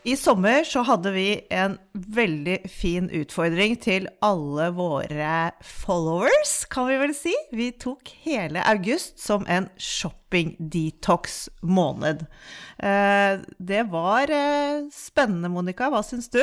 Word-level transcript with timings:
I 0.00 0.14
sommer 0.16 0.62
så 0.64 0.80
hadde 0.88 1.10
vi 1.12 1.44
en 1.52 1.74
veldig 1.92 2.64
fin 2.72 3.10
utfordring 3.12 3.74
til 3.84 4.08
alle 4.24 4.70
våre 4.72 5.52
followers, 5.60 6.64
kan 6.72 6.88
vi 6.88 6.96
vel 7.02 7.12
si. 7.12 7.34
Vi 7.52 7.68
tok 7.76 8.08
hele 8.24 8.64
august 8.64 9.20
som 9.20 9.44
en 9.44 9.68
shopping-detox-måned. 9.76 12.24
Eh, 12.80 13.44
det 13.60 13.92
var 13.92 14.32
eh, 14.32 14.88
spennende, 14.94 15.50
Monica. 15.52 15.90
Hva 15.92 16.00
syns 16.06 16.30
du? 16.32 16.40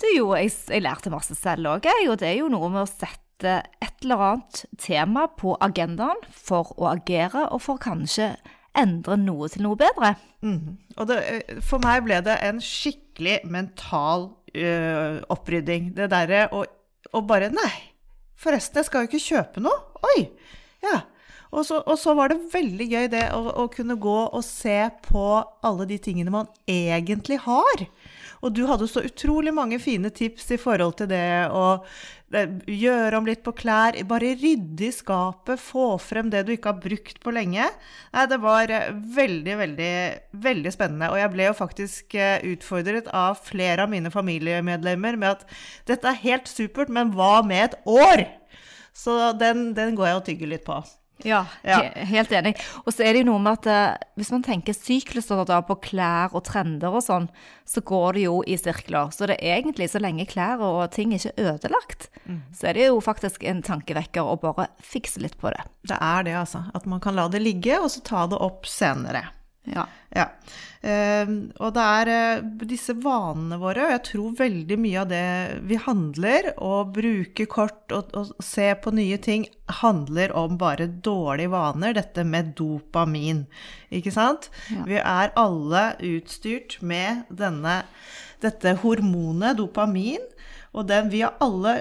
Du, 0.00 0.06
jo, 0.14 0.32
jeg, 0.40 0.48
jeg 0.72 0.80
lærte 0.86 1.12
masse 1.12 1.36
selv 1.36 1.68
òg, 1.74 1.84
og 2.08 2.16
det 2.22 2.28
er 2.30 2.38
jo 2.40 2.48
noe 2.48 2.68
med 2.72 2.82
å 2.86 2.88
sette 2.88 3.60
et 3.60 3.96
eller 4.00 4.20
annet 4.24 4.64
tema 4.80 5.28
på 5.36 5.52
agendaen 5.60 6.16
for 6.32 6.72
å 6.80 6.88
agere, 6.94 7.44
og 7.52 7.60
for 7.60 7.76
kanskje 7.76 8.40
endre 8.78 9.16
noe 9.20 9.48
til 9.50 9.64
noe 9.66 9.78
bedre. 9.78 10.14
Mm. 10.46 10.76
Og 10.96 11.08
det, 11.10 11.20
for 11.66 11.82
meg 11.82 12.04
ble 12.06 12.20
det 12.24 12.36
en 12.46 12.60
skikkelig 12.62 13.40
mental 13.50 14.30
øh, 14.54 15.20
opprydding. 15.32 15.92
Det 15.96 16.10
derre 16.12 16.46
å, 16.54 16.64
bare 17.26 17.50
Nei, 17.54 17.72
forresten, 18.38 18.80
jeg 18.80 18.90
skal 18.90 19.04
jo 19.04 19.10
ikke 19.10 19.24
kjøpe 19.26 19.64
noe. 19.64 19.78
Oi! 20.12 20.28
Ja. 20.84 21.02
Og 21.50 21.64
så, 21.66 21.80
og 21.82 21.98
så 21.98 22.14
var 22.14 22.30
det 22.30 22.44
veldig 22.52 22.86
gøy 22.86 23.08
det 23.10 23.24
å, 23.34 23.42
å, 23.64 23.66
kunne 23.72 23.98
gå 23.98 24.18
og 24.28 24.42
se 24.46 24.78
på 25.08 25.24
alle 25.66 25.86
de 25.90 25.98
tingene 26.02 26.30
man 26.30 26.50
egentlig 26.70 27.40
har. 27.42 27.86
Og 28.40 28.54
du 28.56 28.62
hadde 28.68 28.88
så 28.88 29.02
utrolig 29.04 29.52
mange 29.54 29.78
fine 29.82 30.10
tips 30.14 30.50
i 30.54 30.58
forhold 30.60 30.96
til 31.00 31.10
det 31.12 31.50
å 31.52 31.80
gjøre 32.30 33.18
om 33.18 33.26
litt 33.26 33.42
på 33.42 33.52
klær, 33.58 33.96
bare 34.08 34.34
rydde 34.38 34.86
i 34.86 34.92
skapet, 34.94 35.60
få 35.60 35.96
frem 36.00 36.30
det 36.30 36.44
du 36.46 36.52
ikke 36.54 36.72
har 36.72 36.82
brukt 36.82 37.18
på 37.22 37.34
lenge. 37.34 37.66
Nei, 38.14 38.26
det 38.30 38.38
var 38.42 38.70
eh, 38.70 38.92
veldig, 39.16 39.56
veldig, 39.64 39.94
veldig 40.46 40.74
spennende. 40.74 41.10
Og 41.10 41.18
jeg 41.20 41.32
ble 41.34 41.48
jo 41.48 41.56
faktisk 41.58 42.14
eh, 42.14 42.38
utfordret 42.52 43.10
av 43.10 43.42
flere 43.44 43.84
av 43.84 43.92
mine 43.92 44.14
familiemedlemmer 44.14 45.18
med 45.20 45.34
at 45.34 45.58
dette 45.90 46.12
er 46.12 46.22
helt 46.22 46.50
supert, 46.50 46.92
men 46.92 47.12
hva 47.16 47.40
med 47.46 47.66
et 47.66 47.78
år? 47.90 48.24
Så 48.94 49.18
den, 49.38 49.70
den 49.74 49.98
går 49.98 50.12
jeg 50.12 50.20
og 50.20 50.26
tygger 50.30 50.54
litt 50.54 50.66
på. 50.66 50.80
Ja, 51.26 51.44
ja. 51.66 51.80
helt 52.10 52.32
enig. 52.32 52.54
Og 52.84 52.92
så 52.94 53.04
er 53.06 53.14
det 53.14 53.22
jo 53.22 53.30
noe 53.30 53.42
med 53.42 53.60
at 53.60 53.70
uh, 53.70 54.10
hvis 54.20 54.32
man 54.34 54.44
tenker 54.46 54.76
sykluser 54.76 55.42
da 55.48 55.60
på 55.66 55.78
klær 55.84 56.36
og 56.36 56.44
trender 56.48 56.94
og 56.94 57.04
sånn, 57.04 57.28
så 57.68 57.82
går 57.86 58.18
det 58.18 58.24
jo 58.26 58.38
i 58.46 58.56
sirkler. 58.60 59.12
Så 59.14 59.28
det 59.30 59.38
er 59.38 59.60
egentlig, 59.60 59.90
så 59.92 60.02
lenge 60.02 60.28
klær 60.30 60.62
og 60.64 60.82
ting 60.94 61.14
ikke 61.16 61.32
er 61.36 61.52
ødelagt, 61.54 62.08
mm. 62.24 62.40
så 62.56 62.70
er 62.70 62.78
det 62.78 62.88
jo 62.88 63.02
faktisk 63.04 63.44
en 63.46 63.62
tankevekker 63.66 64.26
å 64.26 64.38
bare 64.42 64.70
fikse 64.84 65.22
litt 65.22 65.38
på 65.40 65.52
det. 65.54 65.66
Det 65.90 65.98
er 66.00 66.26
det, 66.26 66.38
altså. 66.42 66.64
At 66.74 66.88
man 66.90 67.02
kan 67.02 67.18
la 67.18 67.28
det 67.30 67.42
ligge, 67.44 67.78
og 67.80 67.90
så 67.92 68.02
ta 68.06 68.26
det 68.30 68.40
opp 68.40 68.68
senere. 68.68 69.28
Ja. 69.68 69.84
ja. 70.16 70.26
Uh, 70.80 71.32
og 71.60 71.74
det 71.76 71.84
er 71.84 72.10
uh, 72.40 72.64
disse 72.68 72.94
vanene 72.96 73.58
våre, 73.60 73.84
og 73.84 73.92
jeg 73.92 74.02
tror 74.08 74.38
veldig 74.38 74.78
mye 74.80 75.02
av 75.02 75.10
det 75.10 75.24
vi 75.68 75.76
handler 75.84 76.48
og 76.56 76.94
bruker 76.96 77.48
kort 77.50 77.92
og, 77.92 78.14
og 78.16 78.32
ser 78.44 78.78
på 78.80 78.94
nye 78.96 79.18
ting, 79.20 79.44
handler 79.82 80.32
om 80.36 80.56
bare 80.60 80.88
dårlige 80.88 81.52
vaner, 81.52 81.94
dette 81.98 82.24
med 82.24 82.54
dopamin. 82.58 83.44
Ikke 83.92 84.14
sant? 84.14 84.48
Ja. 84.72 84.86
Vi 84.88 84.98
er 85.02 85.36
alle 85.38 85.84
utstyrt 86.08 86.78
med 86.80 87.26
denne, 87.28 87.82
dette 88.40 88.78
hormonet 88.80 89.60
dopamin. 89.60 90.24
Og 90.70 90.86
den, 90.86 91.08
vi 91.10 91.24
har 91.24 91.34
alle 91.42 91.72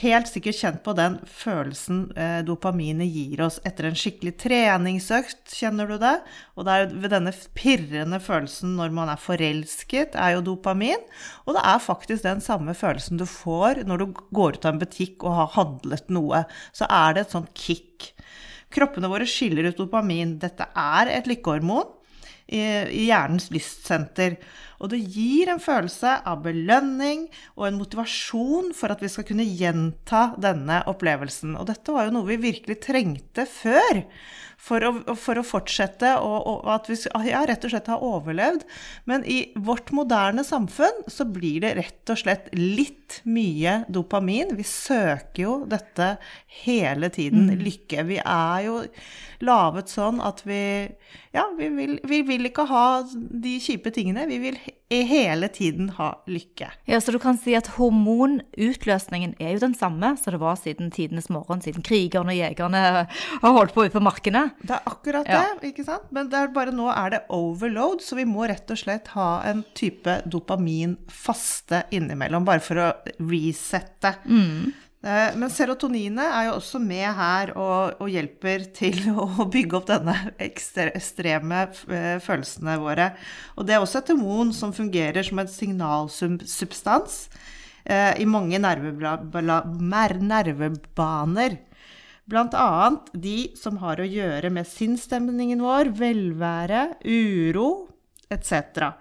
helt 0.00 0.30
sikkert 0.30 0.56
kjent 0.56 0.78
på 0.86 0.94
den 0.96 1.18
følelsen 1.28 2.06
eh, 2.16 2.38
dopaminet 2.48 3.10
gir 3.12 3.42
oss 3.44 3.58
etter 3.68 3.90
en 3.90 3.98
skikkelig 3.98 4.32
treningsøkt, 4.40 5.52
kjenner 5.52 5.90
du 5.90 5.98
det? 6.00 6.14
Og 6.56 6.64
det 6.64 6.76
er 6.78 6.94
ved 6.94 7.12
denne 7.12 7.34
pirrende 7.58 8.22
følelsen 8.24 8.72
når 8.78 8.96
man 8.96 9.12
er 9.12 9.20
forelsket, 9.20 10.16
er 10.16 10.38
jo 10.38 10.46
dopamin. 10.48 11.04
Og 11.44 11.58
det 11.58 11.66
er 11.74 11.84
faktisk 11.84 12.24
den 12.24 12.40
samme 12.44 12.72
følelsen 12.78 13.20
du 13.20 13.26
får 13.28 13.84
når 13.88 14.00
du 14.00 14.06
går 14.32 14.56
ut 14.56 14.64
av 14.64 14.74
en 14.74 14.80
butikk 14.80 15.28
og 15.28 15.36
har 15.42 15.54
handlet 15.58 16.08
noe. 16.08 16.46
Så 16.72 16.88
er 16.88 17.12
det 17.12 17.26
et 17.26 17.36
sånt 17.36 17.52
kick. 17.52 18.14
Kroppene 18.72 19.12
våre 19.12 19.28
skiller 19.28 19.68
ut 19.68 19.76
dopamin. 19.76 20.38
Dette 20.40 20.72
er 20.72 21.12
et 21.12 21.28
lykkehormon 21.28 21.98
i, 22.52 23.06
hjernens 23.06 23.48
lystsenter. 23.54 24.36
Og 24.82 24.90
det 24.92 25.00
gir 25.14 25.50
en 25.52 25.62
følelse 25.62 26.16
av 26.26 26.42
belønning 26.44 27.28
og 27.54 27.68
en 27.68 27.78
motivasjon 27.78 28.72
for 28.76 28.92
at 28.92 29.02
vi 29.02 29.10
skal 29.12 29.26
kunne 29.28 29.46
gjenta 29.46 30.32
denne 30.42 30.82
opplevelsen. 30.90 31.54
Og 31.58 31.68
dette 31.70 31.94
var 31.94 32.08
jo 32.08 32.16
noe 32.16 32.30
vi 32.32 32.40
virkelig 32.50 32.80
trengte 32.82 33.46
før 33.48 34.02
for 34.62 34.84
å, 34.86 34.92
for 35.18 35.40
å 35.40 35.44
fortsette 35.46 36.12
og, 36.22 36.36
og, 36.46 36.66
at 36.70 36.86
vi 36.90 36.96
ja, 37.26 37.42
rett 37.48 37.64
og 37.66 37.72
slett 37.72 37.90
har 37.90 38.04
overlevd. 38.06 38.62
Men 39.10 39.24
i 39.26 39.40
vårt 39.58 39.90
moderne 39.94 40.44
samfunn 40.46 41.02
så 41.10 41.26
blir 41.26 41.64
det 41.64 41.74
rett 41.80 42.12
og 42.12 42.20
slett 42.20 42.46
litt 42.54 43.20
mye 43.26 43.80
dopamin. 43.92 44.54
Vi 44.58 44.66
søker 44.66 45.42
jo 45.42 45.56
dette 45.70 46.14
hele 46.62 47.10
tiden. 47.12 47.50
Mm. 47.50 47.64
Lykke. 47.66 48.06
Vi 48.12 48.20
er 48.22 48.68
jo 48.68 48.78
laget 49.42 49.90
sånn 49.90 50.22
at 50.22 50.44
vi 50.46 50.62
Ja, 51.32 51.46
vi 51.56 51.70
vil, 51.72 51.96
vi 52.06 52.20
vil 52.28 52.46
ikke 52.46 52.68
ha 52.68 52.86
de 53.08 53.56
kjipe 53.62 53.90
tingene. 53.94 54.28
Vi 54.30 54.38
vil 54.42 54.58
hele 55.08 55.48
tiden 55.52 55.88
ha 55.96 56.10
lykke. 56.30 56.68
Ja, 56.88 57.00
Så 57.00 57.14
du 57.14 57.18
kan 57.22 57.38
si 57.40 57.54
at 57.56 57.70
hormonutløsningen 57.78 59.34
er 59.40 59.54
jo 59.54 59.62
den 59.64 59.74
samme 59.78 60.14
som 60.20 60.34
det 60.34 60.40
var 60.42 60.58
siden 60.60 60.92
tidenes 60.94 61.30
morgen, 61.32 61.62
siden 61.64 61.84
krigerne 61.86 62.34
og 62.34 62.38
jegerne 62.38 62.82
har 63.08 63.56
holdt 63.56 63.74
på 63.74 63.86
ute 63.86 63.96
på 63.96 64.04
markene? 64.04 64.44
Det 64.62 64.76
er 64.76 64.92
akkurat 64.92 65.28
det, 65.28 65.40
ja. 65.40 65.58
ikke 65.72 65.86
sant? 65.86 66.10
Men 66.14 66.30
det 66.32 66.38
er 66.38 66.54
bare 66.54 66.74
nå 66.74 66.90
er 66.92 67.16
det 67.16 67.24
overload, 67.32 68.04
så 68.04 68.18
vi 68.18 68.28
må 68.28 68.46
rett 68.50 68.70
og 68.70 68.80
slett 68.80 69.12
ha 69.16 69.30
en 69.48 69.64
type 69.78 70.20
dopamin-faste 70.28 71.86
innimellom, 71.94 72.46
bare 72.48 72.64
for 72.64 72.82
å 72.82 72.88
resette. 73.22 74.16
Mm. 74.26 74.72
Eh, 75.02 75.32
men 75.34 75.50
serotoninet 75.50 76.22
er 76.22 76.44
jo 76.46 76.52
også 76.60 76.78
med 76.78 77.08
her 77.18 77.50
og, 77.58 77.98
og, 77.98 78.06
hjelper 78.12 78.68
til 78.76 79.00
å 79.18 79.48
bygge 79.50 79.76
opp 79.80 79.88
denne 79.90 80.14
ekstreme 80.38 81.64
eh, 81.90 82.22
følelsene 82.22 82.76
våre. 82.82 83.10
Og 83.56 83.66
det 83.66 83.74
er 83.74 83.80
også 83.82 83.98
et 84.02 84.10
hormon 84.14 84.52
som 84.54 84.72
fungerer 84.76 85.22
som 85.26 85.38
en 85.42 85.50
signalsubstans 85.50 87.26
eh, 87.82 88.14
i 88.22 88.26
mange 88.30 88.62
nervebaner. 88.62 91.58
Blant 92.30 92.54
annet 92.54 93.10
de 93.18 93.50
som 93.58 93.82
har 93.82 93.98
å 93.98 94.06
gjøre 94.06 94.54
med 94.54 94.70
sinnsstemningen 94.70 95.66
vår, 95.66 95.90
velvære, 95.98 97.02
uro 97.02 97.90
etc. 98.30 98.94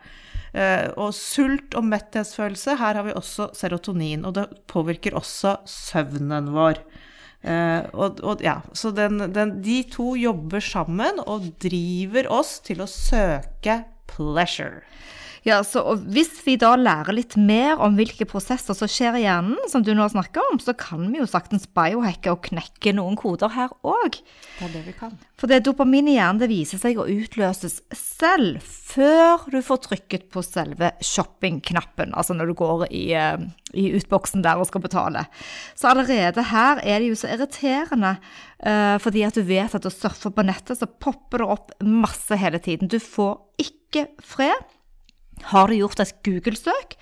Eh, 0.52 0.90
og 1.00 1.14
sult 1.16 1.78
og 1.80 1.86
metthetsfølelse, 1.88 2.76
her 2.80 3.00
har 3.00 3.08
vi 3.08 3.16
også 3.16 3.52
serotonin. 3.58 4.26
Og 4.28 4.36
det 4.36 4.48
påvirker 4.72 5.16
også 5.20 5.60
søvnen 5.70 6.52
vår. 6.56 6.84
Uh, 7.42 7.88
og, 7.98 8.20
og, 8.22 8.42
ja, 8.46 8.60
så 8.78 8.92
den, 8.94 9.18
den, 9.34 9.56
de 9.66 9.80
to 9.90 10.12
jobber 10.14 10.62
sammen 10.62 11.18
og 11.26 11.48
driver 11.64 12.28
oss 12.30 12.60
til 12.62 12.84
å 12.84 12.86
søke 12.86 13.80
pleasure. 14.12 14.84
Ja, 15.42 15.64
så 15.66 15.82
Hvis 15.98 16.36
vi 16.46 16.54
da 16.62 16.76
lærer 16.78 17.16
litt 17.18 17.34
mer 17.34 17.80
om 17.82 17.96
hvilke 17.98 18.28
prosesser 18.30 18.78
som 18.78 18.90
skjer 18.90 19.18
i 19.18 19.24
hjernen, 19.24 19.58
som 19.72 19.82
du 19.82 19.90
nå 19.98 20.06
snakker 20.14 20.44
om, 20.52 20.60
så 20.62 20.76
kan 20.78 21.08
vi 21.10 21.18
jo 21.18 21.30
saktens 21.30 21.66
biohacke 21.66 22.30
og 22.30 22.44
knekke 22.46 22.94
noen 22.94 23.18
koder 23.18 23.50
her 23.56 23.72
òg. 23.82 24.20
Det 24.60 24.68
er 24.68 24.76
det 24.76 24.84
vi 24.86 24.94
kan. 25.00 25.16
For 25.42 25.50
det 25.50 25.64
dopamin 25.66 26.12
i 26.12 26.20
hjernen 26.20 26.44
det 26.44 26.52
viser 26.52 26.78
seg 26.78 27.00
å 27.02 27.08
utløses 27.10 27.80
selv 27.98 28.62
før 28.62 29.48
du 29.50 29.58
får 29.66 29.80
trykket 29.88 30.28
på 30.30 30.44
selve 30.46 30.92
shoppingknappen, 31.02 32.14
altså 32.14 32.36
når 32.38 32.52
du 32.52 32.56
går 32.60 32.84
i, 32.92 33.06
eh, 33.18 33.42
i, 33.74 33.88
utboksen 33.98 34.44
der 34.46 34.62
og 34.62 34.70
skal 34.70 34.84
betale. 34.84 35.24
Så 35.74 35.90
allerede 35.90 36.44
her 36.52 36.84
er 36.84 37.02
det 37.02 37.08
jo 37.10 37.18
så 37.18 37.32
irriterende, 37.34 38.14
uh, 38.62 38.98
fordi 39.02 39.24
at 39.26 39.40
du 39.40 39.42
vet 39.48 39.74
at 39.74 39.82
du 39.82 39.90
surfer 39.90 40.36
på 40.36 40.46
nettet, 40.46 40.78
så 40.78 40.86
popper 40.86 41.42
det 41.42 41.50
opp 41.56 41.74
masse 41.82 42.38
hele 42.38 42.62
tiden. 42.62 42.92
Du 42.92 43.00
får 43.02 43.40
ikke 43.64 44.06
fred. 44.22 44.70
Har 45.50 45.68
du 45.68 45.78
gjort 45.80 46.00
et 46.04 46.14
Google-søk, 46.26 46.98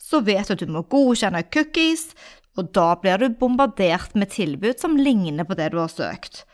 så 0.00 0.22
vet 0.24 0.48
du 0.48 0.54
at 0.54 0.62
du 0.62 0.72
må 0.72 0.84
godkjenne 0.92 1.44
cookies, 1.52 2.10
og 2.58 2.72
da 2.76 2.92
blir 3.00 3.20
du 3.20 3.36
bombardert 3.38 4.16
med 4.18 4.32
tilbud 4.32 4.80
som 4.80 4.98
ligner 5.00 5.46
på 5.48 5.56
det 5.56 5.70
du 5.72 5.78
har 5.80 5.92
søkt. 5.92 6.44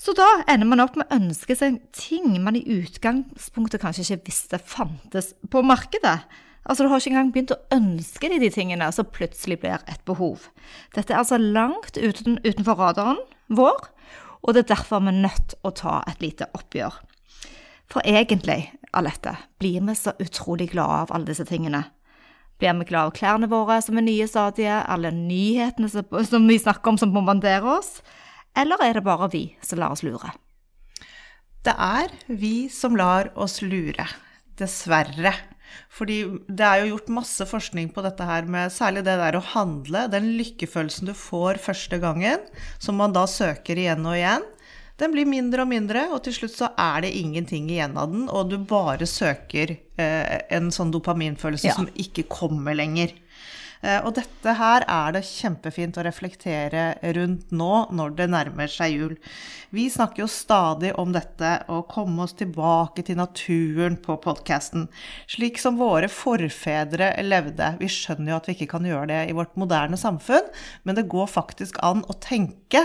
Så 0.00 0.14
da 0.16 0.26
ender 0.48 0.68
man 0.70 0.80
opp 0.80 0.94
med 0.96 1.10
å 1.10 1.18
ønske 1.18 1.56
seg 1.58 1.76
ting 1.92 2.38
man 2.40 2.56
i 2.56 2.62
utgangspunktet 2.78 3.82
kanskje 3.82 4.06
ikke 4.06 4.30
visste 4.30 4.60
fantes 4.62 5.34
på 5.52 5.60
markedet. 5.66 6.22
Altså, 6.64 6.84
Du 6.84 6.88
har 6.88 7.00
ikke 7.00 7.10
engang 7.10 7.32
begynt 7.34 7.52
å 7.52 7.60
ønske 7.74 8.28
deg 8.30 8.40
de 8.40 8.50
tingene, 8.52 8.88
så 8.92 9.04
plutselig 9.04 9.58
blir 9.60 9.80
et 9.88 10.00
behov. 10.08 10.48
Dette 10.94 11.12
er 11.12 11.20
altså 11.20 11.40
langt 11.40 11.98
uten, 11.98 12.38
utenfor 12.44 12.80
radaren 12.80 13.20
vår, 13.48 13.90
og 14.40 14.54
det 14.54 14.64
er 14.64 14.74
derfor 14.74 15.02
vi 15.04 15.12
er 15.12 15.22
nødt 15.26 15.48
til 15.52 15.68
å 15.68 15.74
ta 15.76 16.00
et 16.08 16.22
lite 16.24 16.48
oppgjør. 16.56 17.00
For 17.90 18.06
egentlig, 18.06 18.70
Alette, 18.94 19.34
blir 19.58 19.82
vi 19.86 19.94
så 19.98 20.14
utrolig 20.22 20.70
glade 20.72 21.04
av 21.04 21.14
alle 21.14 21.30
disse 21.32 21.46
tingene. 21.48 21.84
Blir 22.60 22.76
vi 22.78 22.90
glad 22.90 23.10
av 23.10 23.14
klærne 23.16 23.48
våre 23.50 23.80
som 23.82 23.98
er 23.98 24.06
nye 24.06 24.28
stadige, 24.30 24.82
alle 24.86 25.10
nyhetene 25.14 25.90
som 25.90 26.48
vi 26.48 26.58
snakker 26.60 26.92
om 26.92 27.00
som 27.00 27.14
bombarderer 27.14 27.66
oss, 27.78 27.98
eller 28.58 28.82
er 28.82 28.98
det 28.98 29.06
bare 29.06 29.30
vi 29.32 29.44
som 29.64 29.80
lar 29.80 29.94
oss 29.94 30.04
lure? 30.06 30.32
Det 31.64 31.74
er 31.76 32.12
vi 32.26 32.68
som 32.72 32.96
lar 32.96 33.30
oss 33.38 33.60
lure. 33.62 34.06
Dessverre. 34.60 35.34
Fordi 35.92 36.22
det 36.48 36.66
er 36.66 36.82
jo 36.82 36.94
gjort 36.94 37.12
masse 37.20 37.46
forskning 37.46 37.90
på 37.94 38.02
dette 38.04 38.26
her 38.26 38.48
med 38.50 38.72
særlig 38.74 39.04
det 39.06 39.16
der 39.20 39.38
å 39.38 39.44
handle, 39.52 40.06
den 40.10 40.32
lykkefølelsen 40.38 41.10
du 41.10 41.14
får 41.16 41.60
første 41.62 42.00
gangen, 42.02 42.42
som 42.82 42.98
man 43.00 43.14
da 43.14 43.26
søker 43.30 43.78
igjen 43.78 44.06
og 44.08 44.18
igjen. 44.18 44.46
Den 45.00 45.14
blir 45.14 45.28
mindre 45.28 45.64
og 45.64 45.70
mindre, 45.70 46.04
og 46.12 46.20
til 46.26 46.36
slutt 46.36 46.58
så 46.58 46.70
er 46.76 47.06
det 47.06 47.14
ingenting 47.16 47.70
igjen 47.72 47.96
av 47.96 48.12
den, 48.12 48.28
og 48.28 48.50
du 48.52 48.58
bare 48.68 49.08
søker 49.08 49.72
eh, 49.72 50.36
en 50.52 50.68
sånn 50.74 50.92
dopaminfølelse 50.92 51.70
ja. 51.70 51.76
som 51.78 51.88
ikke 51.96 52.26
kommer 52.28 52.76
lenger. 52.76 53.14
Eh, 53.80 53.96
og 54.04 54.12
dette 54.18 54.52
her 54.58 54.84
er 54.84 55.14
det 55.16 55.22
kjempefint 55.24 55.96
å 55.96 56.04
reflektere 56.04 56.82
rundt 57.16 57.48
nå 57.56 57.72
når 57.96 58.12
det 58.18 58.28
nærmer 58.34 58.68
seg 58.68 58.92
jul. 58.92 59.14
Vi 59.72 59.86
snakker 59.92 60.26
jo 60.26 60.28
stadig 60.28 60.92
om 61.00 61.14
dette 61.16 61.54
å 61.72 61.80
komme 61.88 62.26
oss 62.26 62.36
tilbake 62.36 63.06
til 63.06 63.16
naturen 63.22 63.96
på 64.04 64.18
podkasten. 64.20 64.90
Slik 65.32 65.60
som 65.62 65.80
våre 65.80 66.10
forfedre 66.12 67.14
levde. 67.24 67.72
Vi 67.80 67.88
skjønner 67.88 68.34
jo 68.34 68.40
at 68.42 68.50
vi 68.50 68.58
ikke 68.58 68.72
kan 68.76 68.88
gjøre 68.88 69.08
det 69.14 69.22
i 69.30 69.36
vårt 69.38 69.56
moderne 69.60 69.96
samfunn, 70.00 70.52
men 70.84 70.98
det 70.98 71.08
går 71.08 71.32
faktisk 71.32 71.80
an 71.86 72.04
å 72.04 72.20
tenke 72.20 72.84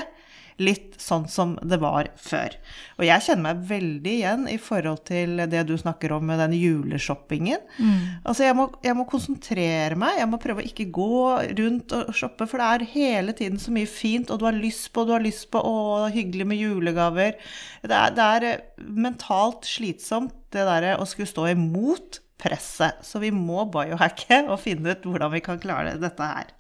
litt 0.62 0.96
sånn 1.02 1.26
som 1.28 1.56
det 1.68 1.78
var 1.82 2.08
før. 2.20 2.54
Og 2.96 3.04
jeg 3.08 3.24
kjenner 3.26 3.44
meg 3.50 3.64
veldig 3.68 4.12
igjen 4.14 4.46
i 4.48 4.56
forhold 4.62 5.02
til 5.10 5.42
det 5.52 5.66
du 5.68 5.74
snakker 5.80 6.14
om 6.16 6.24
med 6.30 6.40
den 6.40 6.56
juleshoppingen. 6.56 7.64
Mm. 7.76 8.24
Altså 8.24 8.46
jeg 8.48 8.56
må, 8.58 8.70
jeg 8.86 8.96
må, 8.96 9.08
konsentrere 9.10 10.00
meg, 10.00 10.22
jeg 10.22 10.30
må 10.32 10.40
prøve 10.42 10.64
å 10.64 10.68
ikke 10.70 10.88
gå 10.96 11.20
rundt 11.60 11.96
og 11.98 12.14
shoppe, 12.16 12.48
for 12.48 12.62
det 12.62 12.70
er 12.72 12.90
hele 12.96 13.36
tiden 13.36 13.60
så 13.62 13.76
mye 13.76 13.90
fint, 13.90 14.32
og 14.32 14.40
du 14.40 14.48
har 14.48 14.56
lyst 14.56 14.92
på, 14.96 15.04
du 15.04 15.16
har 15.16 15.26
lyst 15.26 15.50
på, 15.52 15.60
å, 15.60 16.08
hyggelig 16.16 16.48
med 16.48 16.62
julegaver. 16.62 17.36
Det 17.84 17.98
er, 18.00 18.16
det 18.16 18.30
er 18.38 18.50
mentalt 18.80 19.68
slitsomt, 19.68 20.38
det 20.56 20.64
derre 20.68 20.96
å 21.02 21.08
skulle 21.10 21.30
stå 21.30 21.50
imot 21.52 22.22
presset. 22.40 23.04
Så 23.04 23.20
vi 23.24 23.32
må 23.36 23.68
biohacke 23.72 24.46
og 24.48 24.62
finne 24.64 24.96
ut 24.96 25.08
hvordan 25.08 25.36
vi 25.36 25.44
kan 25.44 25.60
klare 25.60 25.98
dette 26.00 26.32
her. 26.32 26.56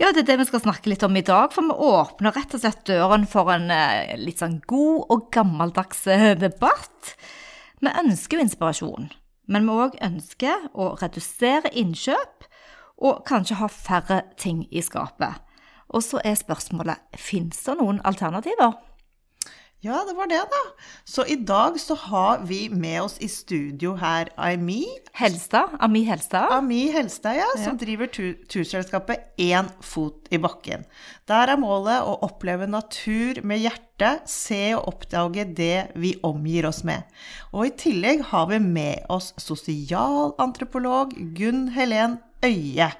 Ja, 0.00 0.14
det 0.16 0.22
er 0.22 0.28
det 0.30 0.38
vi 0.40 0.44
skal 0.48 0.62
snakke 0.62 0.88
litt 0.88 1.02
om 1.04 1.16
i 1.18 1.20
dag. 1.20 1.50
For 1.52 1.66
vi 1.68 1.74
åpner 1.92 2.32
rett 2.32 2.54
og 2.56 2.62
slett 2.62 2.86
døren 2.88 3.26
for 3.28 3.50
en 3.52 3.68
eh, 3.68 4.14
litt 4.16 4.40
sånn 4.40 4.62
god 4.70 5.12
og 5.12 5.26
gammeldags 5.34 6.06
eh, 6.08 6.30
debatt. 6.40 7.10
Vi 7.84 7.92
ønsker 8.00 8.38
jo 8.38 8.46
inspirasjon, 8.46 9.10
men 9.52 9.68
vi 9.68 9.76
òg 9.84 9.98
ønsker 10.00 10.70
å 10.72 10.94
redusere 11.02 11.68
innkjøp 11.76 12.48
og 13.04 13.20
kanskje 13.28 13.58
ha 13.60 13.68
færre 13.68 14.22
ting 14.40 14.64
i 14.72 14.80
skapet. 14.84 15.36
Og 15.92 16.04
så 16.06 16.22
er 16.24 16.40
spørsmålet 16.40 17.20
fins 17.20 17.60
det 17.68 17.76
noen 17.76 18.00
alternativer? 18.08 18.78
Ja, 19.80 20.02
det 20.04 20.12
var 20.12 20.28
det, 20.28 20.42
da. 20.52 20.58
Så 21.08 21.24
i 21.24 21.38
dag 21.40 21.78
så 21.80 21.94
har 21.96 22.42
vi 22.44 22.66
med 22.68 22.98
oss 23.02 23.14
i 23.24 23.28
studio 23.32 23.94
her 23.96 24.28
Ami. 24.36 24.84
Helstad. 25.16 25.78
Ami 25.80 26.02
Helstad. 26.04 26.52
Ami 26.52 26.90
Helstad, 26.92 27.38
ja, 27.38 27.46
som 27.56 27.78
ja. 27.78 27.78
driver 27.80 28.10
turselskapet 28.52 29.32
Én 29.40 29.70
fot 29.80 30.28
i 30.28 30.36
bakken. 30.36 30.84
Der 31.24 31.54
er 31.54 31.62
målet 31.62 32.04
å 32.04 32.18
oppleve 32.28 32.68
natur 32.68 33.40
med 33.40 33.64
hjertet, 33.64 34.28
se 34.28 34.74
og 34.76 34.84
oppdage 34.92 35.48
det 35.56 35.88
vi 35.96 36.12
omgir 36.28 36.68
oss 36.68 36.84
med. 36.84 37.08
Og 37.56 37.70
i 37.70 37.74
tillegg 37.80 38.26
har 38.34 38.52
vi 38.52 38.60
med 38.60 39.08
oss 39.08 39.32
sosialantropolog 39.40 41.16
Gunn 41.32 41.70
Helen 41.72 42.20
Øie. 42.44 42.92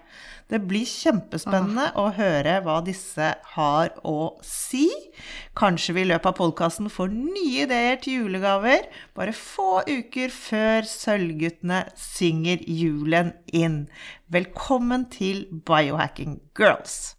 Det 0.51 0.59
blir 0.67 0.83
kjempespennende 0.83 1.93
å 1.95 2.09
høre 2.17 2.57
hva 2.65 2.81
disse 2.83 3.27
har 3.53 3.93
å 4.03 4.33
si. 4.43 4.89
Kanskje 5.55 5.93
vi 5.95 6.03
i 6.03 6.09
løpet 6.11 6.27
av 6.27 6.35
podkasten 6.41 6.89
får 6.91 7.13
nye 7.15 7.69
ideer 7.69 8.01
til 8.03 8.25
julegaver, 8.25 8.89
bare 9.15 9.31
få 9.37 9.85
uker 9.87 10.35
før 10.35 10.89
Sølvguttene 10.91 11.85
synger 11.95 12.65
julen 12.67 13.31
inn. 13.47 13.85
Velkommen 14.27 15.07
til 15.15 15.45
Biohacking 15.71 16.41
Girls. 16.59 17.15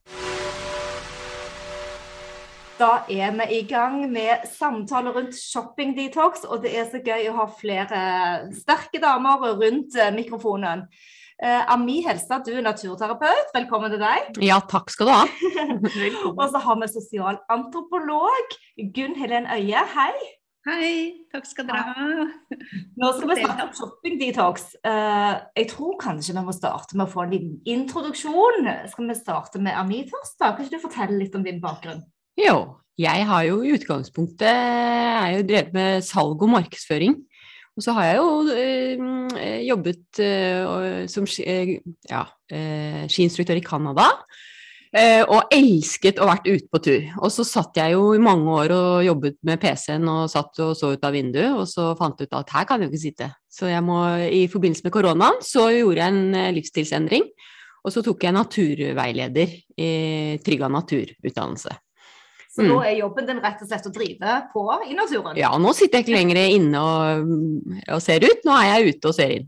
Da 2.82 3.06
er 3.08 3.32
vi 3.40 3.62
i 3.62 3.64
gang 3.70 4.02
med 4.12 4.44
samtaler 4.58 5.16
rundt 5.16 5.40
shopping 5.40 5.96
detox, 5.96 6.44
og 6.44 6.68
det 6.68 6.76
er 6.76 6.92
så 6.92 7.00
gøy 7.00 7.32
å 7.32 7.40
ha 7.40 7.48
flere 7.56 8.04
sterke 8.60 9.00
damer 9.00 9.54
rundt 9.64 9.96
mikrofonen. 10.20 10.84
Uh, 11.42 11.74
Ami 11.74 12.04
Helstad, 12.06 12.44
du 12.46 12.54
er 12.54 12.62
naturterapeut. 12.62 13.48
Velkommen 13.56 13.90
til 13.90 13.98
deg. 13.98 14.28
Ja, 14.46 14.60
takk 14.70 14.92
skal 14.94 15.08
du 15.10 15.14
ha. 15.16 15.24
og 16.38 16.44
så 16.54 16.60
har 16.62 16.78
vi 16.78 16.90
sosialantropolog 16.92 18.54
Gunn 18.94 19.16
Helen 19.18 19.48
Øie. 19.50 19.82
Hei. 19.96 20.14
Hei, 20.70 20.92
takk 21.34 21.48
skal 21.50 21.66
dere 21.66 21.82
ha. 21.82 22.28
Nå 23.02 23.10
skal 23.18 23.32
vi 23.32 23.40
snakke 23.40 23.66
om 23.66 23.72
shopping 23.74 24.20
detox. 24.22 24.68
Uh, 24.86 25.42
jeg 25.58 25.72
tror 25.72 25.98
kanskje 26.04 26.38
vi 26.38 26.46
må 26.46 26.54
starte 26.54 26.94
med 26.94 27.08
å 27.08 27.14
få 27.16 27.26
en 27.26 27.34
liten 27.34 27.58
introduksjon. 27.74 28.70
Skal 28.94 29.10
vi 29.10 29.18
starte 29.18 29.64
med 29.66 29.74
Ami 29.82 30.04
først? 30.12 30.38
da? 30.38 30.52
Kan 30.54 30.70
ikke 30.70 30.78
du 30.78 30.86
fortelle 30.86 31.18
litt 31.24 31.40
om 31.40 31.48
din 31.48 31.58
bakgrunn? 31.64 32.06
Jo, 32.38 32.60
jeg 33.02 33.26
har 33.26 33.50
jo 33.50 33.64
i 33.66 33.74
utgangspunktet 33.80 34.46
er 34.46 35.40
jo 35.40 35.50
drevet 35.50 35.74
med 35.74 36.06
salg 36.06 36.46
og 36.46 36.54
markedsføring. 36.54 37.18
Og 37.78 37.86
så 37.86 37.94
har 37.96 38.08
jeg 38.10 38.18
jo 38.20 38.30
øh, 38.52 39.68
jobbet 39.68 40.20
øh, 40.20 41.08
som 41.10 41.28
ja, 42.10 42.24
øh, 42.52 43.04
skiinstruktør 43.08 43.60
i 43.60 43.66
Canada. 43.66 44.10
og 45.32 45.54
elsket 45.56 46.18
å 46.20 46.26
vært 46.28 46.50
ute 46.52 46.68
på 46.68 46.80
tur. 46.84 47.06
Og 47.24 47.32
så 47.32 47.46
satt 47.48 47.78
jeg 47.80 47.94
jo 47.94 48.10
i 48.12 48.20
mange 48.20 48.52
år 48.52 48.74
og 48.76 49.06
jobbet 49.06 49.38
med 49.48 49.62
PC-en 49.62 50.04
og 50.12 50.26
satt 50.28 50.60
og 50.60 50.74
så 50.76 50.90
ut 50.92 51.06
av 51.08 51.16
vinduet, 51.16 51.54
og 51.56 51.64
så 51.64 51.94
fant 51.96 52.20
jeg 52.20 52.28
ut 52.28 52.36
at 52.42 52.52
her 52.52 52.68
kan 52.68 52.82
jeg 52.82 52.90
jo 52.90 52.92
ikke 52.92 53.06
sitte. 53.06 53.30
Så 53.48 53.70
jeg 53.72 53.86
må, 53.88 54.02
i 54.28 54.50
forbindelse 54.52 54.84
med 54.84 54.92
koronaen 54.92 55.40
så 55.48 55.70
gjorde 55.72 56.04
jeg 56.04 56.12
en 56.12 56.56
livsstilsendring. 56.58 57.24
Og 57.82 57.96
så 57.96 58.04
tok 58.04 58.28
jeg 58.28 58.36
naturveileder 58.36 59.56
i 59.80 59.92
Trygga 60.44 60.68
naturutdannelse. 60.70 61.72
Så 62.52 62.66
mm. 62.66 62.70
da 62.74 62.80
er 62.84 62.98
jobben 63.00 63.28
din 63.30 63.40
rett 63.40 63.62
og 63.64 63.70
slett 63.70 63.88
å 63.88 63.94
drive 63.96 64.36
på 64.52 64.66
i 64.90 64.96
naturen? 64.98 65.38
Ja, 65.40 65.54
nå 65.62 65.72
sitter 65.78 66.02
jeg 66.02 66.08
ikke 66.08 66.18
lenger 66.18 66.40
inne 66.42 66.82
og, 66.84 67.32
og 67.88 68.02
ser 68.04 68.26
ut, 68.28 68.44
nå 68.48 68.58
er 68.58 68.68
jeg 68.74 68.98
ute 68.98 69.12
og 69.12 69.16
ser 69.16 69.36
inn. 69.38 69.48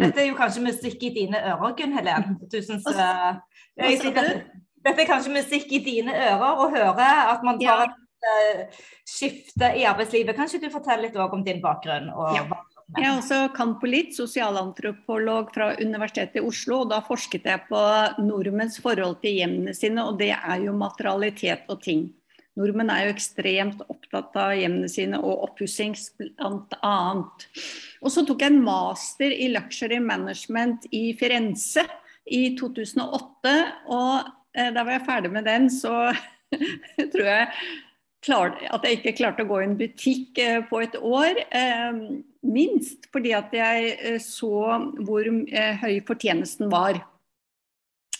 Mm. 0.00 0.02
Dette 0.02 0.22
er 0.24 0.28
jo 0.30 0.38
kanskje 0.38 0.64
musikk 0.64 1.04
i 1.06 1.12
dine 1.14 1.42
ører, 1.52 1.76
Gunn 1.78 1.94
Helen. 1.94 2.34
Du 2.50 2.58
syns 2.64 2.88
uh, 2.90 3.38
Dette 3.76 4.96
er 4.96 5.08
kanskje 5.08 5.34
musikk 5.34 5.70
i 5.76 5.82
dine 5.84 6.14
ører 6.16 6.64
å 6.64 6.68
høre 6.72 7.08
at 7.30 7.46
man 7.46 7.60
tar 7.60 7.84
ja. 7.84 7.86
et 7.86 8.66
uh, 8.66 8.82
skifte 9.06 9.70
i 9.78 9.86
arbeidslivet. 9.86 10.34
Kanskje 10.34 10.62
du 10.64 10.70
forteller 10.72 11.06
litt 11.06 11.20
om 11.20 11.46
din 11.46 11.62
bakgrunn? 11.62 12.10
og 12.10 12.34
ja. 12.34 12.46
Jeg 12.98 13.06
er 13.06 13.12
også 13.14 13.36
campolit, 13.54 14.16
sosialantropolog 14.16 15.52
fra 15.54 15.68
Universitetet 15.78 16.40
i 16.40 16.42
Oslo. 16.42 16.80
og 16.82 16.90
Da 16.90 16.98
forsket 17.06 17.46
jeg 17.46 17.62
på 17.68 17.82
nordmenns 18.24 18.80
forhold 18.82 19.20
til 19.22 19.38
hjemmene 19.38 19.74
sine, 19.78 20.02
og 20.02 20.18
det 20.18 20.32
er 20.34 20.64
jo 20.64 20.74
materialitet 20.74 21.70
og 21.70 21.78
ting. 21.84 22.08
Nordmenn 22.60 22.92
er 22.92 23.06
jo 23.06 23.14
ekstremt 23.14 23.80
opptatt 23.88 24.36
av 24.36 24.52
hjemmene 24.58 24.88
sine 24.92 25.20
og 25.24 25.46
oppussing 25.48 25.94
bl.a. 26.20 26.96
Og 28.00 28.12
så 28.12 28.24
tok 28.28 28.44
jeg 28.44 28.52
en 28.52 28.64
master 28.66 29.32
i 29.32 29.48
luxury 29.54 30.00
management 30.04 30.84
i 30.92 31.10
Firenze 31.16 31.86
i 32.28 32.42
2008. 32.58 33.54
Og 33.88 34.28
eh, 34.52 34.72
da 34.74 34.84
var 34.84 34.98
jeg 34.98 35.06
ferdig 35.08 35.32
med 35.32 35.48
den, 35.48 35.70
så 35.72 36.10
tror 37.12 37.30
jeg 37.30 37.48
at 38.20 38.84
jeg 38.84 38.98
ikke 38.98 39.16
klarte 39.16 39.46
å 39.46 39.48
gå 39.48 39.62
i 39.62 39.68
en 39.70 39.78
butikk 39.80 40.42
eh, 40.44 40.60
på 40.68 40.82
et 40.84 40.98
år. 41.00 41.40
Eh, 41.48 42.02
minst 42.44 43.08
fordi 43.14 43.32
at 43.36 43.54
jeg 43.56 44.20
så 44.24 44.52
hvor 45.00 45.32
høy 45.80 45.94
fortjenesten 46.08 46.68
var. 46.72 47.00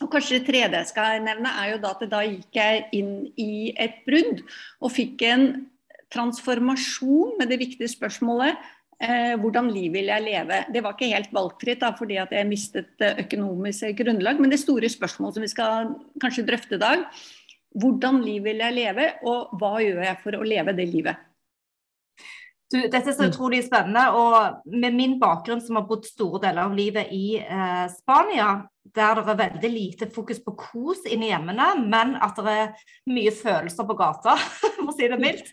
Og 0.01 0.09
kanskje 0.09 0.39
det 0.39 0.47
tredje 0.49 0.81
jeg 0.81 0.91
skal 0.93 1.23
nevne, 1.25 1.53
er 1.61 1.75
jo 1.75 1.81
da 1.83 1.93
at 1.93 2.05
da 2.09 2.23
gikk 2.25 2.57
jeg 2.57 2.85
inn 2.97 3.15
i 3.41 3.73
et 3.77 4.01
brudd 4.07 4.43
og 4.81 4.95
fikk 4.95 5.25
en 5.29 5.49
transformasjon 6.11 7.37
med 7.39 7.51
det 7.53 7.61
viktige 7.61 7.91
spørsmålet 7.93 8.57
eh, 9.01 9.35
hvordan 9.41 9.71
liv 9.73 9.93
vil 9.95 10.11
jeg 10.11 10.25
leve? 10.25 10.63
Det 10.73 10.83
var 10.85 10.97
ikke 10.97 11.13
helt 11.13 11.35
valgfritt 11.35 11.85
da, 11.85 11.93
fordi 11.97 12.19
at 12.23 12.33
jeg 12.35 12.49
mistet 12.49 13.05
eh, 13.05 13.21
økonomisk 13.25 14.01
grunnlag, 14.01 14.41
men 14.41 14.53
det 14.53 14.63
store 14.63 14.91
spørsmålet 14.91 15.39
som 15.39 15.47
vi 15.47 15.53
skal 15.53 15.95
kanskje 16.23 16.47
drøfte 16.49 16.79
i 16.79 16.83
dag, 16.83 17.05
hvordan 17.81 18.23
liv 18.25 18.45
vil 18.49 18.65
jeg 18.65 18.77
leve, 18.77 19.11
og 19.29 19.53
hva 19.61 19.77
gjør 19.85 20.03
jeg 20.09 20.23
for 20.25 20.41
å 20.41 20.47
leve 20.47 20.75
det 20.75 20.89
livet? 20.91 21.27
Du, 22.71 22.79
dette 22.87 23.03
er 23.03 23.15
så 23.17 23.27
utrolig 23.27 23.65
spennende. 23.67 24.05
Og 24.15 24.75
med 24.79 24.95
min 24.95 25.17
bakgrunn 25.19 25.63
som 25.63 25.79
har 25.79 25.89
bodd 25.89 26.07
store 26.07 26.39
deler 26.45 26.69
av 26.69 26.77
livet 26.77 27.11
i 27.15 27.41
eh, 27.43 27.87
Spania, 27.91 28.53
der 28.85 29.21
det 29.21 29.29
er 29.29 29.39
veldig 29.39 29.71
lite 29.71 30.09
fokus 30.11 30.41
på 30.45 30.55
kos 30.59 31.05
inni 31.07 31.29
hjemmene, 31.31 31.69
men 31.83 32.17
at 32.23 32.39
det 32.41 32.55
er 32.63 32.87
mye 33.13 33.33
følelser 33.35 33.87
på 33.87 33.97
gata, 33.99 34.37
for 34.61 34.91
å 34.91 34.97
si 34.97 35.11
det 35.11 35.21
mildt, 35.21 35.53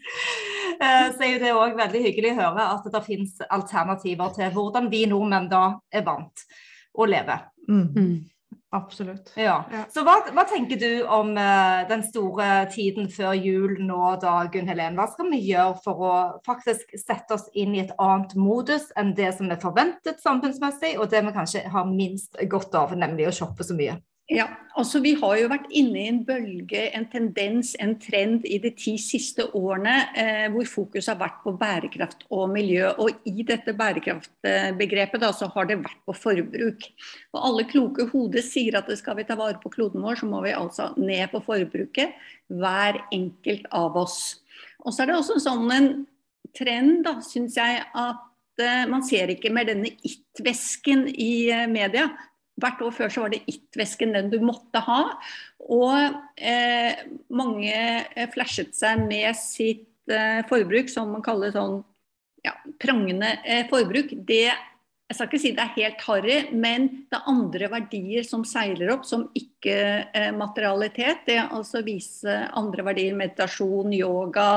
eh, 0.79 1.09
så 1.13 1.27
er 1.27 1.43
det 1.43 1.53
òg 1.55 1.75
veldig 1.77 2.05
hyggelig 2.07 2.33
å 2.33 2.39
høre 2.41 2.69
at 2.77 2.87
det 2.93 3.03
finnes 3.05 3.35
alternativer 3.49 4.33
til 4.37 4.55
hvordan 4.55 4.89
vi 4.93 5.05
nordmenn 5.11 5.51
da 5.51 5.67
er 5.91 6.07
vant 6.07 6.47
å 6.97 7.05
leve. 7.09 7.37
Mm. 7.67 7.85
Absolutt. 8.69 9.31
Ja. 9.35 9.65
Ja. 9.71 9.83
Så 9.91 10.03
hva, 10.03 10.17
hva 10.35 10.43
tenker 10.49 10.79
du 10.81 11.05
om 11.07 11.29
eh, 11.39 11.85
den 11.87 12.01
store 12.03 12.65
tiden 12.73 13.07
før 13.11 13.31
jul 13.39 13.77
nå 13.87 14.09
da, 14.19 14.41
Gunn 14.51 14.67
Helen? 14.67 14.97
Hva 14.99 15.05
skal 15.13 15.31
vi 15.31 15.39
gjøre 15.45 15.77
for 15.85 16.03
å 16.03 16.15
faktisk 16.47 16.91
sette 16.99 17.37
oss 17.37 17.47
inn 17.55 17.77
i 17.77 17.85
et 17.85 17.93
annet 17.95 18.35
modus 18.35 18.89
enn 18.99 19.13
det 19.15 19.31
som 19.37 19.47
er 19.53 19.61
forventet 19.61 20.19
samfunnsmessig, 20.23 20.97
og 20.99 21.07
det 21.13 21.23
vi 21.23 21.35
kanskje 21.37 21.63
har 21.71 21.87
minst 21.87 22.35
godt 22.51 22.75
av, 22.75 22.91
nemlig 22.99 23.29
å 23.29 23.35
shoppe 23.39 23.63
så 23.63 23.77
mye? 23.77 23.95
Ja, 24.27 24.43
altså 24.75 24.99
Vi 24.99 25.13
har 25.15 25.37
jo 25.39 25.47
vært 25.47 25.69
inne 25.71 26.01
i 26.01 26.09
en 26.11 26.19
bølge, 26.27 26.81
en 26.97 27.05
tendens, 27.07 27.69
en 27.79 27.93
trend 28.01 28.43
i 28.43 28.57
de 28.59 28.73
ti 28.75 28.97
siste 28.99 29.45
årene 29.55 29.93
eh, 30.19 30.47
hvor 30.51 30.67
fokus 30.67 31.07
har 31.07 31.15
vært 31.21 31.37
på 31.45 31.53
bærekraft 31.55 32.25
og 32.35 32.49
miljø. 32.51 32.89
Og 32.99 33.23
i 33.29 33.45
dette 33.47 33.71
bærekraftbegrepet 33.77 35.23
da, 35.23 35.31
så 35.31 35.47
har 35.53 35.71
det 35.71 35.79
vært 35.79 36.03
på 36.03 36.17
forbruk. 36.25 36.89
Og 37.31 37.39
Alle 37.39 37.67
kloke 37.71 38.09
hoder 38.11 38.43
sier 38.43 38.81
at 38.81 38.91
skal 38.99 39.15
vi 39.21 39.27
ta 39.29 39.39
vare 39.39 39.61
på 39.63 39.71
kloden 39.71 40.03
vår, 40.03 40.19
så 40.19 40.27
må 40.27 40.43
vi 40.43 40.51
altså 40.57 40.91
ned 40.99 41.31
på 41.31 41.45
forbruket. 41.47 42.19
Hver 42.51 42.99
enkelt 43.15 43.71
av 43.71 43.95
oss. 44.03 44.41
Og 44.83 44.91
så 44.91 45.05
er 45.05 45.13
det 45.13 45.19
også 45.21 45.39
sånn 45.39 45.71
en 45.71 45.91
trend, 46.57 47.05
da, 47.07 47.21
syns 47.23 47.55
jeg, 47.55 47.79
at 47.95 48.59
eh, 48.59 48.87
man 48.91 49.07
ser 49.07 49.31
ikke 49.31 49.55
mer 49.55 49.71
denne 49.71 49.95
it-vesken 50.03 51.07
i 51.15 51.47
eh, 51.47 51.69
media. 51.71 52.09
Hvert 52.57 52.81
år 52.81 52.93
før 52.95 53.11
så 53.13 53.25
var 53.25 53.33
det 53.33 53.43
it-vesken 53.51 54.15
den 54.15 54.31
du 54.33 54.39
måtte 54.41 54.81
ha. 54.81 55.01
Og 55.67 55.93
eh, 56.37 57.03
mange 57.29 57.75
eh, 57.75 58.29
flashet 58.33 58.73
seg 58.77 59.03
med 59.05 59.37
sitt 59.37 60.09
eh, 60.09 60.41
forbruk, 60.49 60.89
som 60.89 61.13
man 61.13 61.25
kaller 61.25 61.53
sånn 61.53 61.83
ja, 62.45 62.55
prangende 62.81 63.35
eh, 63.45 63.67
forbruk. 63.69 64.13
Det, 64.27 64.47
jeg 64.49 65.15
skal 65.15 65.29
ikke 65.29 65.41
si 65.43 65.53
det 65.55 65.63
er 65.63 65.75
helt 65.77 66.03
harry, 66.07 66.37
men 66.51 66.89
det 67.11 67.19
er 67.19 67.31
andre 67.31 67.71
verdier 67.71 68.27
som 68.27 68.45
seiler 68.47 68.91
opp, 68.95 69.05
som 69.07 69.27
ikke 69.37 69.77
eh, 70.11 70.29
materialitet. 70.35 71.25
Det 71.27 71.37
er 71.37 71.53
altså 71.55 71.83
vise 71.85 72.41
andre 72.57 72.89
verdier, 72.89 73.17
meditasjon, 73.17 73.93
yoga, 73.95 74.51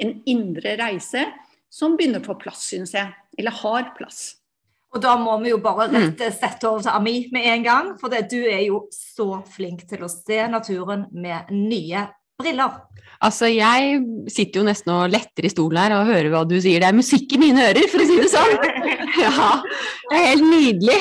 en 0.00 0.16
indre 0.30 0.76
reise, 0.80 1.26
som 1.72 1.96
begynner 1.98 2.22
å 2.22 2.28
få 2.32 2.38
plass, 2.42 2.66
syns 2.70 2.94
jeg. 2.98 3.14
Eller 3.38 3.62
har 3.62 3.94
plass. 3.98 4.26
Og 4.94 5.02
da 5.02 5.16
må 5.18 5.34
vi 5.42 5.50
jo 5.50 5.58
bare 5.62 5.88
rett 5.90 6.20
sette 6.36 6.68
over 6.70 6.84
til 6.84 6.94
Ami 6.94 7.16
med 7.34 7.48
en 7.50 7.64
gang, 7.64 7.94
for 7.98 8.12
det, 8.12 8.28
du 8.30 8.38
er 8.46 8.62
jo 8.68 8.84
så 8.94 9.40
flink 9.50 9.82
til 9.90 10.04
å 10.06 10.10
se 10.10 10.44
naturen 10.50 11.08
med 11.10 11.50
nye 11.50 12.04
briller. 12.38 12.76
Altså, 13.24 13.48
jeg 13.50 13.98
sitter 14.30 14.60
jo 14.60 14.66
nesten 14.66 14.92
og 14.94 15.10
letter 15.10 15.46
i 15.46 15.50
stolen 15.52 15.80
her 15.80 15.94
og 15.96 16.10
hører 16.10 16.30
hva 16.32 16.42
du 16.46 16.56
sier. 16.58 16.82
Det 16.82 16.90
er 16.90 16.98
musikk 16.98 17.34
i 17.34 17.40
mine 17.40 17.70
ører, 17.70 17.88
for 17.90 18.02
å 18.02 18.08
si 18.08 18.20
det 18.20 18.30
sånn. 18.32 18.54
Ja, 19.14 19.60
det 20.10 20.16
er 20.18 20.24
helt 20.32 20.46
nydelig. 20.50 20.96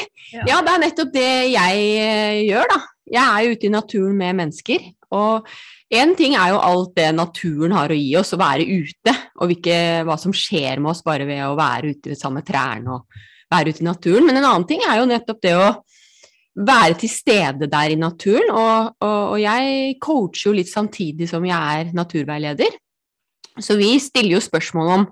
Ja, 0.46 0.60
det 0.62 0.70
er 0.70 0.82
nettopp 0.84 1.14
det 1.16 1.30
jeg 1.50 1.80
eh, 1.98 2.42
gjør, 2.46 2.68
da. 2.70 2.78
Jeg 3.10 3.24
er 3.24 3.42
jo 3.44 3.56
ute 3.56 3.68
i 3.68 3.72
naturen 3.74 4.20
med 4.20 4.38
mennesker. 4.38 4.86
Og 5.18 5.50
én 5.94 6.14
ting 6.18 6.38
er 6.38 6.54
jo 6.54 6.62
alt 6.62 6.94
det 6.98 7.08
naturen 7.18 7.74
har 7.74 7.92
å 7.92 7.98
gi 7.98 8.14
oss, 8.22 8.36
å 8.38 8.40
være 8.40 8.68
ute. 8.70 9.16
Og 9.42 9.50
hvilke, 9.50 9.78
hva 10.06 10.18
som 10.22 10.34
skjer 10.34 10.82
med 10.82 10.94
oss 10.94 11.02
bare 11.06 11.26
ved 11.30 11.42
å 11.48 11.58
være 11.58 11.96
ute 11.96 12.18
sammen 12.18 12.42
med 12.42 12.50
trærne 12.50 13.00
og 13.00 13.24
være 13.53 13.74
ute 13.74 13.83
i 13.83 13.88
naturen. 13.88 14.27
Men 14.27 14.39
en 14.39 14.48
annen 14.50 14.69
ting 14.69 14.83
er 14.86 15.00
jo 15.00 15.10
nettopp 15.10 15.43
det 15.45 15.53
å 15.57 15.67
være 16.53 16.98
til 17.01 17.10
stede 17.10 17.69
der 17.69 17.93
i 17.93 18.00
naturen. 18.00 18.50
Og, 18.51 18.95
og, 19.03 19.19
og 19.36 19.38
jeg 19.41 19.95
coacher 20.03 20.50
jo 20.50 20.57
litt 20.57 20.72
samtidig 20.72 21.29
som 21.31 21.45
jeg 21.48 21.83
er 21.83 21.93
naturveileder. 21.98 22.81
Så 23.62 23.77
vi 23.77 23.93
stiller 24.01 24.38
jo 24.38 24.43
spørsmål 24.43 24.91
om 24.98 25.07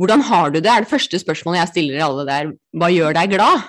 hvordan 0.00 0.22
har 0.30 0.48
du 0.48 0.62
det? 0.62 0.70
er 0.70 0.86
det 0.86 0.88
første 0.88 1.18
spørsmålet 1.20 1.60
jeg 1.60 1.72
stiller 1.74 2.06
alle 2.06 2.24
der. 2.24 2.50
Hva 2.72 2.88
gjør 2.88 3.16
deg 3.18 3.34
glad? 3.34 3.68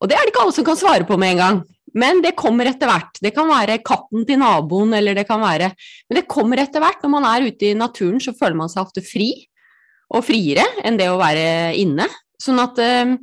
Og 0.00 0.08
det 0.08 0.16
er 0.16 0.24
det 0.24 0.32
ikke 0.32 0.44
alle 0.44 0.54
som 0.54 0.66
kan 0.66 0.78
svare 0.78 1.06
på 1.08 1.18
med 1.18 1.34
en 1.34 1.40
gang. 1.42 1.60
Men 1.98 2.20
det 2.22 2.36
kommer 2.38 2.68
etter 2.70 2.86
hvert. 2.86 3.18
Det 3.18 3.32
kan 3.34 3.48
være 3.50 3.80
katten 3.82 4.22
til 4.28 4.38
naboen, 4.38 4.94
eller 4.94 5.16
det 5.18 5.26
kan 5.26 5.40
være 5.42 5.72
Men 6.08 6.20
det 6.20 6.28
kommer 6.30 6.62
etter 6.62 6.82
hvert. 6.82 7.02
Når 7.02 7.12
man 7.16 7.26
er 7.26 7.48
ute 7.50 7.72
i 7.72 7.74
naturen, 7.74 8.20
så 8.22 8.36
føler 8.36 8.56
man 8.60 8.70
seg 8.70 8.84
ofte 8.84 9.02
fri. 9.02 9.32
Og 10.14 10.24
friere 10.26 10.64
enn 10.86 10.98
det 10.98 11.10
å 11.10 11.18
være 11.18 11.74
inne. 11.78 12.06
Sånn 12.40 12.60
at 12.62 12.78
eh, 12.80 13.16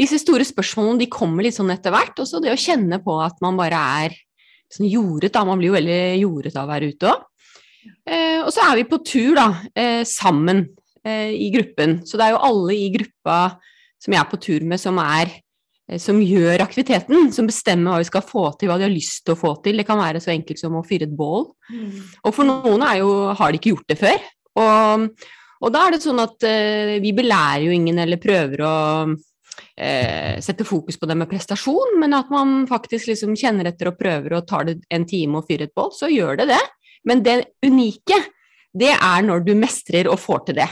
disse 0.00 0.20
store 0.20 0.46
spørsmålene 0.46 1.04
de 1.04 1.12
kommer 1.12 1.46
litt 1.46 1.56
sånn 1.56 1.72
etter 1.74 1.94
hvert. 1.94 2.16
Også 2.20 2.40
det 2.44 2.52
å 2.52 2.60
kjenne 2.60 3.00
på 3.04 3.16
at 3.24 3.40
man 3.44 3.58
bare 3.58 3.80
er 4.02 4.18
sånn 4.72 4.88
jordet, 4.90 5.32
da. 5.34 5.44
Man 5.46 5.60
blir 5.60 5.70
jo 5.70 5.78
veldig 5.78 6.00
jordet 6.20 6.54
av 6.56 6.66
å 6.66 6.72
være 6.72 6.92
ute 6.92 7.10
òg. 7.12 7.24
Eh, 8.06 8.42
og 8.42 8.50
så 8.54 8.64
er 8.66 8.80
vi 8.80 8.88
på 8.90 9.00
tur, 9.06 9.32
da, 9.38 9.48
eh, 9.78 10.02
sammen 10.08 10.64
eh, 11.06 11.32
i 11.32 11.50
gruppen. 11.54 12.00
Så 12.06 12.18
det 12.18 12.26
er 12.26 12.36
jo 12.36 12.44
alle 12.48 12.76
i 12.76 12.92
gruppa 12.94 13.40
som 14.02 14.14
jeg 14.14 14.20
er 14.20 14.30
på 14.30 14.40
tur 14.42 14.66
med, 14.66 14.82
som 14.82 14.98
er 15.02 15.30
eh, 15.30 16.00
som 16.02 16.18
gjør 16.22 16.64
aktiviteten, 16.66 17.30
som 17.34 17.48
bestemmer 17.48 17.94
hva 17.94 18.02
vi 18.02 18.10
skal 18.10 18.26
få 18.26 18.48
til, 18.58 18.72
hva 18.72 18.80
de 18.80 18.88
har 18.88 18.94
lyst 18.94 19.24
til 19.24 19.36
å 19.36 19.40
få 19.40 19.54
til. 19.64 19.80
Det 19.80 19.86
kan 19.88 20.02
være 20.02 20.22
så 20.24 20.34
enkelt 20.34 20.60
som 20.60 20.76
å 20.76 20.84
fyre 20.86 21.08
et 21.08 21.16
bål. 21.16 21.48
Og 22.26 22.34
for 22.34 22.48
noen 22.48 22.84
er 22.86 23.00
jo, 23.04 23.12
har 23.38 23.52
de 23.52 23.62
ikke 23.62 23.74
gjort 23.76 23.94
det 23.94 24.00
før. 24.02 24.30
Og, 24.56 25.08
og 25.62 25.72
da 25.72 25.86
er 25.86 25.96
det 25.96 26.04
sånn 26.04 26.20
at 26.22 26.46
eh, 26.46 26.96
vi 27.02 27.14
belærer 27.16 27.66
jo 27.66 27.74
ingen 27.74 27.98
eller 28.02 28.20
prøver 28.20 28.62
å 28.66 28.76
eh, 29.76 30.36
sette 30.44 30.66
fokus 30.68 30.98
på 31.00 31.08
det 31.08 31.16
med 31.18 31.30
prestasjon, 31.30 31.96
men 32.00 32.16
at 32.16 32.32
man 32.32 32.64
faktisk 32.68 33.10
liksom 33.12 33.36
kjenner 33.38 33.70
etter 33.70 33.92
og 33.92 34.00
prøver 34.00 34.38
og 34.38 34.48
tar 34.48 34.68
det 34.68 34.78
en 34.92 35.06
time 35.08 35.40
og 35.40 35.48
fyrer 35.48 35.68
et 35.68 35.76
bål, 35.76 35.92
så 35.96 36.10
gjør 36.12 36.42
det 36.42 36.50
det. 36.52 36.62
Men 37.06 37.22
det 37.24 37.38
unike, 37.64 38.18
det 38.76 38.92
er 38.96 39.22
når 39.24 39.46
du 39.46 39.54
mestrer 39.58 40.10
og 40.10 40.20
får 40.20 40.48
til 40.48 40.60
det. 40.60 40.70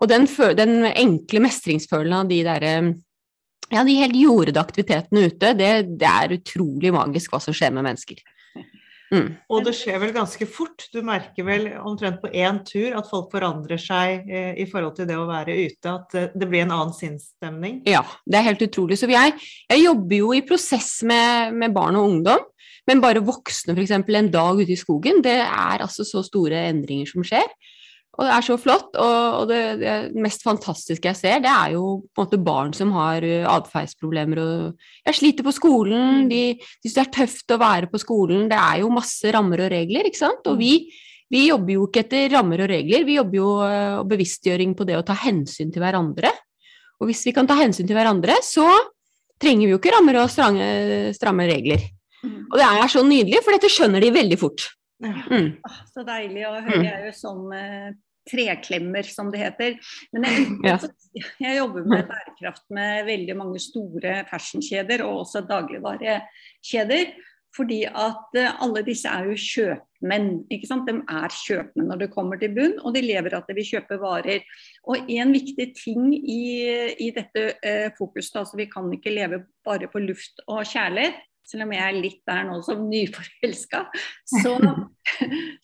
Og 0.00 0.08
den, 0.08 0.26
den 0.56 0.90
enkle 0.90 1.44
mestringsfølelsen 1.44 2.18
av 2.22 2.28
de 2.28 2.42
derre 2.46 2.74
ja, 3.70 3.84
de 3.86 3.94
helt 4.00 4.16
jordede 4.18 4.60
aktivitetene 4.60 5.28
ute, 5.30 5.52
det, 5.54 5.70
det 6.00 6.08
er 6.10 6.34
utrolig 6.34 6.90
magisk 6.94 7.30
hva 7.30 7.38
som 7.42 7.54
skjer 7.54 7.70
med 7.76 7.86
mennesker. 7.86 8.18
Mm. 9.10 9.30
Og 9.50 9.64
det 9.66 9.72
skjer 9.74 9.98
vel 10.02 10.12
ganske 10.14 10.46
fort. 10.46 10.84
Du 10.94 11.00
merker 11.06 11.46
vel 11.46 11.66
omtrent 11.82 12.20
på 12.22 12.30
én 12.30 12.60
tur 12.66 12.94
at 12.98 13.08
folk 13.10 13.32
forandrer 13.32 13.80
seg 13.80 14.30
eh, 14.30 14.52
i 14.62 14.66
forhold 14.70 14.94
til 14.98 15.08
det 15.10 15.18
å 15.18 15.26
være 15.28 15.56
ute. 15.58 15.94
At 15.96 16.14
eh, 16.18 16.30
det 16.34 16.48
blir 16.50 16.64
en 16.64 16.74
annen 16.76 16.94
sinnsstemning. 16.94 17.80
Ja, 17.90 18.04
det 18.26 18.38
er 18.38 18.48
helt 18.52 18.62
utrolig. 18.68 19.00
Så 19.00 19.10
jeg, 19.10 19.34
jeg 19.66 19.84
jobber 19.84 20.16
jo 20.20 20.30
i 20.36 20.44
prosess 20.46 21.00
med, 21.06 21.58
med 21.58 21.74
barn 21.74 21.98
og 21.98 22.06
ungdom, 22.12 22.46
men 22.88 23.02
bare 23.02 23.22
voksne 23.24 23.74
f.eks. 23.74 23.96
en 23.98 24.32
dag 24.32 24.62
ute 24.62 24.74
i 24.74 24.78
skogen, 24.78 25.20
det 25.24 25.40
er 25.42 25.82
altså 25.82 26.06
så 26.06 26.22
store 26.26 26.68
endringer 26.70 27.10
som 27.10 27.26
skjer. 27.26 27.46
Og 28.18 28.26
det 28.26 28.32
er 28.34 28.44
så 28.44 28.56
flott. 28.60 28.96
Og, 29.00 29.44
det, 29.50 29.60
det 29.80 29.92
mest 30.20 30.42
fantastiske 30.44 31.08
jeg 31.08 31.18
ser, 31.18 31.42
det 31.44 31.50
er 31.50 31.76
jo 31.76 32.00
på 32.10 32.20
en 32.20 32.26
måte 32.26 32.40
barn 32.42 32.74
som 32.76 32.90
har 32.96 33.24
uh, 33.24 33.46
atferdsproblemer 33.54 34.42
og 34.42 34.88
Jeg 35.06 35.18
sliter 35.18 35.46
på 35.46 35.54
skolen, 35.56 36.26
de, 36.30 36.42
de 36.58 36.90
syns 36.90 36.98
det 36.98 37.04
er 37.04 37.14
tøft 37.20 37.54
å 37.54 37.60
være 37.60 37.90
på 37.92 38.00
skolen. 38.02 38.48
Det 38.50 38.58
er 38.58 38.82
jo 38.82 38.92
masse 38.92 39.32
rammer 39.32 39.64
og 39.64 39.72
regler, 39.72 40.10
ikke 40.10 40.20
sant. 40.20 40.50
Og 40.50 40.58
vi, 40.60 40.74
vi 41.30 41.46
jobber 41.48 41.76
jo 41.76 41.86
ikke 41.88 42.04
etter 42.04 42.34
rammer 42.34 42.64
og 42.66 42.72
regler, 42.74 43.06
vi 43.08 43.16
jobber 43.20 43.40
jo 43.40 43.52
uh, 43.62 44.02
bevisstgjøring 44.10 44.74
på 44.76 44.88
det 44.90 44.98
å 44.98 45.06
ta 45.06 45.16
hensyn 45.22 45.72
til 45.72 45.84
hverandre. 45.84 46.34
Og 47.00 47.08
hvis 47.08 47.22
vi 47.24 47.32
kan 47.36 47.48
ta 47.48 47.56
hensyn 47.56 47.88
til 47.88 47.96
hverandre, 47.96 48.36
så 48.44 48.66
trenger 49.40 49.64
vi 49.64 49.72
jo 49.72 49.80
ikke 49.80 49.94
rammer 49.94 50.20
og 50.20 50.28
strange, 50.28 50.66
stramme 51.16 51.46
regler. 51.48 51.86
Og 52.26 52.58
det 52.60 52.66
er 52.66 52.90
så 52.92 53.00
nydelig, 53.06 53.40
for 53.40 53.56
dette 53.56 53.70
skjønner 53.72 54.04
de 54.04 54.12
veldig 54.12 54.36
fort. 54.36 54.66
Ja. 55.00 55.16
Mm. 55.30 55.50
Ah, 55.64 55.80
Så 55.88 56.04
deilig 56.06 56.46
å 56.48 56.54
høre. 56.60 56.82
Jeg 56.84 56.92
er 56.92 57.06
jo 57.08 57.16
sånn 57.16 57.52
eh, 57.56 57.90
treklemmer, 58.30 59.06
som 59.08 59.30
det 59.32 59.40
heter. 59.40 59.78
Men 60.12 60.26
jeg, 60.28 60.46
Ja. 60.68 60.76
jeg 61.40 61.56
jobber 61.56 61.86
med 61.88 62.06
bærekraft 62.10 62.66
med 62.76 63.06
veldig 63.08 63.36
mange 63.40 63.62
store 63.64 64.20
fashionkjeder 64.30 65.04
og 65.06 65.22
også 65.24 65.42
dagligvarekjeder. 65.48 67.14
Fordi 67.56 67.80
at 67.88 68.36
eh, 68.38 68.52
alle 68.62 68.84
disse 68.86 69.10
er 69.10 69.26
jo 69.26 69.34
kjøpmenn. 69.34 70.28
ikke 70.54 70.68
sant? 70.70 70.86
De 70.86 71.00
er 71.02 71.32
kjøpmenn 71.34 71.88
når 71.90 72.04
det 72.04 72.10
kommer 72.12 72.38
til 72.38 72.52
bunn, 72.54 72.76
og 72.84 72.94
de 72.94 73.02
lever 73.02 73.34
at 73.34 73.48
de 73.50 73.56
vil 73.58 73.66
kjøpe 73.72 73.98
varer. 74.04 74.44
Og 74.86 75.10
en 75.10 75.32
viktig 75.34 75.66
ting 75.80 76.12
i, 76.14 76.38
i 77.02 77.08
dette 77.16 77.48
eh, 77.58 77.88
fokuset, 77.98 78.36
altså 78.44 78.60
vi 78.60 78.68
kan 78.70 78.86
ikke 78.94 79.16
leve 79.16 79.42
bare 79.66 79.90
på 79.90 79.98
luft 80.04 80.44
og 80.46 80.62
kjærlighet, 80.62 81.18
selv 81.50 81.66
om 81.66 81.74
jeg 81.74 81.82
er 81.84 81.98
litt 81.98 82.20
der 82.28 82.44
nå 82.48 82.58
som 82.66 82.84
nyforelska, 82.88 83.82
så, 84.42 84.56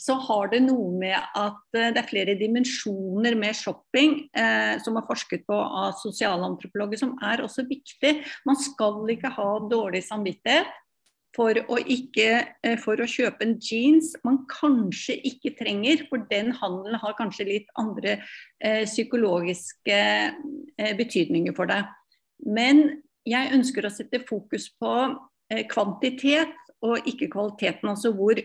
så 0.02 0.18
har 0.28 0.50
det 0.52 0.62
noe 0.66 0.90
med 0.98 1.16
at 1.16 1.78
eh, 1.78 1.92
det 1.94 2.02
er 2.02 2.10
flere 2.10 2.38
dimensjoner 2.38 3.38
med 3.38 3.56
shopping 3.58 4.18
eh, 4.36 4.74
som 4.84 4.98
er 4.98 5.06
forsket 5.08 5.46
på 5.48 5.56
av 5.56 5.94
sosialantropologer, 6.02 7.00
som 7.04 7.14
er 7.24 7.44
også 7.44 7.66
viktig. 7.70 8.18
Man 8.48 8.58
skal 8.60 9.06
ikke 9.14 9.32
ha 9.38 9.52
dårlig 9.70 10.04
samvittighet 10.08 10.74
for 11.36 11.58
å, 11.68 11.78
ikke, 11.80 12.28
eh, 12.64 12.76
for 12.80 13.00
å 13.00 13.08
kjøpe 13.08 13.44
en 13.44 13.56
jeans 13.62 14.14
man 14.26 14.42
kanskje 14.50 15.18
ikke 15.28 15.54
trenger, 15.58 16.06
for 16.10 16.24
den 16.30 16.52
handelen 16.56 16.98
har 17.02 17.16
kanskje 17.18 17.48
litt 17.50 17.72
andre 17.80 18.18
eh, 18.64 18.84
psykologiske 18.88 19.98
eh, 20.00 20.94
betydninger 20.98 21.56
for 21.56 21.70
deg. 21.70 21.88
Men 22.46 23.02
jeg 23.26 23.52
ønsker 23.56 23.86
å 23.86 23.92
sette 23.92 24.22
fokus 24.28 24.68
på 24.80 24.92
kvantitet 25.70 26.54
og 26.84 27.06
ikke 27.08 27.30
kvaliteten. 27.32 27.90
Altså 27.92 28.12
hvor 28.16 28.40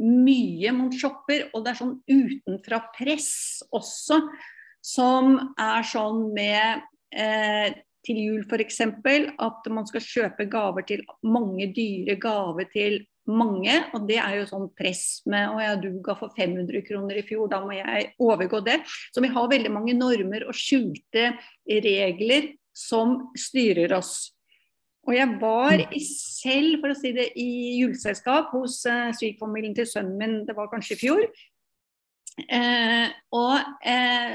mye 0.00 0.74
man 0.74 0.92
shopper. 0.94 1.48
Og 1.54 1.64
det 1.64 1.72
er 1.72 1.80
sånn 1.80 1.96
utenfra 2.10 2.82
press 2.96 3.32
også, 3.74 4.20
som 4.84 5.36
er 5.60 5.88
sånn 5.88 6.28
med 6.36 6.84
eh, 7.14 7.72
til 8.04 8.20
jul 8.20 8.44
f.eks. 8.44 8.82
at 8.84 9.68
man 9.72 9.88
skal 9.88 10.04
kjøpe 10.04 10.48
gaver 10.52 10.84
til 10.88 11.04
mange 11.24 11.70
dyre 11.72 12.18
gaver 12.20 12.68
til 12.72 12.98
mange. 13.30 13.78
Og 13.96 14.04
det 14.08 14.18
er 14.20 14.40
jo 14.40 14.50
sånn 14.50 14.68
press 14.76 15.22
med 15.30 15.54
å 15.54 15.62
ja, 15.62 15.72
du 15.80 15.88
ga 16.04 16.16
for 16.18 16.34
500 16.36 16.84
kroner 16.84 17.20
i 17.20 17.24
fjor, 17.26 17.48
da 17.48 17.62
må 17.64 17.72
jeg 17.78 18.12
overgå 18.20 18.60
det. 18.66 18.82
Så 19.14 19.24
vi 19.24 19.32
har 19.32 19.50
veldig 19.50 19.72
mange 19.72 19.96
normer 19.96 20.44
og 20.48 20.58
skjulte 20.58 21.32
regler 21.64 22.52
som 22.74 23.30
styrer 23.38 23.94
oss. 23.96 24.33
Og 25.04 25.12
jeg 25.16 25.36
var 25.40 25.82
selv, 26.00 26.78
for 26.80 26.94
å 26.94 26.96
si 26.96 27.12
det, 27.16 27.28
i 27.40 27.80
juleselskap 27.80 28.54
hos 28.54 28.80
uh, 28.88 29.10
svigerfamilien 29.16 29.76
til 29.76 29.88
sønnen 29.88 30.16
min, 30.20 30.40
det 30.48 30.56
var 30.56 30.70
kanskje 30.72 30.96
i 30.96 31.00
fjor. 31.02 31.26
Eh, 32.34 33.12
og, 33.30 33.76
eh, 33.86 34.32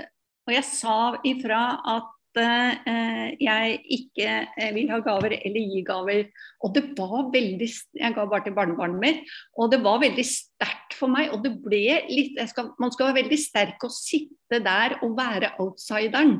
og, 0.47 0.53
jeg 0.53 0.63
sa 0.63 1.17
ifra 1.27 1.63
at 1.97 2.39
uh, 2.39 3.25
jeg 3.35 3.73
ikke 3.91 4.37
vil 4.77 4.93
ha 4.93 5.01
gaver 5.03 5.35
eller 5.35 5.73
gi 5.73 5.81
gaver. 5.87 6.29
Og 6.63 6.73
det 6.77 6.85
var 6.95 7.27
veldig 7.33 7.67
Jeg 7.99 8.15
ga 8.15 8.25
bare 8.29 8.45
til 8.45 8.55
barnebarnet 8.55 9.01
mitt. 9.01 9.35
Og 9.57 9.73
det 9.73 9.81
var 9.83 9.99
veldig 10.05 10.25
sterkt 10.25 10.95
for 10.95 11.11
meg. 11.11 11.33
Og 11.35 11.43
det 11.43 11.57
ble 11.65 11.99
litt 12.07 12.39
skal, 12.53 12.71
Man 12.79 12.93
skal 12.95 13.09
være 13.09 13.23
veldig 13.23 13.41
sterk 13.41 13.83
og 13.89 13.95
sitte 13.95 14.61
der 14.63 14.99
og 15.03 15.17
være 15.17 15.55
outsideren. 15.59 16.37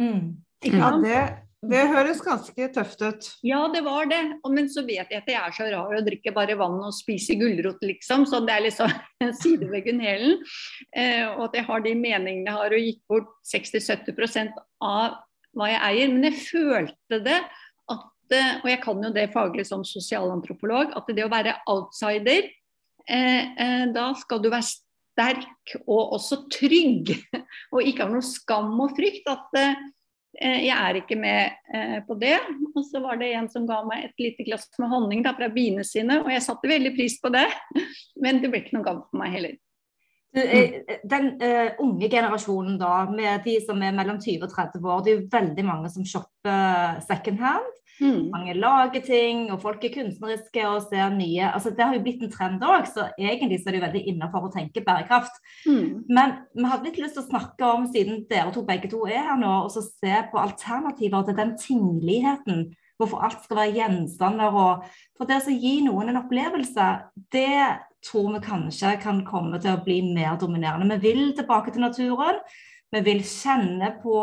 Mm. 0.00 0.36
Ja, 0.68 0.92
det, 1.00 1.20
det 1.60 1.80
høres 1.90 2.22
ganske 2.24 2.66
tøft 2.72 3.02
ut. 3.04 3.26
Ja, 3.44 3.66
det 3.68 3.82
var 3.84 4.06
det. 4.08 4.20
Men 4.48 4.68
så 4.72 4.80
vet 4.86 5.10
jeg 5.12 5.20
at 5.20 5.26
jeg 5.28 5.36
er 5.36 5.52
så 5.52 5.66
rar 5.68 5.92
og 5.92 6.06
drikker 6.06 6.32
bare 6.32 6.56
vann 6.56 6.78
og 6.80 6.94
spiser 6.96 7.36
gulrot, 7.40 7.82
liksom. 7.84 8.24
Så 8.28 8.40
det 8.46 8.54
er 8.54 8.64
liksom 8.64 8.94
en 9.26 9.34
side 9.36 9.68
ved 9.68 9.84
gunnelen. 9.84 10.38
Eh, 10.96 11.26
og 11.34 11.50
at 11.50 11.58
jeg 11.60 11.66
har 11.68 11.84
de 11.84 11.92
meningene 11.98 12.48
jeg 12.48 12.56
har 12.56 12.76
og 12.76 12.86
gikk 12.86 13.02
bort 13.12 13.34
60-70% 13.52 14.56
av 14.88 15.20
hva 15.52 15.68
jeg 15.68 15.82
eier. 15.90 16.14
Men 16.14 16.30
jeg 16.30 16.40
følte 16.46 17.20
det 17.28 17.36
at, 17.92 18.08
eh, 18.38 18.50
og 18.62 18.72
jeg 18.72 18.82
kan 18.86 19.04
jo 19.04 19.12
det 19.20 19.28
faglig 19.36 19.68
som 19.68 19.84
sosialantropolog, 19.84 20.96
at 20.96 21.12
det 21.12 21.28
å 21.28 21.32
være 21.32 21.58
outsider, 21.68 22.48
eh, 23.04 23.86
da 23.92 24.10
skal 24.16 24.40
du 24.40 24.48
være 24.48 24.70
sterk 24.72 25.76
og 25.84 26.16
også 26.16 26.46
trygg. 26.56 27.18
Og 27.74 27.84
ikke 27.84 28.06
ha 28.06 28.10
noe 28.10 28.24
skam 28.24 28.72
og 28.80 28.94
frykt. 28.96 29.28
at 29.28 29.58
jeg 30.38 30.76
er 30.76 30.98
ikke 31.00 31.16
med 31.18 31.56
eh, 31.74 31.96
på 32.06 32.14
det. 32.20 32.36
Og 32.74 32.84
så 32.86 33.02
var 33.02 33.18
det 33.20 33.32
en 33.34 33.48
som 33.50 33.66
ga 33.68 33.80
meg 33.86 34.06
et 34.06 34.22
lite 34.22 34.46
glass 34.46 34.68
med 34.78 34.92
honning 34.92 35.24
da, 35.26 35.34
fra 35.36 35.50
biene 35.52 35.84
sine, 35.86 36.20
og 36.22 36.30
jeg 36.32 36.44
satte 36.46 36.70
veldig 36.70 36.94
pris 36.96 37.18
på 37.22 37.32
det. 37.34 37.48
Men 38.22 38.42
det 38.42 38.52
ble 38.52 38.62
ikke 38.62 38.78
noen 38.78 38.86
gave 38.86 39.04
for 39.08 39.22
meg 39.22 39.34
heller. 39.36 39.58
Eh, 40.30 40.98
den 41.10 41.24
uh, 41.42 41.72
unge 41.82 42.06
generasjonen 42.06 42.76
da, 42.78 43.02
med 43.10 43.42
de 43.42 43.56
som 43.64 43.80
er 43.82 43.96
mellom 43.96 44.20
20 44.22 44.46
og 44.46 44.52
30 44.52 44.86
år, 44.86 45.00
det 45.02 45.10
er 45.12 45.16
jo 45.18 45.30
veldig 45.32 45.64
mange 45.66 45.90
som 45.90 46.06
shopper 46.06 47.00
second 47.08 47.42
hand. 47.42 47.70
Mm. 48.00 48.30
Mange 48.32 48.54
lager 48.56 49.02
ting, 49.04 49.40
og 49.52 49.60
folk 49.60 49.82
er 49.84 49.92
kunstneriske 49.92 50.62
og 50.64 50.86
ser 50.86 51.10
nye 51.12 51.50
altså 51.50 51.72
Det 51.76 51.84
har 51.84 51.92
jo 51.92 52.04
blitt 52.04 52.22
en 52.24 52.32
trend 52.32 52.62
òg, 52.64 52.86
så 52.88 53.10
egentlig 53.18 53.58
så 53.60 53.68
er 53.68 53.74
det 53.74 53.80
jo 53.80 53.86
veldig 53.86 54.04
innafor 54.12 54.46
å 54.46 54.52
tenke 54.54 54.84
bærekraft. 54.86 55.36
Mm. 55.66 56.06
Men 56.08 56.38
vi 56.54 56.70
hadde 56.70 56.88
litt 56.88 57.02
lyst 57.02 57.18
til 57.18 57.26
å 57.26 57.28
snakke 57.28 57.72
om, 57.74 57.90
siden 57.92 58.24
dere 58.30 58.54
to 58.54 58.64
begge 58.64 58.88
to 58.92 59.02
er 59.10 59.26
her 59.28 59.40
nå, 59.40 59.52
og 59.66 59.74
så 59.74 59.84
se 59.84 60.22
på 60.30 60.40
alternativer 60.40 61.26
til 61.26 61.38
den 61.42 61.56
tingligheten. 61.60 62.70
Hvorfor 63.00 63.24
alt 63.24 63.44
skal 63.44 63.62
være 63.62 63.76
gjenstander. 63.78 64.56
og 64.62 64.88
For 65.16 65.28
det 65.28 65.42
å 65.48 65.52
gi 65.52 65.78
noen 65.84 66.12
en 66.12 66.22
opplevelse, 66.22 66.88
det 67.32 67.52
tror 68.06 68.32
vi 68.34 68.42
kanskje 68.44 68.96
kan 69.02 69.22
komme 69.26 69.60
til 69.60 69.74
å 69.74 69.84
bli 69.84 70.00
mer 70.06 70.38
dominerende. 70.40 70.98
Vi 70.98 71.12
vil 71.12 71.32
tilbake 71.36 71.74
til 71.74 71.84
naturen. 71.84 72.40
Vi 72.90 73.02
vil 73.06 73.22
kjenne 73.26 73.92
på 74.02 74.16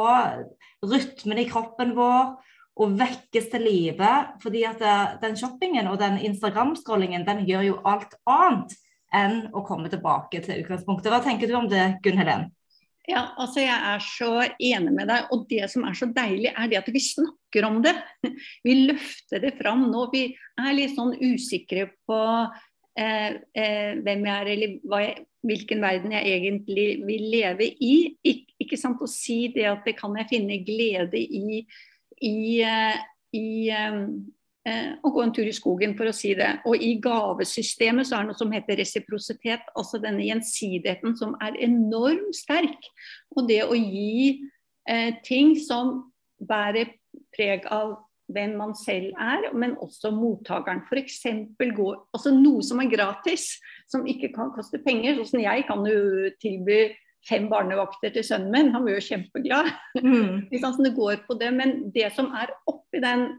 rytmen 0.84 1.40
i 1.40 1.48
kroppen 1.50 1.94
vår 1.98 2.36
og 2.78 2.98
vekkes 3.00 3.48
til 3.54 3.64
live. 3.66 4.12
fordi 4.42 4.64
at 4.64 4.82
eh, 4.82 5.16
den 5.22 5.38
shoppingen 5.38 5.88
og 5.88 6.00
den 6.00 6.18
Instagram-scrollingen 6.18 7.26
den 7.26 7.46
gjør 7.48 7.64
jo 7.72 7.80
alt 7.86 8.14
annet 8.26 8.76
enn 9.16 9.48
å 9.56 9.64
komme 9.66 9.90
tilbake 9.90 10.44
til 10.44 10.62
utgangspunktet. 10.62 11.10
Hva 11.12 11.24
tenker 11.24 11.48
du 11.48 11.56
om 11.58 11.70
det, 11.72 11.98
Gunn 12.04 12.20
Helen? 12.20 12.52
Ja, 13.08 13.30
altså 13.40 13.62
Jeg 13.64 13.72
er 13.72 14.02
så 14.04 14.32
enig 14.44 14.92
med 14.92 15.08
deg. 15.08 15.30
Og 15.32 15.46
det 15.48 15.70
som 15.72 15.86
er 15.88 15.96
så 15.96 16.10
deilig, 16.12 16.52
er 16.52 16.68
det 16.68 16.82
at 16.82 16.90
vi 16.92 17.00
snakker 17.00 17.64
om 17.64 17.80
det. 17.86 17.96
Vi 18.68 18.74
løfter 18.90 19.40
det 19.40 19.54
fram 19.62 19.86
nå. 19.88 20.10
Vi 20.12 20.26
er 20.60 20.76
litt 20.76 20.98
sånn 20.98 21.16
usikre 21.16 21.88
på 22.06 22.20
hvem 22.98 24.24
jeg 24.26 24.34
er, 24.34 24.48
eller 24.50 25.02
jeg, 25.02 25.26
hvilken 25.46 25.84
verden 25.86 26.16
jeg 26.16 26.32
egentlig 26.34 26.88
vil 27.06 27.28
leve 27.30 27.68
i. 27.84 28.18
Ik 28.26 28.56
ikke 28.58 28.80
sant 28.80 29.04
å 29.06 29.10
si 29.10 29.52
det 29.54 29.68
at 29.70 29.86
det 29.86 29.94
kan 30.00 30.16
jeg 30.18 30.32
finne 30.32 30.58
glede 30.66 31.22
i 31.22 31.62
i, 32.22 32.62
eh, 32.62 32.98
i 33.38 33.70
eh, 33.70 34.00
eh, 34.68 34.90
å 35.04 35.12
gå 35.14 35.24
en 35.24 35.34
tur 35.36 35.48
i 35.48 35.56
skogen, 35.56 35.96
for 35.98 36.10
å 36.10 36.16
si 36.16 36.34
det. 36.38 36.50
Og 36.68 36.82
i 36.82 36.96
gavesystemet 37.04 38.10
så 38.10 38.18
er 38.18 38.26
det 38.26 38.32
noe 38.32 38.40
som 38.40 38.54
heter 38.54 38.80
resiprositet, 38.82 39.70
altså 39.78 40.02
denne 40.04 40.26
gjensidigheten 40.26 41.18
som 41.20 41.36
er 41.44 41.58
enormt 41.68 42.36
sterk. 42.38 42.90
Og 43.36 43.48
det 43.50 43.64
å 43.68 43.78
gi 43.78 44.50
eh, 44.90 45.14
ting 45.28 45.56
som 45.60 46.08
bærer 46.38 46.96
preg 47.36 47.66
av 47.74 47.98
hvem 48.34 48.56
man 48.60 48.76
selv 48.76 49.16
er, 49.20 49.50
men 49.56 49.78
også 49.84 50.12
mottakeren. 50.12 50.84
F.eks. 50.88 51.22
Altså 51.28 52.34
noe 52.36 52.64
som 52.66 52.82
er 52.84 52.92
gratis, 52.92 53.54
som 53.88 54.08
ikke 54.10 54.34
kan 54.36 54.52
koste 54.56 54.82
penger. 54.84 55.16
Sånn 55.18 55.32
som 55.32 55.44
jeg 55.44 55.66
kan 55.70 55.86
jo 55.88 56.32
tilby 56.44 56.82
fem 57.28 57.48
barnevakter 57.52 58.14
til 58.16 58.26
sønnen 58.28 58.52
min. 58.54 58.72
Han 58.76 58.86
blir 58.86 59.00
jo 59.00 59.08
kjempeglad. 59.08 59.72
Mm. 60.02 60.48
det 60.52 60.96
går 60.96 61.24
på 61.28 61.40
det. 61.40 61.52
Men 61.56 61.78
det 61.96 62.12
som 62.16 62.32
er 62.36 62.54
oppi 62.68 63.04
den 63.04 63.30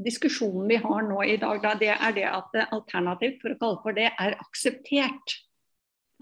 diskusjonen 0.00 0.68
vi 0.70 0.80
har 0.80 1.04
nå 1.04 1.22
i 1.28 1.36
dag, 1.40 1.60
da, 1.62 1.76
det 1.76 1.92
er 1.92 2.16
det 2.16 2.28
at 2.30 2.58
alternativt, 2.72 3.40
for 3.42 3.52
å 3.52 3.60
kalle 3.60 3.82
for 3.84 3.96
det, 3.96 4.08
er 4.16 4.38
akseptert. 4.40 5.36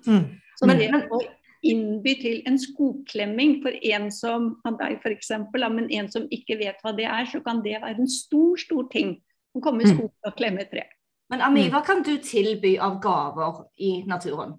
Mm. 0.06 0.38
Så 0.58 0.66
men, 0.66 0.80
det 0.80 0.90
å 1.14 1.22
innby 1.66 2.14
til 2.20 2.42
en 2.48 2.58
skogklemming 2.60 3.58
for 3.64 3.74
en 3.90 4.08
som 4.14 4.52
av 4.68 4.78
deg 4.80 5.00
f.eks., 5.02 5.32
men 5.54 5.88
en 5.90 6.10
som 6.12 6.28
ikke 6.34 6.58
vet 6.60 6.78
hva 6.84 6.94
det 6.96 7.08
er, 7.08 7.26
så 7.30 7.42
kan 7.44 7.62
det 7.64 7.80
være 7.82 7.98
en 7.98 8.10
stor, 8.10 8.54
stor 8.60 8.86
ting. 8.92 9.16
Å 9.56 9.62
komme 9.64 9.82
i 9.82 9.88
mm. 9.88 9.96
skogen 9.96 10.30
og 10.30 10.38
klemme 10.38 10.62
et 10.62 10.72
tre. 10.72 10.84
Men 11.32 11.42
Ami, 11.44 11.66
hva 11.72 11.82
kan 11.84 12.00
du 12.04 12.14
tilby 12.24 12.76
av 12.80 12.98
gaver 13.04 13.64
i 13.84 13.98
naturen? 14.08 14.56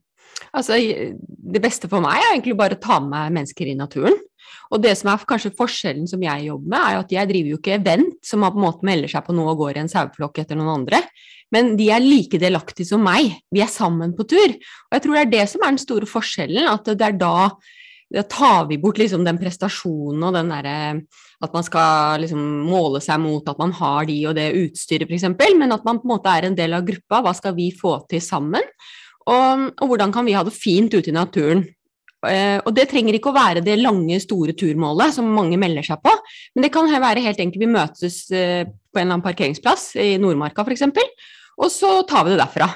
Altså, 0.54 0.78
det 0.78 1.62
beste 1.64 1.90
for 1.90 2.04
meg 2.04 2.20
er 2.20 2.34
egentlig 2.34 2.58
bare 2.60 2.78
å 2.78 2.82
ta 2.82 3.00
med 3.02 3.34
mennesker 3.38 3.72
i 3.72 3.78
naturen. 3.78 4.18
Og 4.70 4.84
det 4.84 4.96
som 5.00 5.12
er 5.12 5.26
kanskje 5.30 5.56
forskjellen 5.58 6.08
som 6.10 6.24
jeg 6.24 6.48
jobber 6.50 6.74
med, 6.76 6.80
er 6.80 7.02
at 7.02 7.12
jeg 7.16 7.32
driver 7.32 7.54
jo 7.54 7.60
ikke 7.62 7.76
event 7.80 8.16
som 8.26 8.46
på 8.46 8.54
en 8.54 8.66
måte 8.66 8.88
melder 8.88 9.12
seg 9.12 9.26
på 9.26 9.36
noe 9.38 9.54
og 9.54 9.66
går 9.66 9.78
i 9.78 9.84
en 9.84 9.92
saueflokk 9.92 10.42
etter 10.44 10.60
noen 10.60 10.82
andre. 10.82 11.02
Men 11.54 11.74
de 11.80 11.90
er 11.90 12.04
like 12.04 12.38
delaktige 12.42 12.92
som 12.92 13.02
meg. 13.02 13.34
Vi 13.50 13.64
er 13.66 13.72
sammen 13.74 14.14
på 14.18 14.28
tur. 14.30 14.54
Og 14.54 14.98
jeg 14.98 15.06
tror 15.06 15.18
det 15.18 15.26
er 15.26 15.34
det 15.34 15.46
som 15.50 15.64
er 15.64 15.74
den 15.74 15.82
store 15.82 16.10
forskjellen. 16.10 16.70
At 16.70 16.92
det 16.94 17.06
er 17.06 17.18
da 17.18 17.36
da 18.10 18.24
tar 18.26 18.64
vi 18.66 18.80
bort 18.82 18.98
liksom 18.98 19.22
den 19.22 19.38
prestasjonen 19.38 20.24
og 20.26 20.34
den 20.34 20.50
derre 20.50 20.78
at 21.40 21.54
man 21.56 21.66
skal 21.66 22.24
liksom 22.24 22.42
måle 22.68 23.02
seg 23.04 23.22
mot 23.22 23.46
at 23.48 23.60
man 23.62 23.72
har 23.78 24.08
de 24.10 24.18
og 24.28 24.34
det 24.36 24.50
utstyret, 24.60 25.08
f.eks., 25.08 25.28
men 25.56 25.72
at 25.72 25.86
man 25.88 26.02
på 26.02 26.08
en 26.08 26.14
måte 26.16 26.34
er 26.34 26.50
en 26.50 26.58
del 26.58 26.74
av 26.76 26.88
gruppa. 26.88 27.22
Hva 27.24 27.36
skal 27.38 27.56
vi 27.56 27.70
få 27.76 28.00
til 28.12 28.24
sammen? 28.24 28.66
Og, 29.30 29.70
og, 29.70 29.86
hvordan 29.92 30.12
kan 30.12 30.26
vi 30.26 30.34
ha 30.36 30.44
det 30.44 30.56
fint 30.56 30.94
ute 30.94 31.12
i 31.12 31.16
naturen? 31.16 31.64
Eh, 32.28 32.58
og 32.68 32.74
det 32.76 32.90
trenger 32.92 33.16
ikke 33.16 33.32
å 33.32 33.38
være 33.38 33.64
det 33.64 33.78
lange, 33.80 34.18
store 34.20 34.56
turmålet 34.58 35.16
som 35.16 35.30
mange 35.32 35.60
melder 35.62 35.86
seg 35.88 36.02
på, 36.04 36.12
men 36.56 36.66
det 36.66 36.74
kan 36.74 36.90
være 36.90 37.24
helt 37.24 37.40
enkelt 37.40 37.64
vi 37.64 37.72
møtes 37.72 38.18
eh, 38.36 38.66
på 38.68 39.00
en 39.00 39.06
eller 39.06 39.16
annen 39.16 39.26
parkeringsplass 39.26 39.94
i 40.04 40.12
Nordmarka 40.20 40.66
f.eks., 40.68 40.84
og 41.60 41.72
så 41.72 42.00
tar 42.08 42.26
vi 42.26 42.34
det 42.34 42.42
derfra. 42.42 42.70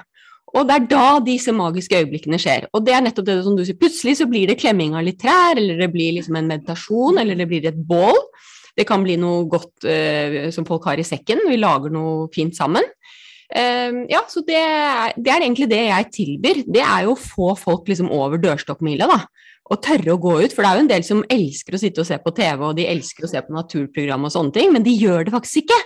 Og 0.54 0.68
det 0.70 0.76
er 0.76 0.88
da 0.92 1.08
disse 1.24 1.54
magiske 1.56 1.98
øyeblikkene 2.04 2.38
skjer. 2.42 2.68
Og 2.76 2.84
det 2.86 2.94
er 2.94 3.02
nettopp 3.02 3.26
det 3.26 3.38
som 3.46 3.56
du 3.58 3.64
sier, 3.66 3.78
plutselig 3.80 4.20
så 4.20 4.28
blir 4.30 4.52
det 4.52 4.60
klemming 4.62 4.94
av 4.94 5.06
litt 5.08 5.18
trær, 5.24 5.58
eller 5.58 5.80
det 5.82 5.90
blir 5.94 6.14
liksom 6.20 6.38
en 6.38 6.52
meditasjon, 6.52 7.18
eller 7.22 7.40
det 7.40 7.48
blir 7.50 7.66
et 7.70 7.80
bål. 7.90 8.20
Det 8.78 8.86
kan 8.90 9.06
bli 9.06 9.16
noe 9.22 9.48
godt 9.50 9.88
uh, 9.88 10.52
som 10.54 10.68
folk 10.68 10.86
har 10.90 11.02
i 11.02 11.06
sekken, 11.06 11.42
vi 11.50 11.58
lager 11.62 11.94
noe 11.94 12.28
fint 12.34 12.54
sammen. 12.58 12.86
Ehm, 13.54 14.04
ja, 14.10 14.24
så 14.30 14.42
det, 14.48 14.62
det, 15.18 15.30
er 15.30 15.44
egentlig 15.44 15.70
det 15.70 15.84
jeg 15.86 16.10
tilbyr. 16.18 16.64
Det 16.74 16.82
er 16.82 17.06
jo 17.06 17.14
å 17.14 17.20
få 17.20 17.54
folk 17.60 17.90
liksom 17.92 18.10
over 18.14 18.42
dørstokkmila, 18.42 19.10
da. 19.10 19.20
Og 19.72 19.80
tørre 19.86 20.16
å 20.16 20.22
gå 20.22 20.40
ut. 20.42 20.56
For 20.56 20.64
det 20.64 20.72
er 20.72 20.80
jo 20.80 20.86
en 20.86 20.92
del 20.92 21.06
som 21.08 21.24
elsker 21.32 21.78
å 21.78 21.82
sitte 21.82 22.04
og 22.04 22.10
se 22.10 22.18
på 22.22 22.34
TV, 22.36 22.66
og 22.66 22.76
de 22.80 22.90
elsker 22.90 23.28
å 23.28 23.32
se 23.32 23.42
på 23.44 23.56
naturprogram 23.56 24.28
og 24.28 24.34
sånne 24.34 24.56
ting, 24.58 24.74
men 24.74 24.86
de 24.86 24.96
gjør 24.98 25.28
det 25.28 25.36
faktisk 25.36 25.64
ikke. 25.64 25.80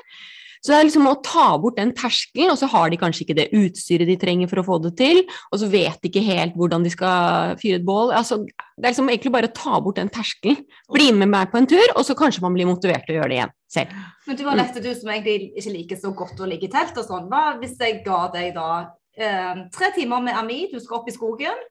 Så 0.61 0.71
det 0.73 0.77
er 0.79 0.87
liksom 0.87 1.07
å 1.09 1.15
ta 1.23 1.47
bort 1.61 1.77
den 1.77 1.91
terskelen, 1.95 2.49
og 2.51 2.57
så 2.59 2.67
har 2.71 2.89
de 2.89 2.97
kanskje 3.01 3.23
ikke 3.25 3.35
det 3.37 3.47
utstyret 3.55 4.07
de 4.09 4.15
trenger 4.21 4.49
for 4.51 4.61
å 4.61 4.65
få 4.67 4.77
det 4.83 4.93
til, 4.99 5.21
og 5.51 5.59
så 5.61 5.69
vet 5.71 5.99
de 6.01 6.09
ikke 6.11 6.23
helt 6.25 6.55
hvordan 6.57 6.83
de 6.83 6.89
skal 6.93 7.55
fyre 7.61 7.79
et 7.81 7.85
bål. 7.87 8.11
Altså, 8.17 8.39
det 8.45 8.85
er 8.85 8.91
liksom 8.93 9.09
egentlig 9.13 9.31
bare 9.37 9.49
å 9.51 9.55
ta 9.57 9.79
bort 9.85 9.99
den 10.01 10.09
terskelen. 10.13 10.59
Bli 10.93 11.11
med 11.13 11.29
meg 11.29 11.51
på 11.53 11.57
en 11.61 11.67
tur, 11.69 11.85
og 11.95 12.03
så 12.07 12.15
kanskje 12.17 12.41
man 12.45 12.53
blir 12.57 12.67
motivert 12.69 13.05
til 13.07 13.15
å 13.15 13.19
gjøre 13.21 13.29
det 13.33 13.37
igjen 13.39 13.53
selv. 13.77 13.97
Men 14.27 14.35
du 14.39 14.43
var 14.47 14.57
lette 14.59 14.81
du 14.83 14.89
som 14.95 15.09
egentlig 15.13 15.51
ikke 15.59 15.73
liker 15.75 16.01
så 16.01 16.13
godt 16.15 16.39
å 16.41 16.47
ligge 16.49 16.67
i 16.67 16.73
telt 16.73 16.97
og 16.97 17.05
sånn. 17.07 17.29
Hva 17.31 17.43
hvis 17.61 17.77
jeg 17.79 18.01
ga 18.05 18.23
deg 18.33 18.53
da 18.57 18.69
eh, 19.17 19.61
tre 19.77 19.91
timer 19.95 20.21
med 20.25 20.35
Ami, 20.39 20.65
du 20.73 20.79
skal 20.83 20.99
opp 21.01 21.07
i 21.09 21.15
skogen? 21.15 21.61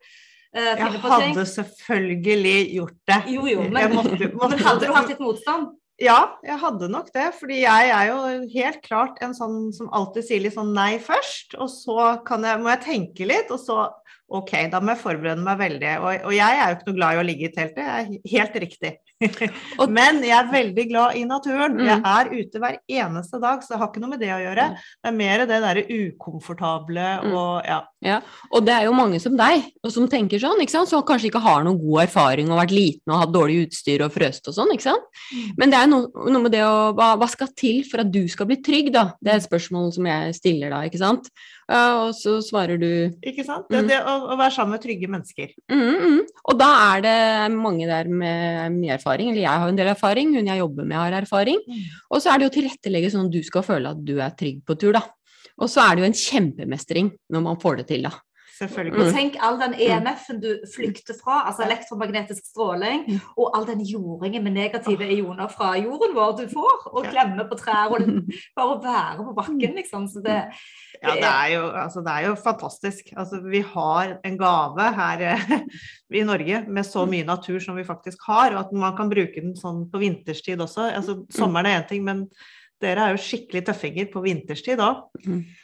eh, 0.56 0.70
Jeg 0.72 0.78
finne 0.78 1.00
på 1.02 1.18
ting. 1.20 1.34
hadde 1.34 1.46
selvfølgelig 1.50 2.54
gjort 2.78 2.96
det. 3.10 3.18
Jo, 3.34 3.46
jo, 3.50 3.62
men, 3.68 3.92
måtte- 3.92 4.30
måtte- 4.32 4.50
men 4.56 4.64
hadde 4.64 4.86
du 4.86 4.92
hatt 4.94 5.08
litt 5.12 5.20
motstand? 5.20 5.74
Ja, 5.96 6.36
jeg 6.44 6.58
hadde 6.60 6.90
nok 6.92 7.08
det. 7.14 7.30
Fordi 7.38 7.62
jeg 7.62 7.92
er 7.92 8.10
jo 8.10 8.18
helt 8.52 8.82
klart 8.84 9.20
en 9.24 9.32
sånn 9.36 9.70
som 9.76 9.88
alltid 9.96 10.26
sier 10.28 10.42
litt 10.44 10.56
sånn 10.56 10.74
nei 10.76 10.96
først. 11.02 11.56
Og 11.56 11.70
så 11.72 11.96
jeg, 12.20 12.60
må 12.60 12.72
jeg 12.74 12.84
tenke 12.84 13.28
litt, 13.28 13.52
og 13.54 13.62
så 13.62 13.86
OK, 14.26 14.52
da 14.72 14.80
må 14.82 14.94
jeg 14.94 15.02
forberede 15.04 15.44
meg 15.46 15.58
veldig. 15.60 15.90
Og, 16.02 16.28
og 16.30 16.34
jeg 16.34 16.60
er 16.60 16.70
jo 16.70 16.78
ikke 16.78 16.88
noe 16.90 16.98
glad 17.00 17.16
i 17.16 17.20
å 17.20 17.26
ligge 17.26 17.48
i 17.48 17.52
teltet, 17.54 17.82
jeg 17.84 18.06
er 18.06 18.32
helt 18.36 18.56
riktig. 18.66 18.94
Men 19.96 20.18
jeg 20.26 20.34
er 20.36 20.48
veldig 20.52 20.84
glad 20.90 21.16
i 21.16 21.22
naturen. 21.28 21.78
Mm. 21.78 21.86
Jeg 21.88 22.00
er 22.10 22.32
ute 22.34 22.60
hver 22.60 22.78
eneste 22.98 23.40
dag, 23.40 23.62
så 23.64 23.72
det 23.72 23.80
har 23.80 23.88
ikke 23.88 24.02
noe 24.02 24.12
med 24.12 24.20
det 24.20 24.32
å 24.34 24.40
gjøre. 24.42 24.66
Det 24.76 25.10
er 25.10 25.16
mer 25.16 25.44
det 25.46 25.60
derre 25.64 25.84
ukomfortable 25.86 27.06
og 27.30 27.36
og 27.36 27.68
ja. 28.04 28.18
Og 28.54 28.64
det 28.66 28.74
er 28.74 28.86
jo 28.86 28.94
mange 28.96 29.18
som 29.22 29.34
deg, 29.38 29.64
og 29.84 29.92
som 29.92 30.06
tenker 30.10 30.40
sånn, 30.42 30.60
ikke 30.62 30.74
sant? 30.74 30.90
som 30.90 31.04
kanskje 31.06 31.30
ikke 31.30 31.42
har 31.42 31.64
noen 31.66 31.78
god 31.80 32.04
erfaring 32.06 32.50
og 32.52 32.60
vært 32.60 32.74
liten 32.76 33.12
og 33.12 33.22
hatt 33.22 33.34
dårlig 33.34 33.64
utstyr 33.66 34.04
og 34.06 34.14
frøst 34.14 34.50
og 34.50 34.56
sånn, 34.56 34.72
ikke 34.74 34.88
sant. 34.88 35.08
Men 35.58 35.72
det 35.72 35.80
er 35.80 35.90
noe, 35.90 36.10
noe 36.28 36.44
med 36.44 36.54
det 36.54 36.62
å 36.66 36.92
hva, 36.96 37.14
hva 37.18 37.28
skal 37.30 37.50
til 37.56 37.82
for 37.88 38.04
at 38.04 38.12
du 38.12 38.24
skal 38.30 38.48
bli 38.50 38.60
trygg, 38.64 38.92
da? 38.94 39.08
Det 39.20 39.32
er 39.32 39.40
et 39.40 39.48
spørsmål 39.48 39.90
som 39.96 40.08
jeg 40.10 40.36
stiller 40.38 40.74
da, 40.74 40.84
ikke 40.86 41.02
sant. 41.02 41.30
Ja, 41.66 42.06
og 42.06 42.12
så 42.14 42.36
svarer 42.46 42.78
du 42.78 43.10
Ikke 43.26 43.42
sant? 43.44 43.66
Det, 43.68 43.80
Mm. 43.82 43.88
det 43.90 43.96
å, 44.06 44.12
å 44.30 44.36
være 44.38 44.54
sammen 44.54 44.76
med 44.76 44.82
trygge 44.84 45.08
mennesker. 45.10 45.50
mm, 45.72 45.96
mm. 45.98 46.20
Og 46.46 46.58
da 46.60 46.68
er 46.94 47.00
det 47.02 47.56
mange 47.56 47.88
der 47.90 48.06
med 48.06 48.72
mye 48.76 48.94
erfaring, 48.94 49.32
eller 49.32 49.42
jeg 49.42 49.62
har 49.64 49.68
en 49.68 49.76
del 49.80 49.90
erfaring, 49.90 50.34
hun 50.36 50.46
jeg 50.46 50.62
jobber 50.62 50.86
med 50.86 50.96
har 50.96 51.16
erfaring. 51.22 51.58
Mm. 51.66 51.82
Og 52.10 52.22
så 52.22 52.30
er 52.30 52.38
det 52.38 52.46
jo 52.46 52.54
tilrettelegge 52.60 53.10
sånn 53.10 53.26
at 53.26 53.34
du 53.34 53.42
skal 53.42 53.66
føle 53.66 53.90
at 53.90 54.04
du 54.06 54.14
er 54.20 54.30
trygg 54.38 54.62
på 54.64 54.78
tur, 54.78 54.92
da. 54.94 55.02
Og 55.58 55.68
så 55.72 55.82
er 55.82 55.96
det 55.96 56.04
jo 56.04 56.10
en 56.12 56.20
kjempemestring 56.22 57.10
når 57.32 57.42
man 57.42 57.58
får 57.58 57.78
det 57.82 57.86
til, 57.88 58.06
da. 58.06 58.12
Selvfølgelig. 58.56 59.04
Og 59.04 59.12
tenk 59.12 59.36
all 59.44 59.60
den 59.60 59.74
EMF-en 59.86 60.40
du 60.40 60.50
flykter 60.72 61.16
fra, 61.20 61.42
altså 61.50 61.66
elektromagnetisk 61.66 62.46
stråling, 62.48 63.06
og 63.36 63.52
all 63.56 63.66
den 63.68 63.84
jordingen 63.84 64.44
med 64.46 64.56
negative 64.56 65.10
ioner 65.12 65.50
fra 65.52 65.74
jorden 65.76 66.16
vår 66.16 66.36
du 66.40 66.46
får, 66.52 66.86
og 66.92 67.02
klemmer 67.04 67.36
klemme 67.36 67.46
på 67.50 67.58
trær, 67.60 67.92
og 67.92 68.00
bare 68.56 68.76
være 68.84 69.26
på 69.26 69.34
bakken, 69.36 69.76
liksom. 69.76 70.08
Så 70.08 70.22
det, 70.24 70.42
Ja, 71.02 71.12
det 71.12 71.28
er 71.28 71.48
jo, 71.52 71.68
altså, 71.76 72.00
det 72.00 72.12
er 72.12 72.28
jo 72.28 72.34
fantastisk. 72.34 73.12
Altså, 73.16 73.40
vi 73.44 73.60
har 73.60 74.18
en 74.24 74.38
gave 74.38 74.92
her 74.96 75.24
eh, 75.32 75.50
i 76.10 76.24
Norge 76.24 76.64
med 76.68 76.86
så 76.86 77.06
mye 77.06 77.26
natur 77.26 77.58
som 77.60 77.76
vi 77.76 77.84
faktisk 77.84 78.18
har, 78.26 78.54
og 78.54 78.60
at 78.66 78.72
man 78.72 78.96
kan 78.96 79.10
bruke 79.10 79.40
den 79.40 79.56
sånn 79.56 79.86
på 79.90 80.00
vinterstid 80.00 80.60
også. 80.60 80.90
Altså, 80.96 81.24
sommeren 81.30 81.66
er 81.66 81.82
én 81.82 81.88
ting, 81.88 82.04
men 82.04 82.26
dere 82.82 83.06
er 83.06 83.14
jo 83.14 83.22
skikkelig 83.24 83.62
tøffinger 83.68 84.08
på 84.12 84.20
vinterstid 84.24 84.80
òg. 84.84 85.06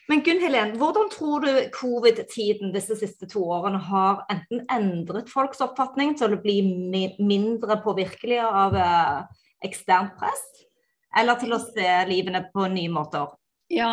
Men 0.09 0.22
Gunn 0.25 0.40
Helen, 0.40 0.75
hvordan 0.81 1.11
tror 1.12 1.44
du 1.44 1.51
covid-tiden 1.75 2.72
disse 2.72 2.96
siste 3.01 3.29
to 3.29 3.44
årene 3.53 3.81
har 3.90 4.25
enten 4.33 4.64
endret 4.72 5.29
folks 5.33 5.61
oppfatning 5.64 6.16
til 6.20 6.33
å 6.33 6.40
bli 6.40 6.59
mindre 7.20 7.79
påvirkelige 7.85 8.48
av 8.48 8.79
eh, 8.81 9.44
eksternt 9.68 10.16
press, 10.20 10.42
eller 11.18 11.40
til 11.40 11.53
å 11.53 11.61
se 11.62 11.90
livene 12.09 12.46
på 12.55 12.66
nye 12.72 12.92
måter? 12.92 13.29
Ja, 13.72 13.92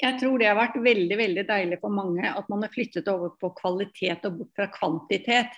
jeg 0.00 0.18
tror 0.18 0.40
det 0.40 0.48
har 0.48 0.58
vært 0.58 0.78
veldig 0.82 1.16
veldig 1.18 1.44
deilig 1.46 1.78
for 1.82 1.94
mange 1.94 2.26
at 2.26 2.48
man 2.50 2.64
har 2.66 2.72
flyttet 2.74 3.10
over 3.10 3.34
på 3.38 3.52
kvalitet 3.60 4.26
og 4.26 4.40
bort 4.40 4.58
fra 4.58 4.70
kvantitet. 4.74 5.54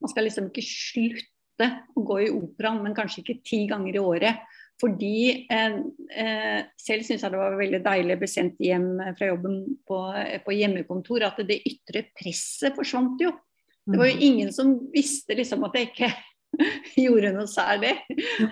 Man 0.00 0.12
skal 0.12 0.26
liksom 0.28 0.50
ikke 0.50 0.66
slutte 0.66 1.70
å 1.94 2.04
gå 2.06 2.20
i 2.24 2.30
operaen, 2.32 2.82
men 2.84 2.94
kanskje 2.96 3.24
ikke 3.24 3.42
ti 3.46 3.64
ganger 3.70 3.98
i 3.98 4.02
året. 4.02 4.59
Fordi 4.80 5.46
eh, 5.52 5.76
eh, 6.16 6.60
selv 6.80 7.04
syns 7.06 7.24
jeg 7.24 7.34
det 7.34 7.40
var 7.40 7.58
veldig 7.58 7.82
deilig 7.84 8.16
å 8.16 8.22
bli 8.22 8.30
sendt 8.30 8.62
hjem 8.64 8.90
fra 9.18 9.28
jobben 9.28 9.60
på, 9.88 10.00
på 10.46 10.56
hjemmekontor, 10.56 11.26
at 11.28 11.40
det 11.48 11.60
ytre 11.68 12.06
presset 12.16 12.76
forsvant 12.78 13.20
jo. 13.22 13.34
Det 13.90 13.98
var 13.98 14.10
jo 14.10 14.26
ingen 14.28 14.52
som 14.54 14.74
visste 14.92 15.34
liksom 15.36 15.64
at 15.66 15.76
jeg 15.76 15.90
ikke 15.90 16.10
gjorde 17.04 17.32
noe 17.34 17.48
særlig. 17.50 17.96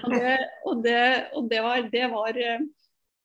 Og 0.02 0.10
det, 0.14 0.34
og 0.66 0.82
det, 0.84 1.00
og 1.38 1.48
det 1.50 1.62
var, 1.64 1.88
det 1.92 2.04
var 2.12 2.40
eh, 2.42 2.64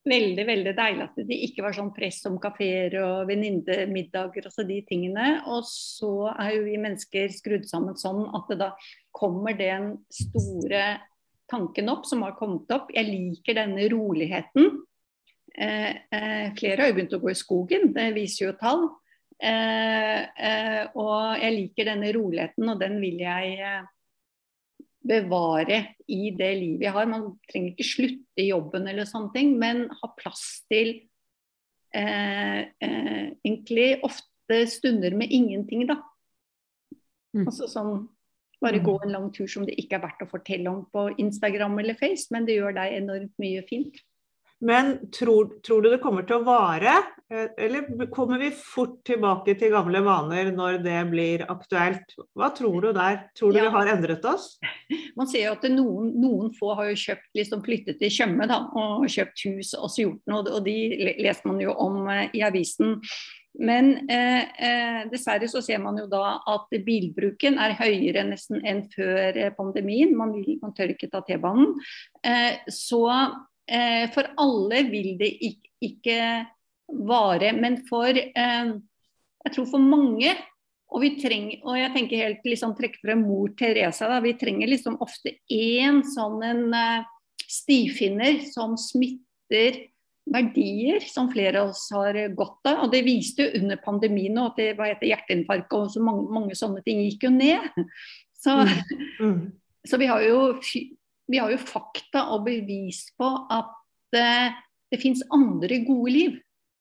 veldig 0.09 0.45
veldig 0.47 0.73
deilig 0.77 1.05
at 1.05 1.21
det 1.29 1.37
ikke 1.47 1.63
var 1.65 1.75
sånn 1.77 1.93
press 1.95 2.19
om 2.27 2.35
kafeer 2.43 2.97
og 3.01 3.29
venninnemiddager 3.29 4.49
og 4.49 4.55
så 4.55 4.65
de 4.67 4.81
tingene. 4.87 5.37
Og 5.47 5.63
så 5.69 6.29
er 6.33 6.57
jo 6.57 6.67
vi 6.67 6.77
mennesker 6.81 7.33
skrudd 7.33 7.67
sammen 7.69 7.97
sånn 7.99 8.25
at 8.35 8.51
det 8.51 8.59
da 8.65 8.71
kommer 9.15 9.55
den 9.57 9.93
store 10.13 10.83
tanken 11.51 11.91
opp 11.91 12.07
som 12.07 12.23
har 12.25 12.35
kommet 12.39 12.71
opp. 12.73 12.91
Jeg 12.93 13.09
liker 13.09 13.57
denne 13.59 13.87
roligheten. 13.91 14.83
Eh, 15.53 15.89
eh, 16.09 16.53
flere 16.57 16.81
har 16.81 16.91
jo 16.91 16.97
begynt 16.97 17.15
å 17.17 17.21
gå 17.21 17.31
i 17.31 17.37
skogen, 17.37 17.91
det 17.93 18.09
viser 18.15 18.47
jo 18.47 18.57
tall. 18.57 18.87
Eh, 19.43 20.21
eh, 20.23 20.83
og 20.97 21.41
jeg 21.41 21.55
liker 21.57 21.89
denne 21.91 22.13
roligheten, 22.15 22.69
og 22.71 22.79
den 22.81 22.97
vil 23.03 23.19
jeg 23.21 23.57
eh, 23.59 23.89
bevare 25.03 25.79
i 26.07 26.31
det 26.37 26.51
livet 26.57 26.87
jeg 26.87 26.95
har. 26.95 27.09
Man 27.11 27.33
trenger 27.49 27.73
ikke 27.73 27.89
slutte 27.89 28.43
i 28.43 28.49
jobben 28.49 28.87
eller 28.89 29.09
sånne 29.09 29.33
ting, 29.35 29.53
men 29.59 29.85
ha 29.99 30.09
plass 30.17 30.63
til 30.71 30.95
eh, 31.93 32.61
eh, 32.71 33.25
egentlig 33.43 33.89
ofte 34.07 34.63
stunder 34.71 35.15
med 35.17 35.33
ingenting, 35.33 35.85
da. 35.91 35.99
Mm. 37.33 37.47
Altså 37.47 37.67
sånn 37.69 38.07
bare 38.63 38.81
gå 38.83 38.95
en 39.03 39.13
lang 39.13 39.27
tur 39.35 39.49
som 39.51 39.67
det 39.67 39.75
ikke 39.81 39.99
er 39.99 40.05
verdt 40.07 40.23
å 40.25 40.31
fortelle 40.31 40.71
om 40.71 40.85
på 40.93 41.09
Instagram 41.21 41.77
eller 41.83 41.99
Face, 41.99 42.29
men 42.33 42.47
det 42.47 42.57
gjør 42.57 42.79
deg 42.79 42.97
enormt 43.01 43.35
mye 43.43 43.61
fint. 43.69 44.01
Men 44.63 44.93
tror, 45.11 45.57
tror 45.59 45.81
du 45.83 45.89
det 45.91 45.99
kommer 45.99 46.23
til 46.23 46.37
å 46.39 46.45
vare, 46.47 46.93
eh, 47.27 47.49
eller 47.65 48.05
kommer 48.13 48.39
vi 48.39 48.47
fort 48.55 49.01
tilbake 49.03 49.57
til 49.59 49.73
gamle 49.73 49.99
vaner 50.05 50.53
når 50.55 50.77
det 50.85 51.01
blir 51.11 51.43
aktuelt? 51.51 52.15
Hva 52.31 52.47
tror 52.55 52.77
du 52.85 52.93
der? 52.95 53.25
Tror 53.35 53.51
du 53.51 53.59
Ja. 53.59 53.65
vi 53.67 53.73
har 53.75 53.91
endret 53.97 54.23
oss? 54.23 54.57
Man 55.19 55.27
ser 55.27 55.49
jo 55.49 55.57
at 55.57 55.67
noen, 55.67 56.13
noen 56.15 56.53
få 56.55 56.77
har 56.79 56.93
jo 56.93 56.95
kjøpt, 56.95 57.27
liksom 57.35 57.63
flyttet 57.65 57.99
til 57.99 58.09
Tjøme 58.09 58.47
og 58.47 59.03
kjøpt 59.11 59.43
hus 59.49 59.73
og 59.75 59.91
så 59.91 60.05
gjort 60.07 60.31
noe, 60.31 60.47
og 60.47 60.63
de 60.63 60.77
leser 61.19 61.43
man 61.49 61.59
jo 61.59 61.75
om 61.75 62.07
eh, 62.07 62.29
i 62.33 62.47
avisen. 62.47 63.01
Men 63.61 64.09
eh, 64.09 64.43
eh, 64.65 65.01
dessverre 65.11 65.47
så 65.49 65.61
ser 65.61 65.81
man 65.83 65.97
jo 66.01 66.07
da 66.09 66.39
at 66.49 66.73
bilbruken 66.85 67.59
er 67.61 67.75
høyere 67.77 68.25
nesten 68.25 68.63
enn 68.65 68.81
før 68.93 69.37
eh, 69.37 69.53
pandemien. 69.53 70.15
Man, 70.17 70.33
vil, 70.33 70.57
man 70.63 70.73
tør 70.73 70.95
ikke 70.95 71.11
ta 71.11 71.21
T-banen. 71.25 71.75
Eh, 72.25 72.63
så 72.73 73.03
eh, 73.69 74.09
for 74.15 74.31
alle 74.41 74.81
vil 74.89 75.13
det 75.21 75.29
ikke, 75.45 75.69
ikke 75.85 76.17
vare. 77.05 77.53
Men 77.53 77.77
for 77.89 78.09
eh, 78.09 78.73
jeg 79.43 79.55
tror 79.55 79.69
for 79.69 79.85
mange 79.85 80.33
og, 80.93 80.99
vi 81.01 81.15
trenger, 81.17 81.61
og 81.65 81.77
jeg 81.77 81.93
tenker 81.93 82.21
helt 82.21 82.43
liksom 82.45 82.75
trekke 82.77 83.01
frem 83.01 83.23
mor 83.25 83.53
Teresa. 83.57 84.09
Da, 84.09 84.19
vi 84.21 84.35
trenger 84.37 84.69
liksom 84.69 84.99
ofte 85.01 85.37
én 85.49 86.03
sånn 86.05 86.41
en 86.45 86.65
stifinner 87.49 88.43
som 88.45 88.75
smitter 88.77 89.79
verdier 90.25 91.03
som 91.03 91.29
flere 91.31 91.61
av 91.61 91.73
oss 91.73 91.87
har 91.93 92.17
godt 92.35 92.69
av. 92.69 92.85
Og 92.85 92.91
det 92.93 93.03
viste 93.05 93.45
jo 93.45 93.61
under 93.61 93.79
pandemien 93.83 94.39
at 94.41 94.59
det 94.59 94.73
var 94.77 94.93
etter 94.93 95.09
hjerteinfarkt 95.11 95.75
og 95.75 95.89
så 95.93 96.03
mange, 96.03 96.27
mange 96.31 96.57
sånne 96.57 96.83
ting 96.85 97.03
gikk 97.05 97.27
jo 97.27 97.33
ned. 97.35 97.69
Så, 98.43 98.57
Mm. 99.21 99.53
så 99.87 99.97
vi, 99.97 100.07
har 100.09 100.21
jo, 100.25 100.39
vi 101.31 101.37
har 101.39 101.51
jo 101.51 101.57
fakta 101.61 102.25
og 102.35 102.43
bevis 102.43 103.05
på 103.15 103.29
at 103.51 104.17
eh, 104.19 104.51
det 104.91 104.99
fins 104.99 105.23
andre 105.31 105.79
gode 105.87 106.11
liv. 106.11 106.33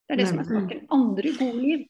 Det 0.03 0.15
er 0.15 0.19
det 0.19 0.27
som 0.27 0.41
er 0.41 0.49
saken. 0.49 0.81
Andre 0.91 1.31
gode 1.37 1.61
liv. 1.61 1.85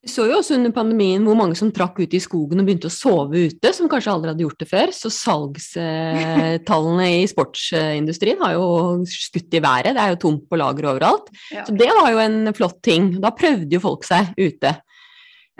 Vi 0.00 0.08
så 0.08 0.24
jo 0.30 0.38
også 0.38 0.56
under 0.56 0.72
pandemien 0.72 1.24
hvor 1.28 1.36
mange 1.36 1.56
som 1.58 1.68
trakk 1.76 1.98
ut 2.00 2.14
i 2.16 2.20
skogen 2.24 2.62
og 2.62 2.64
begynte 2.64 2.88
å 2.88 2.94
sove 2.94 3.42
ute, 3.50 3.72
som 3.76 3.88
kanskje 3.90 4.14
aldri 4.14 4.30
hadde 4.32 4.44
gjort 4.46 4.62
det 4.62 4.68
før. 4.70 4.92
Så 4.96 5.10
salgstallene 5.12 7.08
i 7.18 7.26
sportsindustrien 7.28 8.40
har 8.40 8.54
jo 8.56 8.64
skutt 9.04 9.52
i 9.52 9.60
været. 9.60 9.92
Det 9.92 10.00
er 10.00 10.14
jo 10.14 10.22
tomt 10.24 10.46
på 10.48 10.56
lager 10.60 10.88
overalt. 10.94 11.28
Ja. 11.52 11.66
Så 11.68 11.76
det 11.76 11.90
var 11.92 12.08
jo 12.14 12.22
en 12.24 12.54
flott 12.56 12.80
ting. 12.86 13.12
Da 13.20 13.34
prøvde 13.36 13.76
jo 13.76 13.82
folk 13.84 14.08
seg 14.08 14.32
ute. 14.40 14.72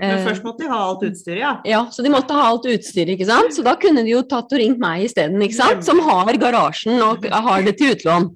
Men 0.01 0.19
Eh, 0.19 0.25
først 0.25 0.43
måtte 0.47 0.65
de 0.65 0.69
ha 0.73 0.79
alt 0.89 1.03
utstyret, 1.05 1.39
ja. 1.43 1.53
Ja, 1.69 1.81
så 1.93 2.03
de 2.03 2.09
måtte 2.09 2.33
ha 2.33 2.47
alt 2.49 2.65
utstyret, 2.65 3.13
ikke 3.19 3.27
sant. 3.29 3.53
Så 3.53 3.63
da 3.67 3.75
kunne 3.77 4.03
de 4.07 4.11
jo 4.15 4.23
tatt 4.23 4.51
og 4.53 4.59
ringt 4.59 4.79
meg 4.81 5.05
isteden, 5.05 5.37
ikke 5.45 5.59
sant. 5.59 5.85
Som 5.85 6.01
har 6.07 6.33
garasjen 6.41 6.97
og 7.05 7.27
har 7.31 7.63
det 7.67 7.77
til 7.79 7.93
utlån. 7.95 8.31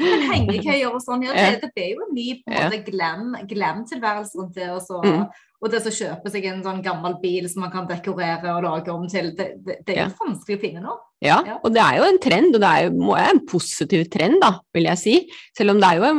Men 0.00 0.28
hengekøyer 0.34 0.90
og 0.92 1.00
sånn, 1.04 1.22
ja, 1.26 1.32
Ja. 1.34 1.50
det, 1.54 1.60
det 1.62 1.72
ble 1.76 1.88
jo 1.94 2.04
en 2.08 2.14
ny 2.16 2.28
på 2.42 2.50
en 2.50 2.58
Ja. 2.58 2.68
måte 2.68 2.84
glam, 2.90 3.34
glam-tilværelse 3.50 4.34
rundt 4.40 4.54
det. 4.58 4.68
Og 4.74 4.82
så, 4.82 5.00
Mm. 5.04 5.26
og 5.64 5.70
det 5.70 5.80
å 5.80 5.94
kjøpe 5.94 6.30
seg 6.30 6.44
en 6.50 6.62
sånn 6.62 6.82
gammel 6.84 7.14
bil 7.22 7.48
som 7.48 7.62
man 7.62 7.70
kan 7.72 7.86
dekorere 7.88 8.50
og 8.56 8.62
lage 8.64 8.88
om 8.92 9.06
til, 9.08 9.30
det, 9.36 9.48
det, 9.64 9.78
det 9.86 9.96
er 9.96 10.08
jo 10.10 10.26
vanskelig 10.26 10.58
å 10.58 10.60
finne 10.60 10.82
nå. 10.82 10.96
Ja, 11.24 11.38
Ja. 11.46 11.58
og 11.64 11.72
det 11.72 11.80
er 11.80 11.96
jo 11.98 12.04
en 12.10 12.18
trend, 12.18 12.54
og 12.54 12.60
det 12.60 12.68
er 12.68 12.90
jo 12.90 13.14
en 13.14 13.40
positiv 13.46 14.10
trend, 14.10 14.40
da, 14.42 14.58
vil 14.74 14.84
jeg 14.90 14.98
si. 14.98 15.14
Selv 15.56 15.70
om 15.70 15.80
det 15.80 15.88
er 15.88 16.02
jo 16.02 16.14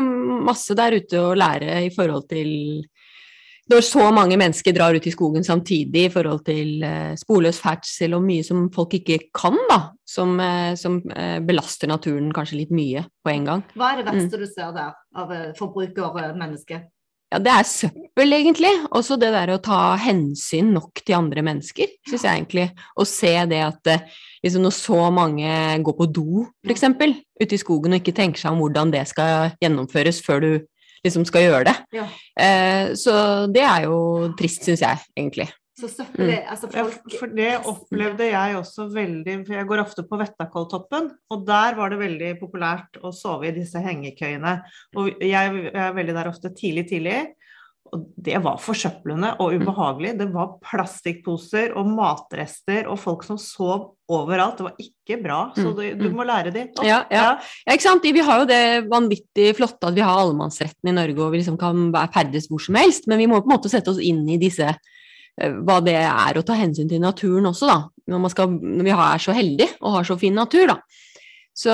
masse 0.47 0.73
der 0.75 0.91
ute 0.97 1.19
å 1.19 1.35
lære 1.37 1.83
i 1.85 1.89
forhold 1.93 2.27
til 2.29 2.83
når 3.71 3.81
så 3.81 4.09
mange 4.13 4.37
mennesker 4.37 4.75
drar 4.75 4.93
ut 4.93 5.05
i 5.09 5.13
skogen 5.13 5.45
samtidig 5.45 6.05
i 6.05 6.11
forhold 6.13 6.43
til 6.45 6.83
eh, 6.85 7.13
sporløs 7.17 7.57
ferdsel 7.63 8.13
og 8.17 8.25
mye 8.25 8.45
som 8.45 8.67
folk 8.73 8.93
ikke 8.99 9.19
kan, 9.35 9.57
da, 9.71 9.79
som, 10.05 10.35
eh, 10.39 10.73
som 10.77 10.99
eh, 11.09 11.39
belaster 11.45 11.89
naturen 11.89 12.29
kanskje 12.35 12.59
litt 12.61 12.73
mye 12.75 13.07
på 13.25 13.33
en 13.33 13.47
gang. 13.49 13.63
Hva 13.73 13.93
er 13.93 14.03
det 14.03 14.05
Mm. 14.05 14.19
verste 14.19 14.37
du 14.37 14.45
ser 14.45 14.75
der 14.75 14.93
av 15.15 15.33
forbrukermennesket? 15.57 15.95
forbrukermenneske? 15.97 16.83
Ja, 17.33 17.39
det 17.41 17.51
er 17.51 17.65
søppel, 17.65 18.31
egentlig. 18.37 18.69
Også 18.93 19.17
det 19.19 19.31
der 19.33 19.49
å 19.55 19.61
ta 19.61 19.97
hensyn 19.97 20.69
nok 20.75 21.01
til 21.01 21.17
andre 21.17 21.41
mennesker, 21.41 21.89
syns 22.07 22.21
jeg 22.23 22.37
egentlig. 22.37 22.67
Å 22.95 23.05
se 23.09 23.33
det 23.49 23.63
at 23.65 23.89
liksom 24.45 24.61
når 24.61 24.75
så 24.77 24.99
mange 25.11 25.81
går 25.83 25.97
på 25.97 26.07
do, 26.13 26.45
f.eks., 26.63 26.85
ute 27.41 27.57
i 27.57 27.59
skogen 27.59 27.97
og 27.97 27.99
ikke 27.99 28.15
tenker 28.15 28.39
seg 28.39 28.53
om 28.53 28.61
hvordan 28.61 28.93
det 28.93 29.07
skal 29.09 29.49
gjennomføres 29.59 30.21
før 30.23 30.45
du 30.45 30.51
liksom 31.05 31.27
skal 31.29 31.45
gjøre 31.45 31.67
det. 31.69 31.75
Ja. 31.95 32.07
Eh, 32.35 32.95
så 32.99 33.13
det 33.51 33.63
er 33.65 33.85
jo 33.87 33.99
trist, 34.39 34.65
syns 34.67 34.83
jeg, 34.83 35.05
egentlig. 35.15 35.49
Så 35.75 35.89
søppel 35.91 36.29
mm. 36.29 36.51
altså 36.53 36.69
Ja, 36.71 36.83
for 37.19 37.31
det 37.35 37.49
opplevde 37.67 38.27
jeg 38.29 38.55
også 38.55 38.85
veldig 38.93 39.33
For 39.43 39.57
jeg 39.57 39.67
går 39.67 39.81
ofte 39.81 40.05
på 40.07 40.19
Vettakolltoppen, 40.21 41.09
og 41.35 41.41
der 41.47 41.75
var 41.75 41.91
det 41.91 41.99
veldig 41.99 42.29
populært 42.39 42.99
å 43.03 43.11
sove 43.15 43.49
i 43.49 43.55
disse 43.57 43.81
hengekøyene. 43.83 44.53
Og 44.95 45.19
jeg 45.19 45.65
er 45.73 45.97
veldig 45.97 46.15
der 46.15 46.31
ofte 46.31 46.53
tidlig, 46.55 46.87
tidlig. 46.93 47.19
Og 47.95 48.05
det 48.19 48.39
var 48.43 48.59
forsøplende 48.59 49.33
og 49.39 49.55
ubehagelig. 49.55 50.15
Det 50.19 50.27
var 50.33 50.55
plastikkposer 50.63 51.75
og 51.79 51.87
matrester 51.95 52.89
og 52.91 52.99
folk 52.99 53.23
som 53.27 53.39
sov 53.39 53.93
overalt. 54.11 54.59
Det 54.59 54.65
var 54.67 54.81
ikke 54.81 55.19
bra, 55.23 55.39
så 55.55 55.69
Mm, 55.69 55.75
du, 55.75 55.83
du 56.03 56.09
mm. 56.09 56.15
må 56.15 56.25
lære 56.27 56.51
de. 56.53 56.65
Ja, 56.83 57.03
ja. 57.11 57.23
Ja, 57.65 57.73
ikke 57.73 57.87
sant? 57.87 58.03
Vi 58.03 58.25
har 58.25 58.41
jo 58.41 58.49
det 58.49 58.89
vanvittig 58.91 59.55
flotte 59.57 59.89
at 59.89 59.95
vi 59.95 60.03
har 60.03 60.19
allemannsretten 60.19 60.91
i 60.91 60.95
Norge 60.95 61.23
og 61.23 61.31
vi 61.33 61.41
liksom 61.41 61.57
kan 61.61 61.89
være 61.93 62.11
ferdes 62.13 62.49
hvor 62.51 62.61
som 62.61 62.77
helst, 62.79 63.07
men 63.07 63.21
vi 63.21 63.29
må 63.31 63.39
på 63.41 63.49
en 63.49 63.55
måte 63.55 63.71
sette 63.71 63.91
oss 63.91 64.01
inn 64.01 64.23
i 64.29 64.39
disse 64.41 64.67
eh, 64.67 65.55
hva 65.65 65.79
det 65.85 65.97
er 66.01 66.37
å 66.37 66.45
ta 66.45 66.57
hensyn 66.59 66.91
til 66.91 67.01
naturen 67.03 67.49
også, 67.49 67.71
da. 67.71 67.79
Når, 68.11 68.21
man 68.21 68.33
skal, 68.33 68.51
når 68.51 68.85
vi 68.85 68.93
er 68.93 69.23
så 69.23 69.33
heldige 69.33 69.71
og 69.81 69.97
har 69.97 70.05
så 70.05 70.19
fin 70.21 70.35
natur, 70.37 70.67
da. 70.69 70.77
Så 71.55 71.73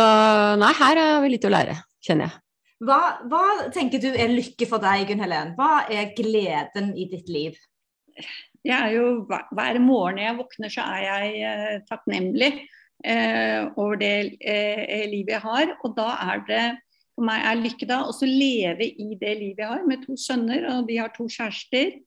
nei, 0.61 0.71
her 0.77 1.01
er 1.01 1.19
vi 1.23 1.33
litt 1.33 1.47
å 1.47 1.51
lære, 1.51 1.79
kjenner 2.05 2.29
jeg. 2.29 2.39
Hva, 2.81 2.99
hva 3.29 3.43
tenker 3.73 4.01
du 4.01 4.09
er 4.11 4.31
lykke 4.33 4.67
for 4.69 4.81
deg, 4.83 5.07
Gunn 5.09 5.23
Helen? 5.23 5.53
Hva 5.57 5.85
er 5.91 6.13
gleden 6.17 6.93
i 6.97 7.07
ditt 7.11 7.29
liv? 7.31 7.57
Jeg 8.65 8.77
er 8.77 8.93
jo, 8.95 9.25
hver- 9.29 9.79
morgen 9.81 10.19
jeg 10.21 10.37
våkner, 10.37 10.69
så 10.69 10.85
er 10.85 11.03
jeg 11.07 11.41
eh, 11.47 11.81
takknemlig 11.89 12.51
eh, 13.05 13.69
over 13.75 13.97
det 14.01 14.37
eh, 14.41 15.05
livet 15.09 15.37
jeg 15.37 15.45
har. 15.45 15.75
Og 15.85 15.95
da 15.97 16.09
er 16.27 16.43
det 16.47 16.63
for 17.15 17.27
meg 17.27 17.43
er 17.45 17.59
lykke 17.59 17.87
da 17.89 18.01
også 18.07 18.25
leve 18.29 18.87
i 18.87 19.15
det 19.19 19.33
livet 19.39 19.61
jeg 19.63 19.69
har, 19.69 19.83
med 19.87 20.05
to 20.05 20.15
sønner, 20.17 20.63
og 20.73 20.87
de 20.89 20.97
har 21.01 21.11
to 21.15 21.27
kjærester. 21.29 21.99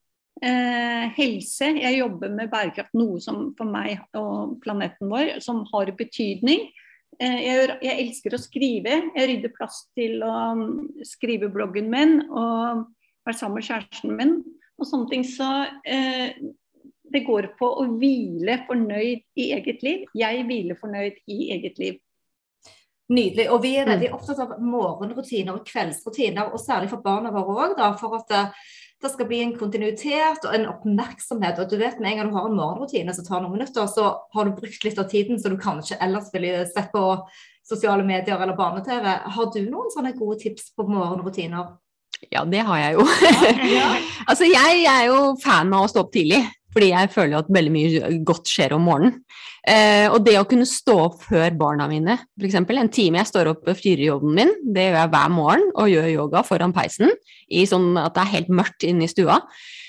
Eh, 0.42 1.04
helse. 1.14 1.68
Jeg 1.78 1.98
jobber 2.00 2.32
med 2.34 2.50
bærekraft, 2.50 2.90
noe 2.98 3.20
som 3.22 3.52
for 3.54 3.70
meg 3.70 4.00
og 4.18 4.56
planeten 4.64 5.06
vår 5.12 5.36
som 5.44 5.62
har 5.70 5.92
betydning. 5.94 6.66
Eh, 7.20 7.38
jeg, 7.44 7.78
jeg 7.84 8.00
elsker 8.06 8.34
å 8.34 8.42
skrive. 8.42 8.98
Jeg 9.14 9.30
rydder 9.30 9.54
plass 9.54 9.84
til 9.96 10.22
å 10.24 10.34
mm, 10.58 10.74
skrive 11.06 11.50
bloggen 11.52 11.90
min 11.92 12.18
og 12.26 12.84
være 13.24 13.38
sammen 13.38 13.60
med 13.60 13.68
kjæresten 13.68 14.14
min 14.18 14.36
og 14.74 14.88
sånne 14.88 15.10
ting. 15.12 15.26
Så 15.26 15.50
eh, 15.86 16.34
det 17.14 17.22
går 17.26 17.52
på 17.58 17.68
å 17.80 17.86
hvile 17.94 18.60
fornøyd 18.68 19.22
i 19.40 19.50
eget 19.56 19.84
liv. 19.86 20.08
Jeg 20.16 20.46
hviler 20.48 20.80
fornøyd 20.80 21.20
i 21.30 21.38
eget 21.54 21.78
liv. 21.82 22.00
Nydelig. 23.12 23.50
Og 23.52 23.60
vi 23.60 23.74
er 23.76 23.88
veldig 23.88 24.14
opptatt 24.16 24.40
av 24.40 24.54
morgenrutiner 24.64 25.52
og 25.52 25.66
kveldsrutiner, 25.68 26.48
og 26.48 26.62
særlig 26.62 26.88
for 26.88 27.04
barna 27.04 27.32
våre 27.34 27.68
òg, 27.68 27.82
for 28.00 28.16
at 28.16 28.32
det, 29.04 29.12
skal 29.12 29.28
bli 29.28 29.40
en 29.44 29.54
kontinuitet 29.58 30.46
og 30.46 30.56
en 30.56 30.68
oppmerksomhet. 30.72 31.60
Og 31.62 31.70
du 31.70 31.76
vet 31.80 32.00
med 32.00 32.10
en 32.12 32.20
gang 32.20 32.30
du 32.32 32.38
har 32.38 32.48
en 32.48 32.56
morgenrutine 32.58 33.14
som 33.14 33.26
tar 33.26 33.44
noen 33.44 33.56
minutter, 33.58 33.86
så 33.90 34.10
har 34.34 34.48
du 34.48 34.56
brukt 34.56 34.86
litt 34.86 35.00
av 35.00 35.08
tiden 35.10 35.40
som 35.40 35.54
du 35.54 35.60
kanskje 35.60 36.00
ellers 36.04 36.32
ville 36.34 36.64
sett 36.70 36.90
på 36.94 37.04
sosiale 37.64 38.04
medier 38.04 38.40
eller 38.40 38.56
barne-TV. 38.58 39.08
Har 39.36 39.50
du 39.54 39.62
noen 39.68 39.92
sånne 39.94 40.14
gode 40.18 40.40
tips 40.42 40.72
på 40.76 40.86
morgenrutiner? 40.88 41.76
Ja, 42.32 42.44
det 42.48 42.62
har 42.64 42.80
jeg 42.80 42.98
jo. 42.98 43.06
altså, 44.30 44.48
jeg 44.48 44.84
er 44.88 45.08
jo 45.10 45.18
fan 45.42 45.72
av 45.76 45.86
å 45.86 45.90
stå 45.90 46.04
opp 46.04 46.12
tidlig, 46.14 46.40
fordi 46.74 46.90
jeg 46.90 47.10
føler 47.14 47.36
jo 47.36 47.42
at 47.44 47.52
veldig 47.54 47.72
mye 47.74 48.14
godt 48.26 48.50
skjer 48.50 48.74
om 48.76 48.88
morgenen. 48.88 49.20
Eh, 49.64 50.06
og 50.10 50.18
det 50.26 50.34
å 50.36 50.46
kunne 50.48 50.66
stå 50.68 50.96
opp 51.06 51.22
før 51.24 51.54
barna 51.56 51.86
mine, 51.88 52.18
f.eks. 52.36 52.58
en 52.60 52.90
time 52.92 53.22
jeg 53.22 53.30
står 53.30 53.52
opp 53.54 53.70
og 53.70 53.78
fyrer 53.78 54.10
jobben 54.10 54.34
min, 54.36 54.50
det 54.74 54.90
gjør 54.90 54.98
jeg 54.98 55.12
hver 55.14 55.30
morgen, 55.32 55.64
og 55.72 55.92
gjør 55.92 56.10
yoga 56.10 56.42
foran 56.44 56.74
peisen, 56.76 57.14
i 57.48 57.64
sånn 57.68 57.94
at 58.00 58.16
det 58.16 58.24
er 58.24 58.34
helt 58.34 58.52
mørkt 58.60 58.84
inne 58.84 59.06
i 59.06 59.12
stua. 59.12 59.38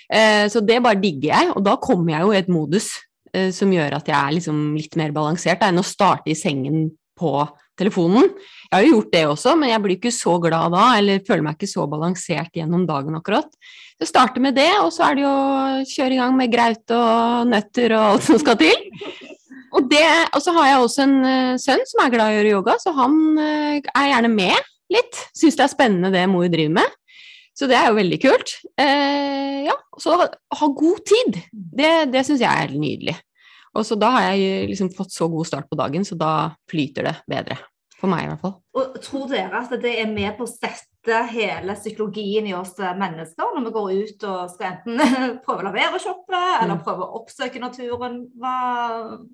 Eh, 0.07 0.45
så 0.53 0.61
det 0.63 0.79
bare 0.85 1.01
digger 1.01 1.33
jeg, 1.33 1.51
og 1.57 1.65
da 1.65 1.75
kommer 1.81 2.15
jeg 2.15 2.23
jo 2.23 2.31
i 2.31 2.39
et 2.39 2.53
modus 2.53 2.91
eh, 3.33 3.49
som 3.55 3.73
gjør 3.73 3.97
at 3.97 4.11
jeg 4.11 4.15
er 4.15 4.37
liksom 4.37 4.61
litt 4.77 4.95
mer 5.01 5.11
balansert 5.15 5.59
da, 5.59 5.73
enn 5.73 5.81
å 5.81 5.87
starte 5.87 6.31
i 6.31 6.37
sengen 6.39 6.93
på 7.19 7.33
telefonen. 7.79 8.29
Jeg 8.69 8.75
har 8.77 8.85
jo 8.85 8.93
gjort 8.93 9.11
det 9.11 9.23
også, 9.27 9.55
men 9.59 9.71
jeg 9.71 9.83
blir 9.83 9.97
ikke 9.97 10.13
så 10.15 10.37
glad 10.43 10.75
da, 10.75 10.85
eller 10.99 11.23
føler 11.27 11.43
meg 11.45 11.57
ikke 11.57 11.71
så 11.73 11.87
balansert 11.91 12.55
gjennom 12.55 12.85
dagen 12.87 13.17
akkurat. 13.19 13.49
Jeg 14.01 14.09
starter 14.09 14.43
med 14.43 14.57
det, 14.57 14.71
og 14.83 14.89
så 14.91 15.05
er 15.07 15.15
det 15.15 15.23
jo 15.23 15.31
å 15.31 15.83
kjøre 15.87 16.15
i 16.17 16.19
gang 16.19 16.33
med 16.35 16.51
graut 16.51 16.91
og 16.91 17.47
nøtter 17.47 17.95
og 17.95 18.07
alt 18.09 18.25
som 18.27 18.39
skal 18.41 18.57
til. 18.59 18.75
Og, 19.75 19.85
det, 19.91 20.03
og 20.35 20.41
så 20.43 20.51
har 20.55 20.69
jeg 20.69 20.81
også 20.81 21.05
en 21.05 21.15
uh, 21.23 21.55
sønn 21.59 21.83
som 21.87 22.01
er 22.03 22.11
glad 22.13 22.31
i 22.31 22.35
å 22.35 22.39
gjøre 22.39 22.53
yoga, 22.57 22.75
så 22.79 22.91
han 22.95 23.15
uh, 23.39 23.79
er 23.79 24.09
gjerne 24.11 24.31
med 24.31 24.71
litt. 24.91 25.19
Syns 25.35 25.57
det 25.59 25.65
er 25.65 25.71
spennende 25.71 26.11
det 26.13 26.25
mor 26.31 26.47
driver 26.51 26.77
med. 26.77 26.97
Så 27.55 27.69
det 27.71 27.77
er 27.79 27.87
jo 27.87 27.99
veldig 27.99 28.19
kult. 28.23 28.57
Uh, 28.79 29.67
ja, 29.67 29.75
så 29.99 30.17
ha 30.19 30.69
god 30.81 30.99
tid. 31.07 31.39
Det, 31.51 31.93
det 32.11 32.25
syns 32.27 32.43
jeg 32.43 32.65
er 32.65 32.75
nydelig. 32.75 33.15
Og 33.75 33.83
så 33.87 33.95
da 33.99 34.11
har 34.15 34.27
jeg 34.31 34.69
liksom 34.71 34.91
fått 34.95 35.15
så 35.15 35.27
god 35.31 35.47
start 35.47 35.71
på 35.71 35.79
dagen, 35.79 36.07
så 36.07 36.19
da 36.19 36.33
flyter 36.71 37.09
det 37.09 37.15
bedre. 37.31 37.59
For 37.95 38.11
meg 38.11 38.25
i 38.25 38.31
hvert 38.31 38.43
fall. 38.43 38.57
Og 38.75 38.99
Tror 39.03 39.29
dere 39.31 39.63
at 39.63 39.71
det 39.79 39.93
er 40.01 40.11
med 40.11 40.35
på 40.35 40.43
å 40.43 40.51
sette 40.51 40.94
hele 41.31 41.75
psykologien 41.77 42.47
i 42.49 42.55
oss 42.57 42.73
mennesker 42.79 43.53
når 43.55 43.67
vi 43.67 43.73
går 43.75 43.93
ut 43.93 44.27
og 44.31 44.51
skal 44.53 44.71
enten 44.73 44.99
prøve 45.45 45.61
å 45.61 45.67
la 45.67 45.73
være 45.75 45.99
å 45.99 46.03
shoppe, 46.03 46.41
eller 46.61 46.83
prøve 46.83 47.05
å 47.05 47.21
oppsøke 47.21 47.61
naturen? 47.61 48.23
Hva, 48.39 48.57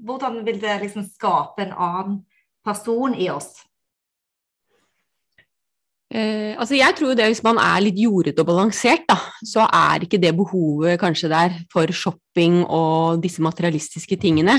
hvordan 0.04 0.42
vil 0.48 0.62
det 0.62 0.80
liksom 0.86 1.08
skape 1.08 1.66
en 1.66 1.76
annen 1.76 2.22
person 2.66 3.16
i 3.18 3.32
oss? 3.34 3.54
Eh, 6.12 6.60
altså 6.60 6.76
jeg 6.76 6.92
tror 6.98 7.14
det 7.16 7.30
Hvis 7.30 7.44
man 7.46 7.56
er 7.62 7.84
litt 7.86 8.00
jordete 8.00 8.44
og 8.44 8.50
balansert, 8.50 9.06
da, 9.08 9.16
så 9.48 9.64
er 9.64 10.04
ikke 10.04 10.20
det 10.20 10.34
behovet 10.36 11.00
kanskje 11.00 11.32
der 11.32 11.56
for 11.72 11.88
shopping 11.96 12.66
og 12.66 13.22
disse 13.24 13.44
materialistiske 13.44 14.18
tingene. 14.20 14.58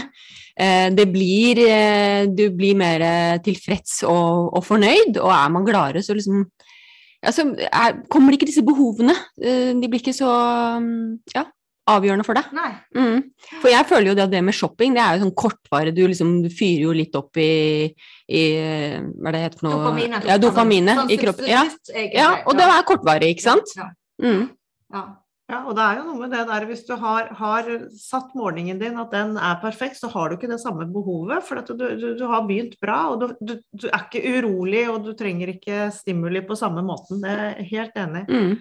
Eh, 0.56 0.88
det 0.92 1.06
blir, 1.12 1.60
eh, 1.60 2.24
du 2.24 2.46
blir 2.56 2.76
mer 2.76 3.04
tilfreds 3.44 4.00
og, 4.08 4.48
og, 4.56 4.64
fornøyd, 4.64 5.20
og 5.20 5.28
er 5.28 5.52
man 5.52 5.68
gladere, 5.68 6.02
så 6.04 6.16
liksom 6.16 6.46
altså, 7.22 7.48
er, 7.68 7.98
kommer 8.12 8.36
ikke 8.36 8.48
disse 8.50 8.64
behovene. 8.66 9.14
Eh, 9.42 9.72
de 9.78 9.90
blir 9.90 10.02
ikke 10.02 10.14
så 10.16 10.30
ja, 11.34 11.44
avgjørende 11.90 12.26
for 12.26 12.38
deg. 12.38 12.50
Mm. 12.96 13.22
For 13.62 13.70
jeg 13.72 13.88
føler 13.90 14.10
jo 14.10 14.16
det 14.18 14.26
at 14.26 14.34
det 14.34 14.42
med 14.44 14.56
shopping, 14.56 14.96
det 14.96 15.02
er 15.04 15.16
jo 15.16 15.24
sånn 15.24 15.34
kortvare. 15.44 15.94
Du 15.94 16.02
liksom 16.04 16.34
du 16.44 16.50
fyrer 16.52 16.86
jo 16.86 16.96
litt 16.96 17.16
opp 17.18 17.40
i, 17.40 17.88
i 18.28 18.44
Hva 18.58 19.32
er 19.32 19.38
det 19.38 19.44
heter 19.46 19.62
for 19.62 19.68
noe? 19.68 19.80
Dopamine. 19.80 20.22
Ja, 20.28 20.38
dopaminet 20.42 21.02
Sånn 21.02 21.14
i 21.14 21.18
kroppen. 21.22 21.50
Ja. 21.50 21.64
ja, 22.12 22.30
og 22.46 22.58
det 22.58 22.68
er 22.68 22.86
kortvarig, 22.88 23.34
ikke 23.36 23.48
sant? 23.48 23.74
Ja. 23.78 23.90
Mm. 24.22 24.46
Ja. 24.92 25.06
Ja, 25.52 25.58
og 25.68 25.76
det 25.76 25.84
er 25.84 25.98
jo 26.00 26.04
noe 26.06 26.16
med 26.22 26.30
det 26.32 26.46
der 26.48 26.64
hvis 26.64 26.84
du 26.88 26.94
har, 26.96 27.26
har 27.36 27.66
satt 27.92 28.30
morgenen 28.38 28.78
din, 28.80 28.96
at 28.96 29.10
den 29.12 29.34
er 29.36 29.58
perfekt, 29.60 29.98
så 30.00 30.08
har 30.14 30.30
du 30.32 30.38
ikke 30.38 30.48
det 30.48 30.60
samme 30.62 30.86
behovet. 30.88 31.44
For 31.44 31.60
at 31.60 31.68
du, 31.68 31.76
du, 32.00 32.06
du 32.16 32.22
har 32.30 32.46
begynt 32.48 32.78
bra, 32.80 33.10
og 33.12 33.20
du, 33.20 33.26
du, 33.44 33.58
du, 33.76 33.88
er 33.90 34.06
ikke 34.06 34.22
urolig, 34.38 34.86
og 34.88 35.02
du 35.04 35.12
trenger 35.18 35.52
ikke 35.52 35.90
stimuli 35.92 36.40
på 36.48 36.56
samme 36.56 36.80
måten. 36.86 37.20
Det 37.20 37.34
er 37.34 37.42
jeg 37.60 37.68
helt 37.74 38.00
enig 38.00 38.24
i. 38.24 38.32
Mm. 38.32 38.54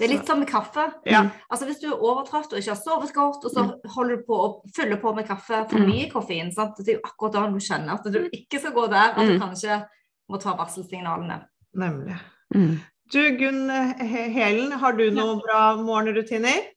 Det 0.00 0.06
er 0.06 0.12
litt 0.14 0.30
som 0.32 0.38
med 0.40 0.48
kaffe. 0.48 0.86
Ja. 1.04 1.26
Altså 1.52 1.66
Hvis 1.68 1.82
du 1.82 1.90
er 1.90 2.00
overtrøtt 2.08 2.54
og 2.54 2.62
ikke 2.62 2.72
har 2.72 2.78
sovet 2.80 3.10
godt, 3.12 3.44
og 3.44 3.52
så 3.52 3.66
holder 3.98 4.16
du 4.16 4.22
på 4.30 4.38
å 4.40 4.46
fylle 4.72 4.96
på 5.02 5.12
med 5.18 5.26
kaffe, 5.28 5.58
for 5.68 5.76
Mm. 5.76 5.90
mye 5.92 6.06
koffein, 6.08 6.48
sant? 6.56 6.78
det 6.80 6.94
er 6.94 6.96
jo 6.96 7.04
akkurat 7.04 7.36
da 7.36 7.42
du 7.52 7.60
kjenner 7.60 7.98
at 7.98 8.08
du 8.08 8.22
ikke 8.32 8.62
skal 8.62 8.72
gå 8.72 8.86
der, 8.88 9.12
at 9.12 9.20
du 9.28 9.34
Mm. 9.36 9.42
kanskje 9.44 9.82
må 10.30 10.40
ta 10.40 10.56
varselsignalene. 10.56 11.42
Nemlig. 11.76 12.16
Mm. 12.54 12.80
Du 13.10 13.36
Gunn 13.36 13.70
Helen, 13.70 14.70
har 14.78 14.94
du 14.94 15.08
noen 15.10 15.40
bra 15.42 15.74
morgenrutiner? 15.82 16.68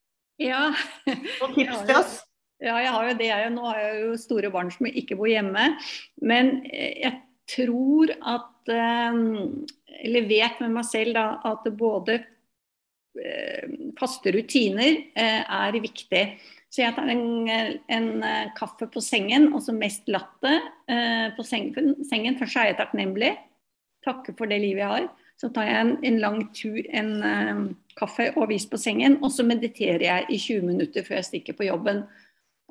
Ja. 0.41 0.71
Noen 1.05 1.53
tips 1.53 1.83
til 1.85 1.97
oss? 1.99 2.15
Ja, 2.63 2.79
jeg 2.81 2.89
har 2.95 3.05
jo 3.05 3.13
det. 3.19 3.27
Jeg, 3.29 3.51
nå 3.53 3.67
har 3.67 3.81
jeg 3.83 3.99
jo 4.01 4.15
store 4.17 4.49
barn 4.53 4.71
som 4.73 4.89
ikke 4.89 5.17
bor 5.19 5.29
hjemme. 5.29 5.67
Men 6.25 6.63
jeg 6.73 7.19
tror 7.53 8.15
at 8.17 8.49
Eller 8.73 10.25
vet 10.29 10.61
med 10.63 10.73
meg 10.73 10.87
selv 10.89 11.13
da, 11.19 11.25
at 11.45 11.69
både 11.77 12.21
faste 13.99 14.33
rutiner 14.33 15.03
er 15.13 15.81
viktig. 15.83 16.23
Så 16.73 16.81
jeg 16.81 16.95
tar 16.95 17.11
en, 17.13 17.49
en 17.93 18.07
kaffe 18.57 18.87
på 18.89 19.03
sengen, 19.05 19.51
og 19.53 19.61
så 19.61 19.75
mest 19.77 20.09
latte 20.09 20.55
på 21.37 21.45
sengen. 21.45 22.39
Først 22.39 22.57
er 22.57 22.71
jeg 22.71 22.79
takknemlig. 22.79 23.35
Takker 24.07 24.33
for 24.39 24.49
det 24.49 24.63
livet 24.63 24.81
jeg 24.81 24.95
har. 24.95 25.11
Så 25.43 25.51
tar 25.51 25.67
jeg 25.67 25.79
en, 25.83 25.93
en 26.07 26.19
lang 26.23 26.41
tur, 26.55 26.79
en 26.95 27.13
uh, 27.19 27.63
kaffe 27.99 28.29
og 28.31 28.45
avis 28.45 28.65
på 28.71 28.79
sengen, 28.79 29.19
og 29.19 29.33
så 29.35 29.43
mediterer 29.43 30.05
jeg 30.05 30.27
i 30.31 30.39
20 30.39 30.69
minutter 30.69 31.03
før 31.03 31.19
jeg 31.19 31.29
stikker 31.29 31.57
på 31.57 31.67
jobben. 31.67 32.05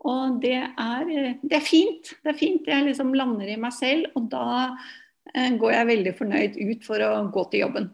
Og 0.03 0.39
det 0.43 0.57
er, 0.57 1.11
det 1.45 1.59
er 1.59 1.67
fint. 1.67 2.15
Det 2.25 2.33
er 2.33 2.39
fint. 2.39 2.67
Jeg 2.67 2.89
liksom 2.89 3.13
lander 3.15 3.53
i 3.53 3.59
meg 3.61 3.77
selv, 3.77 4.09
og 4.17 4.31
da 4.33 4.47
uh, 4.73 5.51
går 5.61 5.77
jeg 5.77 5.91
veldig 5.93 6.15
fornøyd 6.19 6.63
ut 6.63 6.89
for 6.89 7.05
å 7.05 7.13
gå 7.35 7.45
til 7.53 7.67
jobben. 7.67 7.93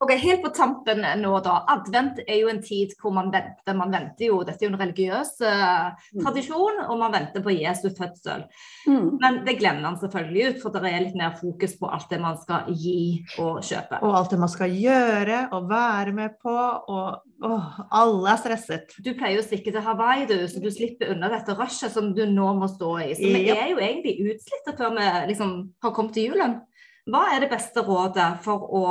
Ok, 0.00 0.14
Helt 0.16 0.40
på 0.42 0.48
tampen 0.56 1.02
nå, 1.20 1.30
da. 1.44 1.58
Advent 1.68 2.22
er 2.24 2.38
jo 2.40 2.48
en 2.48 2.62
tid 2.64 2.94
hvor 3.00 3.12
man 3.12 3.28
venter. 3.32 3.76
Man 3.76 3.92
venter 3.92 4.30
jo, 4.30 4.38
Dette 4.48 4.64
er 4.64 4.70
jo 4.70 4.72
en 4.72 4.80
religiøs 4.80 5.34
uh, 5.44 5.90
tradisjon, 6.22 6.80
og 6.86 6.96
man 7.02 7.12
venter 7.12 7.44
på 7.44 7.52
Jesu 7.52 7.90
fødsel. 7.98 8.46
Mm. 8.88 9.18
Men 9.20 9.40
det 9.44 9.58
glemmer 9.60 9.90
man 9.90 9.98
selvfølgelig 10.00 10.46
ut, 10.46 10.62
for 10.62 10.72
det 10.72 10.88
er 10.88 11.04
litt 11.04 11.18
mer 11.20 11.34
fokus 11.36 11.76
på 11.76 11.92
alt 11.92 12.08
det 12.08 12.20
man 12.22 12.40
skal 12.40 12.72
gi 12.72 13.02
og 13.42 13.60
kjøpe. 13.60 14.00
Og 14.00 14.16
alt 14.22 14.32
det 14.32 14.40
man 14.40 14.54
skal 14.54 14.78
gjøre 14.78 15.42
og 15.58 15.68
være 15.68 16.16
med 16.16 16.40
på. 16.40 16.56
og 16.96 17.44
åh, 17.44 17.78
alle 18.00 18.32
er 18.32 18.40
stresset. 18.40 18.96
Du 19.04 19.12
pleier 19.12 19.36
jo 19.36 19.44
å 19.44 19.48
stikke 19.50 19.74
til 19.74 19.84
Hawaii, 19.84 20.24
du, 20.30 20.38
så 20.48 20.64
du 20.64 20.72
slipper 20.72 21.12
unna 21.12 21.28
dette 21.32 21.52
rushet 21.60 21.92
som 21.92 22.14
du 22.16 22.24
nå 22.24 22.54
må 22.56 22.72
stå 22.72 22.96
i. 23.04 23.12
Så 23.20 23.36
vi 23.36 23.52
er 23.52 23.74
jo 23.74 23.84
egentlig 23.84 24.16
utslitte 24.32 24.78
før 24.80 24.96
vi 24.96 25.12
liksom 25.34 25.56
har 25.84 25.96
kommet 25.96 26.16
til 26.16 26.32
julen. 26.32 26.62
Hva 27.10 27.26
er 27.34 27.44
det 27.44 27.52
beste 27.52 27.84
rådet 27.84 28.30
for 28.44 28.64
å 28.76 28.84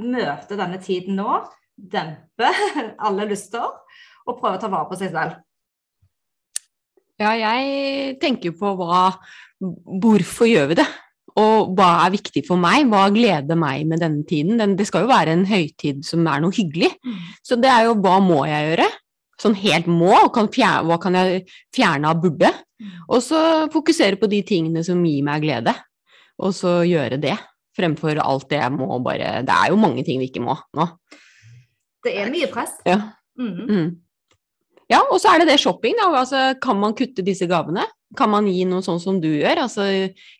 møte 0.00 0.58
denne 0.58 0.80
tiden 0.82 1.18
nå, 1.20 1.40
dempe 1.76 2.50
alle 3.06 3.28
lyster 3.30 3.68
og 4.26 4.36
prøve 4.40 4.56
å 4.58 4.62
ta 4.62 4.70
vare 4.72 4.88
på 4.90 4.98
seg 5.00 5.12
selv? 5.14 5.38
Ja, 7.20 7.34
jeg 7.36 8.16
tenker 8.22 8.56
på 8.56 8.74
hva 8.78 9.10
Hvorfor 9.60 10.48
gjør 10.48 10.70
vi 10.70 10.76
det? 10.78 10.86
Og 11.36 11.74
hva 11.76 11.90
er 12.06 12.14
viktig 12.14 12.42
for 12.46 12.56
meg? 12.60 12.86
Hva 12.88 13.10
gleder 13.12 13.58
meg 13.60 13.84
med 13.90 14.00
denne 14.00 14.24
tiden? 14.24 14.56
Den, 14.56 14.72
det 14.78 14.86
skal 14.88 15.04
jo 15.04 15.10
være 15.10 15.34
en 15.36 15.44
høytid 15.48 16.00
som 16.06 16.24
er 16.24 16.40
noe 16.40 16.54
hyggelig. 16.56 16.88
Mm. 17.04 17.18
Så 17.44 17.58
det 17.60 17.68
er 17.68 17.90
jo 17.90 17.98
hva 18.00 18.16
må 18.24 18.40
jeg 18.48 18.70
gjøre? 18.70 18.88
Sånn 19.40 19.58
helt 19.60 19.86
må, 19.88 20.14
kan 20.32 20.48
fjerne, 20.52 20.86
hva 20.88 20.96
kan 21.00 21.16
jeg 21.16 21.44
fjerne 21.76 22.08
av 22.08 22.24
burde? 22.24 22.50
Mm. 22.80 22.96
Og 23.12 23.20
så 23.24 23.42
fokusere 23.72 24.16
på 24.20 24.28
de 24.32 24.40
tingene 24.48 24.84
som 24.84 25.04
gir 25.04 25.20
meg 25.28 25.44
glede, 25.44 25.76
og 26.40 26.56
så 26.56 26.80
gjøre 26.88 27.20
det 27.20 27.36
fremfor 27.80 28.20
alt 28.22 28.46
det 28.52 28.60
jeg 28.60 28.76
må 28.76 29.00
bare 29.04 29.40
Det 29.46 29.56
er 29.56 29.72
jo 29.72 29.80
mange 29.80 30.04
ting 30.06 30.20
vi 30.22 30.28
ikke 30.30 30.44
må 30.44 30.54
nå. 30.76 30.86
Det 32.04 32.14
er 32.16 32.30
mye 32.32 32.48
press. 32.52 32.78
Ja. 32.88 33.00
Mm. 33.40 33.66
Mm. 33.66 33.90
Ja, 34.90 35.04
og 35.06 35.20
så 35.22 35.30
er 35.30 35.42
det 35.42 35.52
det 35.52 35.60
shopping, 35.62 35.94
da. 35.98 36.08
Altså, 36.18 36.42
kan 36.62 36.78
man 36.80 36.96
kutte 36.98 37.24
disse 37.26 37.46
gavene? 37.50 37.84
Kan 38.18 38.32
man 38.32 38.48
gi 38.50 38.64
noe 38.66 38.82
sånn 38.82 38.98
som 39.02 39.20
du 39.22 39.28
gjør? 39.30 39.62
Altså 39.66 39.86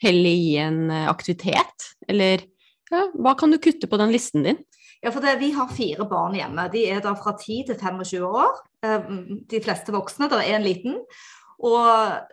heller 0.03 0.41
gi 0.43 0.57
en 0.59 0.81
eh, 0.91 1.07
aktivitet? 1.11 1.91
Eller 2.11 2.43
ja, 2.91 3.05
hva 3.15 3.37
kan 3.39 3.55
du 3.55 3.61
kutte 3.63 3.87
på 3.87 4.01
den 4.01 4.11
listen 4.11 4.47
din? 4.49 4.59
Ja, 5.01 5.13
for 5.15 5.23
det, 5.25 5.39
Vi 5.41 5.53
har 5.55 5.71
fire 5.73 6.05
barn 6.11 6.35
hjemme. 6.37 6.67
De 6.73 6.83
er 6.91 6.99
da 7.05 7.15
fra 7.17 7.37
10 7.39 7.69
til 7.71 7.79
25 7.79 8.27
år. 8.27 8.59
Eh, 8.85 9.13
de 9.53 9.63
fleste 9.63 9.95
voksne. 9.95 10.29
Det 10.33 10.43
er 10.43 10.59
en 10.59 10.67
liten. 10.67 10.99
Og 11.63 11.79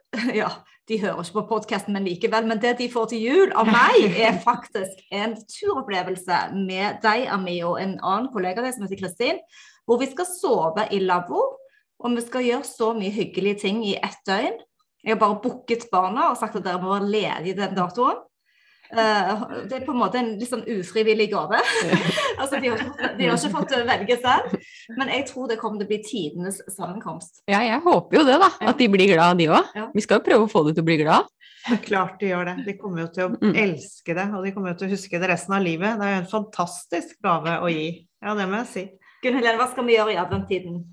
ja, 0.41 0.49
de 0.87 0.99
hører 1.01 1.19
ikke 1.19 1.35
på 1.41 1.47
podkasten, 1.49 1.95
men 1.95 2.05
likevel. 2.07 2.47
Men 2.47 2.61
det 2.63 2.77
de 2.79 2.87
får 2.91 3.09
til 3.11 3.23
jul 3.25 3.53
av 3.59 3.67
meg, 3.67 4.05
er 4.27 4.39
faktisk 4.43 5.01
en 5.11 5.35
turopplevelse 5.51 6.41
med 6.55 7.01
deg, 7.03 7.27
Ami, 7.33 7.59
og 7.67 7.81
en 7.81 7.97
annen 7.99 8.29
kollega 8.33 8.63
av 8.63 8.69
deg 8.69 8.77
som 8.77 8.87
heter 8.87 9.01
Kristin, 9.01 9.41
hvor 9.87 9.99
vi 10.01 10.09
skal 10.11 10.29
sove 10.29 10.87
i 10.95 11.01
lavvo. 11.03 11.43
Og 11.97 12.13
vi 12.13 12.21
skal 12.21 12.45
gjøre 12.45 12.67
så 12.67 12.91
mye 12.93 13.09
hyggelige 13.09 13.63
ting 13.65 13.81
i 13.87 13.95
ett 13.97 14.19
døgn. 14.27 14.59
Jeg 15.03 15.15
har 15.15 15.21
bare 15.21 15.39
booket 15.41 15.87
barna 15.91 16.31
og 16.31 16.37
sagt 16.37 16.57
at 16.59 16.65
dere 16.65 16.81
må 16.81 16.91
være 16.91 17.09
ledige 17.09 17.57
den 17.57 17.75
datoen. 17.77 18.19
Uh, 18.87 19.65
det 19.67 19.79
er 19.79 19.85
på 19.85 19.91
en 19.91 19.99
måte 19.99 20.19
en 20.21 20.33
litt 20.39 20.49
sånn 20.49 20.63
ufrivillig 20.63 21.29
gave. 21.33 21.59
altså, 22.41 22.59
de 22.61 22.71
har, 22.71 22.83
de 23.17 23.27
har, 23.27 23.35
ikke 23.35 23.53
fått 23.53 23.75
velge 23.89 24.19
selv. 24.23 24.57
Men 24.97 25.11
jeg 25.11 25.25
tror 25.31 25.49
det 25.51 25.59
kommer 25.61 25.81
til 25.81 25.87
å 25.87 25.91
bli 25.91 26.01
tidenes 26.05 26.61
sammenkomst. 26.71 27.41
Ja, 27.51 27.63
jeg 27.65 27.81
håper 27.83 28.21
jo 28.21 28.27
det, 28.27 28.37
da. 28.43 28.51
At 28.71 28.79
de 28.79 28.89
blir 28.93 29.11
glad, 29.11 29.41
de 29.41 29.49
òg. 29.51 29.73
Ja. 29.75 29.89
Vi 29.95 30.05
skal 30.05 30.21
jo 30.21 30.27
prøve 30.29 30.47
å 30.47 30.51
få 30.51 30.63
dem 30.67 30.77
til 30.77 30.85
å 30.85 30.89
bli 30.91 30.99
glad. 31.03 31.31
Det 31.67 31.75
er 31.75 31.83
klart 31.83 32.21
de 32.21 32.29
gjør 32.29 32.47
det. 32.47 32.55
De 32.63 32.77
kommer 32.79 33.03
jo 33.03 33.07
til 33.11 33.25
å 33.25 33.31
mm. 33.33 33.55
elske 33.59 34.15
det, 34.15 34.27
og 34.31 34.45
de 34.45 34.53
kommer 34.55 34.71
jo 34.71 34.79
til 34.79 34.87
å 34.87 34.93
huske 34.95 35.19
det 35.19 35.31
resten 35.33 35.57
av 35.57 35.65
livet. 35.65 35.97
Det 35.99 36.07
er 36.07 36.13
jo 36.13 36.21
en 36.21 36.29
fantastisk 36.31 37.17
gave 37.25 37.57
å 37.59 37.71
gi. 37.71 37.89
Ja, 38.23 38.37
det 38.39 38.47
må 38.47 38.61
jeg 38.61 38.69
si. 38.71 38.85
Gunn 39.23 39.35
Helene, 39.35 39.57
hva 39.59 39.67
skal 39.71 39.87
vi 39.87 39.97
gjøre 39.97 40.13
i 40.13 40.21
adventtiden? 40.21 40.85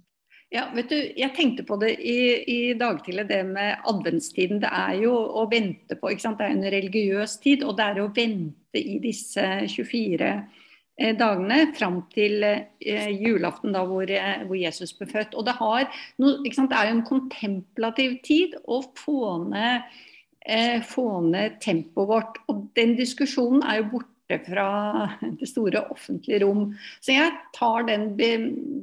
Ja, 0.55 0.69
vet 0.71 0.93
du, 0.93 0.99
Jeg 1.19 1.35
tenkte 1.35 1.65
på 1.67 1.77
det 1.83 1.97
i, 1.99 2.19
i 2.47 2.59
dag 2.79 3.01
tidlig, 3.03 3.27
det 3.27 3.41
med 3.49 3.81
adventstiden. 3.91 4.61
Det 4.63 4.71
er 4.71 5.01
jo 5.03 5.11
å 5.11 5.49
vente 5.51 5.97
på 5.99 6.13
ikke 6.13 6.23
sant? 6.23 6.39
Det 6.39 6.47
er 6.47 6.55
en 6.55 6.75
religiøs 6.77 7.41
tid, 7.43 7.65
og 7.67 7.75
det 7.79 7.89
er 7.89 8.03
å 8.05 8.13
vente 8.15 8.79
i 8.79 9.01
disse 9.03 9.43
24 9.73 10.29
eh, 10.31 11.17
dagene 11.19 11.57
fram 11.75 12.05
til 12.15 12.47
eh, 12.47 13.11
julaften, 13.19 13.75
da, 13.75 13.83
hvor, 13.89 14.07
eh, 14.07 14.45
hvor, 14.47 14.55
Jesus 14.61 14.95
ble 14.95 15.09
født. 15.11 15.35
Og 15.35 15.49
det, 15.49 15.57
har 15.59 15.89
no, 16.23 16.37
ikke 16.47 16.61
sant? 16.61 16.71
det 16.71 16.79
er 16.79 16.91
jo 16.93 16.97
en 17.01 17.07
kontemplativ 17.09 18.15
tid 18.23 18.55
å 18.63 18.79
få 19.01 19.33
ned, 19.49 19.97
eh, 20.47 20.79
få 20.87 21.09
ned 21.33 21.59
tempoet 21.65 22.13
vårt. 22.13 22.39
Og 22.47 22.69
den 22.79 22.95
diskusjonen 23.01 23.67
er 23.67 23.81
jo 23.81 23.89
borte 23.97 24.39
fra 24.47 24.69
det 25.41 25.51
store 25.51 25.83
offentlige 25.91 26.45
rom. 26.47 26.69
Så 27.03 27.19
jeg 27.19 27.35
tar 27.59 27.91
den 27.91 28.13
be, 28.15 28.37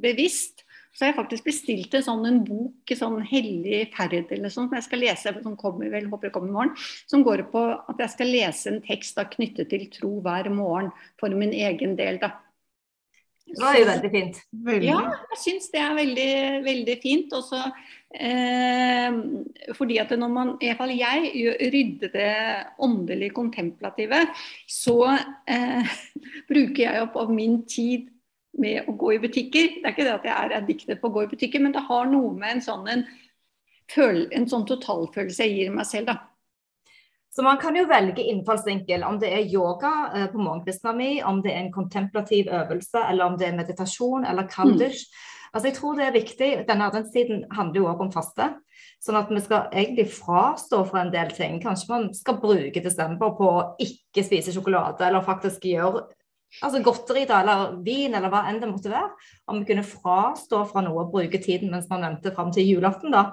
bevisst. 0.04 0.61
Så 0.92 1.04
har 1.04 1.12
jeg 1.12 1.16
faktisk 1.16 1.46
bestilt 1.48 1.94
en 1.96 2.04
sånn 2.04 2.26
en 2.28 2.40
bok, 2.44 2.92
sånn 2.98 3.22
hellig 3.24 3.86
ferd 3.94 4.12
eller 4.20 4.52
sånn, 4.52 4.68
som 4.68 4.76
jeg 4.76 4.84
skal 4.84 5.00
lese, 5.00 5.32
som 5.40 5.56
kommer 5.56 5.88
vel, 5.92 6.10
håper 6.12 6.28
jeg 6.28 6.34
kommer 6.34 6.52
i 6.52 6.56
morgen, 6.58 6.74
som 7.08 7.24
går 7.24 7.46
på 7.52 7.62
at 7.80 8.02
jeg 8.04 8.12
skal 8.12 8.32
lese 8.34 8.68
en 8.68 8.82
tekst 8.84 9.16
da, 9.16 9.24
knyttet 9.32 9.72
til 9.72 9.88
tro 9.94 10.14
hver 10.24 10.50
morgen 10.52 10.92
for 11.20 11.32
min 11.32 11.54
egen 11.56 11.96
del. 11.96 12.20
da. 12.20 12.34
Det 13.52 13.60
var 13.60 13.76
jo 13.76 13.88
veldig 13.88 14.10
fint. 14.12 14.38
Veldig. 14.68 14.86
Ja, 14.86 15.00
jeg 15.32 15.40
syns 15.40 15.66
det 15.72 15.80
er 15.82 15.96
veldig, 15.96 16.28
veldig 16.64 16.96
fint. 17.02 17.34
Også, 17.36 17.58
eh, 18.14 19.18
fordi 19.76 19.98
at 20.00 20.14
når 20.16 20.32
man, 20.32 20.54
i 20.60 20.70
hvert 20.70 20.80
fall 20.80 20.94
jeg, 20.94 21.32
rydder 21.74 22.12
det 22.14 22.30
åndelig 22.84 23.32
kontemplative, 23.36 24.22
så 24.68 24.98
eh, 25.48 25.96
bruker 26.50 26.84
jeg 26.84 27.04
opp 27.04 27.18
av 27.24 27.32
min 27.34 27.62
tid 27.68 28.11
med 28.60 28.88
å 28.88 28.96
gå 28.98 29.14
i 29.14 29.20
butikker. 29.22 29.78
Det 29.78 29.86
er 29.86 29.94
ikke 29.94 30.06
det 30.06 30.16
at 30.16 30.28
jeg 30.28 30.34
er 30.36 30.56
addiktet 30.58 31.00
på 31.00 31.08
å 31.08 31.14
gå 31.14 31.24
i 31.24 31.30
butikker, 31.30 31.62
men 31.62 31.74
det 31.74 31.84
har 31.86 32.10
noe 32.10 32.34
med 32.36 32.58
en 32.58 32.64
sånn, 32.64 32.84
en, 32.92 33.06
en 33.96 34.48
sånn 34.50 34.68
totalfølelse 34.68 35.48
jeg 35.48 35.56
gir 35.56 35.74
meg 35.74 35.88
selv, 35.88 36.12
da. 36.12 36.18
Så 37.32 37.40
man 37.42 37.56
kan 37.56 37.76
jo 37.76 37.86
velge 37.88 38.24
innfallsvinkel, 38.28 39.06
om 39.08 39.16
det 39.20 39.30
er 39.32 39.48
yoga 39.48 39.92
eh, 40.12 40.26
på 40.28 40.40
morgenkvisten 40.40 40.98
min, 40.98 41.22
om 41.24 41.38
det 41.40 41.54
er 41.54 41.62
en 41.62 41.72
kontemplativ 41.72 42.50
øvelse, 42.52 43.06
eller 43.08 43.24
om 43.24 43.38
det 43.40 43.46
er 43.48 43.56
meditasjon 43.56 44.26
eller 44.28 44.50
kaldish. 44.52 45.06
Mm. 45.06 45.22
Altså 45.52 45.68
jeg 45.68 45.76
tror 45.78 45.96
det 45.96 46.04
er 46.04 46.14
viktig. 46.16 46.50
Denne 46.68 46.88
adventstiden 46.88 47.46
handler 47.56 47.80
jo 47.80 47.88
også 47.88 48.04
om 48.04 48.12
faste. 48.12 48.48
Sånn 49.04 49.18
at 49.18 49.32
vi 49.32 49.40
skal 49.44 49.72
egentlig 49.72 50.06
frastå 50.12 50.82
fra 50.88 51.02
en 51.02 51.12
del 51.12 51.32
ting. 51.32 51.58
Kanskje 51.60 51.90
man 51.90 52.06
skal 52.16 52.38
bruke 52.40 52.84
desember 52.84 53.32
på 53.36 53.48
å 53.48 53.64
ikke 53.80 54.24
spise 54.24 54.52
sjokolade, 54.52 55.04
eller 55.08 55.24
faktisk 55.24 55.64
gjøre 55.68 56.06
altså 56.60 56.82
godteri 56.84 57.24
da, 57.28 57.40
eller 57.42 57.78
vin, 57.84 58.14
eller 58.14 58.32
hva 58.32 58.44
enn 58.50 58.60
det 58.62 58.70
måtte 58.70 58.92
være. 58.92 59.14
Om 59.48 59.62
vi 59.62 59.70
kunne 59.70 59.86
frastå 59.86 60.64
fra 60.70 60.84
noe 60.84 61.06
og 61.06 61.14
bruke 61.14 61.40
tiden 61.42 61.72
mens 61.72 61.88
man 61.92 62.04
venter 62.08 62.34
fram 62.36 62.52
til 62.54 62.68
julaften, 62.74 63.14
da. 63.14 63.30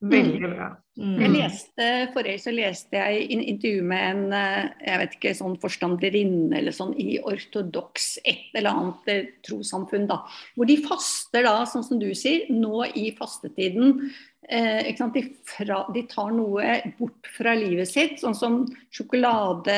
Veldig 0.00 0.38
bra. 0.40 0.70
Mm. 0.96 1.16
Jeg 1.20 1.30
leste, 1.34 1.86
Forrige 2.14 2.40
så 2.40 2.52
leste 2.54 2.96
jeg 2.96 3.26
in 3.34 3.42
intervju 3.52 3.82
med 3.84 4.04
en 4.04 4.22
eh, 4.36 4.70
jeg 4.86 5.00
vet 5.02 5.16
ikke, 5.16 5.32
sånn 5.36 5.58
forstanderinne 5.60 6.56
eller 6.56 6.72
sånn 6.76 6.94
i 7.00 7.18
ortodoks 7.20 8.14
et 8.24 8.56
eller 8.56 8.72
annet 8.72 9.10
eh, 9.12 9.28
trossamfunn. 9.44 10.08
da, 10.08 10.22
Hvor 10.56 10.68
de 10.68 10.78
faster 10.86 11.44
da, 11.44 11.54
sånn 11.68 11.84
som 11.84 12.00
du 12.00 12.08
sier, 12.16 12.48
nå 12.48 12.86
i 12.96 13.10
fastetiden. 13.16 14.08
Eh, 14.48 14.88
de, 15.14 15.24
fra, 15.46 15.82
de, 15.92 16.06
tar 16.08 16.32
noe 16.32 16.80
bort 16.96 17.28
fra 17.36 17.52
livet 17.54 17.92
sitt, 17.92 18.16
sånn 18.24 18.34
som 18.34 18.62
sjokolade, 18.88 19.76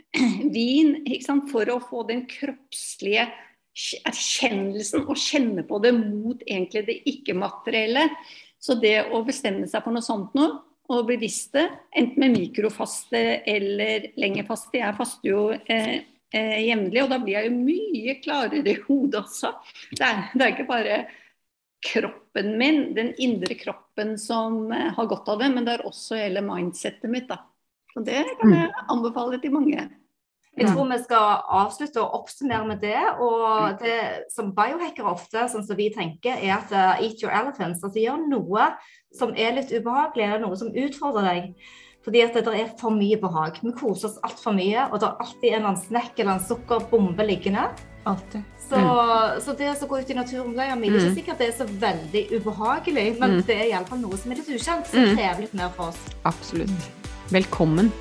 vin 0.54 0.96
sant, 1.24 1.48
for 1.52 1.68
å 1.72 1.80
få 1.82 2.04
den 2.08 2.26
kroppslige 2.30 3.28
erkjennelsen 4.04 5.06
og 5.06 5.16
kjenne 5.16 5.64
på 5.64 5.78
det 5.82 5.94
mot 5.96 6.42
egentlig 6.44 6.84
det 6.88 6.98
ikke-materielle. 7.08 8.08
Så 8.62 8.76
det 8.78 8.98
å 9.10 9.22
bestemme 9.26 9.66
seg 9.68 9.82
for 9.84 9.94
noe 9.94 10.04
sånt 10.04 10.36
nå, 10.38 10.48
og 10.92 11.06
bevisst 11.08 11.54
det, 11.56 11.64
enten 11.96 12.20
med 12.20 12.34
mikrofaste 12.36 13.20
eller 13.48 14.10
lengre 14.20 14.44
faste 14.44 14.80
Jeg 14.80 14.96
faster 14.98 15.30
jo 15.30 15.44
eh, 15.54 16.02
eh, 16.34 16.58
jevnlig, 16.66 17.04
og 17.04 17.10
da 17.12 17.18
blir 17.22 17.38
jeg 17.38 17.48
jo 17.48 17.60
mye 17.62 18.16
klarere 18.22 18.74
i 18.74 18.80
hodet 18.84 19.22
også. 19.22 19.54
Det 19.92 20.04
er, 20.04 20.24
det 20.34 20.44
er 20.44 20.54
ikke 20.54 20.68
bare 20.68 20.98
kroppen 21.82 22.52
min, 22.58 22.82
den 22.94 23.12
indre 23.22 23.56
kroppen 23.58 24.14
som 24.20 24.66
eh, 24.74 24.90
har 24.96 25.08
godt 25.10 25.32
av 25.32 25.40
det, 25.42 25.50
men 25.54 25.66
det 25.66 25.78
er 25.78 25.86
også 25.88 26.20
hele 26.20 26.44
mindsettet 26.44 27.10
mitt. 27.10 27.30
da. 27.30 27.40
Og 27.96 28.06
det 28.06 28.22
kan 28.40 28.54
jeg 28.56 28.70
anbefale 28.90 29.40
til 29.42 29.52
mange. 29.54 29.88
Jeg 30.52 30.68
tror 30.68 30.84
vi 30.90 30.98
skal 31.00 31.38
avslutte 31.62 32.00
og 32.02 32.18
oppsummere 32.20 32.66
med 32.68 32.82
det. 32.84 32.98
Og 33.24 33.78
det 33.80 34.26
som 34.32 34.52
biohackere 34.56 35.14
ofte, 35.14 35.46
sånn 35.48 35.64
som 35.64 35.78
vi 35.78 35.88
tenker, 35.94 36.36
er 36.36 36.58
at 36.58 36.74
uh, 36.74 37.00
eat 37.00 37.24
your 37.24 37.32
elephants. 37.32 37.80
Altså 37.80 38.02
gjør 38.02 38.26
noe 38.28 38.68
som 39.16 39.32
er 39.32 39.56
litt 39.56 39.72
ubehagelig, 39.72 40.26
eller 40.26 40.44
noe 40.44 40.58
som 40.60 40.72
utfordrer 40.72 41.28
deg. 41.30 41.48
Fordi 42.02 42.22
at 42.24 42.34
det 42.34 42.52
er 42.58 42.72
for 42.80 42.92
mye 42.92 43.16
behag. 43.20 43.62
Vi 43.62 43.72
koser 43.78 44.10
oss 44.10 44.20
altfor 44.26 44.56
mye, 44.56 44.88
og 44.90 45.00
det 45.00 45.08
er 45.08 45.24
alltid 45.24 45.48
en 45.48 45.54
eller 45.54 45.70
annen 45.70 45.84
snekk 45.84 46.18
eller 46.18 46.34
en 46.34 46.46
sukkerbombe 46.48 47.26
liggende. 47.28 47.68
Alltid. 48.10 48.42
Så, 48.58 48.80
mm. 48.80 49.40
så 49.44 49.54
det 49.58 49.68
å 49.70 49.86
gå 49.86 50.00
ut 50.00 50.10
i 50.10 50.16
naturen 50.16 50.56
det 50.56 50.64
er 50.64 50.74
mm. 50.74 50.86
ikke 50.88 51.12
sikkert 51.14 51.42
det 51.42 51.52
er 51.52 51.54
så 51.60 51.68
veldig 51.68 52.24
ubehagelig, 52.32 53.06
men 53.20 53.36
mm. 53.36 53.44
det 53.46 53.58
er 53.58 53.70
iallfall 53.70 54.02
noe 54.02 54.18
som 54.18 54.34
er 54.34 54.42
litt 54.42 54.50
ukjent, 54.50 54.90
som 54.90 55.06
mm. 55.06 55.14
krever 55.14 55.46
litt 55.46 55.54
mer 55.60 55.70
for 55.76 55.92
oss. 55.92 56.02
Absolutt. 56.26 56.90
Velkommen. 57.30 57.92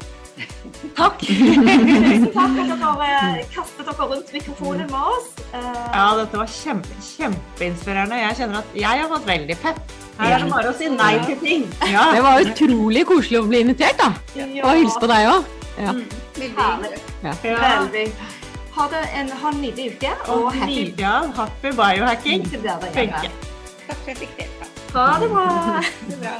Takk. 0.95 1.19
Tusen 1.27 2.27
takk 2.33 2.55
for 2.57 2.73
at 2.73 3.01
dere 3.01 3.45
kastet 3.53 3.85
dere 3.85 4.07
rundt 4.11 4.33
mikrofonen 4.33 4.89
med 4.89 5.09
oss. 5.13 5.29
Uh, 5.53 5.59
ja, 5.93 6.05
dette 6.19 6.39
var 6.41 6.49
kjempe, 6.49 6.99
kjempeinspirerende. 7.05 8.19
Jeg 8.21 8.39
kjenner 8.39 8.61
at 8.61 8.75
jeg 8.81 9.03
har 9.03 9.09
fått 9.11 9.27
veldig 9.29 9.57
pep. 9.61 9.81
Her 10.21 10.35
er 10.35 10.43
det 10.43 10.51
bare 10.51 10.69
å 10.71 10.75
si 10.77 10.89
nei 10.91 11.13
til 11.25 11.39
ting. 11.41 11.65
Ja. 11.89 12.09
Det 12.15 12.21
var 12.25 12.43
utrolig 12.43 13.05
koselig 13.09 13.41
å 13.41 13.47
bli 13.49 13.63
invitert, 13.65 13.97
da. 14.01 14.11
Ja. 14.37 14.67
Og 14.67 14.81
hilse 14.81 15.01
på 15.01 15.09
deg 15.11 15.29
òg. 15.31 15.49
Ja. 15.77 15.95
Mm, 15.95 16.05
veldig. 16.37 17.01
Ja. 17.23 17.35
Veldig. 17.41 18.05
Ha, 18.71 18.87
det 18.91 19.01
en, 19.19 19.33
ha 19.41 19.51
en 19.51 19.59
nydelig 19.61 19.95
uke. 19.95 20.13
Og, 20.27 20.45
og 20.45 20.55
happy, 20.55 20.85
ja, 20.99 21.17
happy 21.35 21.73
biohacking. 21.75 22.47
Takk 22.51 22.79
for 22.87 23.91
at 23.91 24.07
jeg 24.13 24.21
fikk 24.23 24.39
delta. 24.39 24.71
Ha 24.95 25.11
det 25.23 25.31
bra. 25.33 25.45
det 26.09 26.23
bra. 26.23 26.39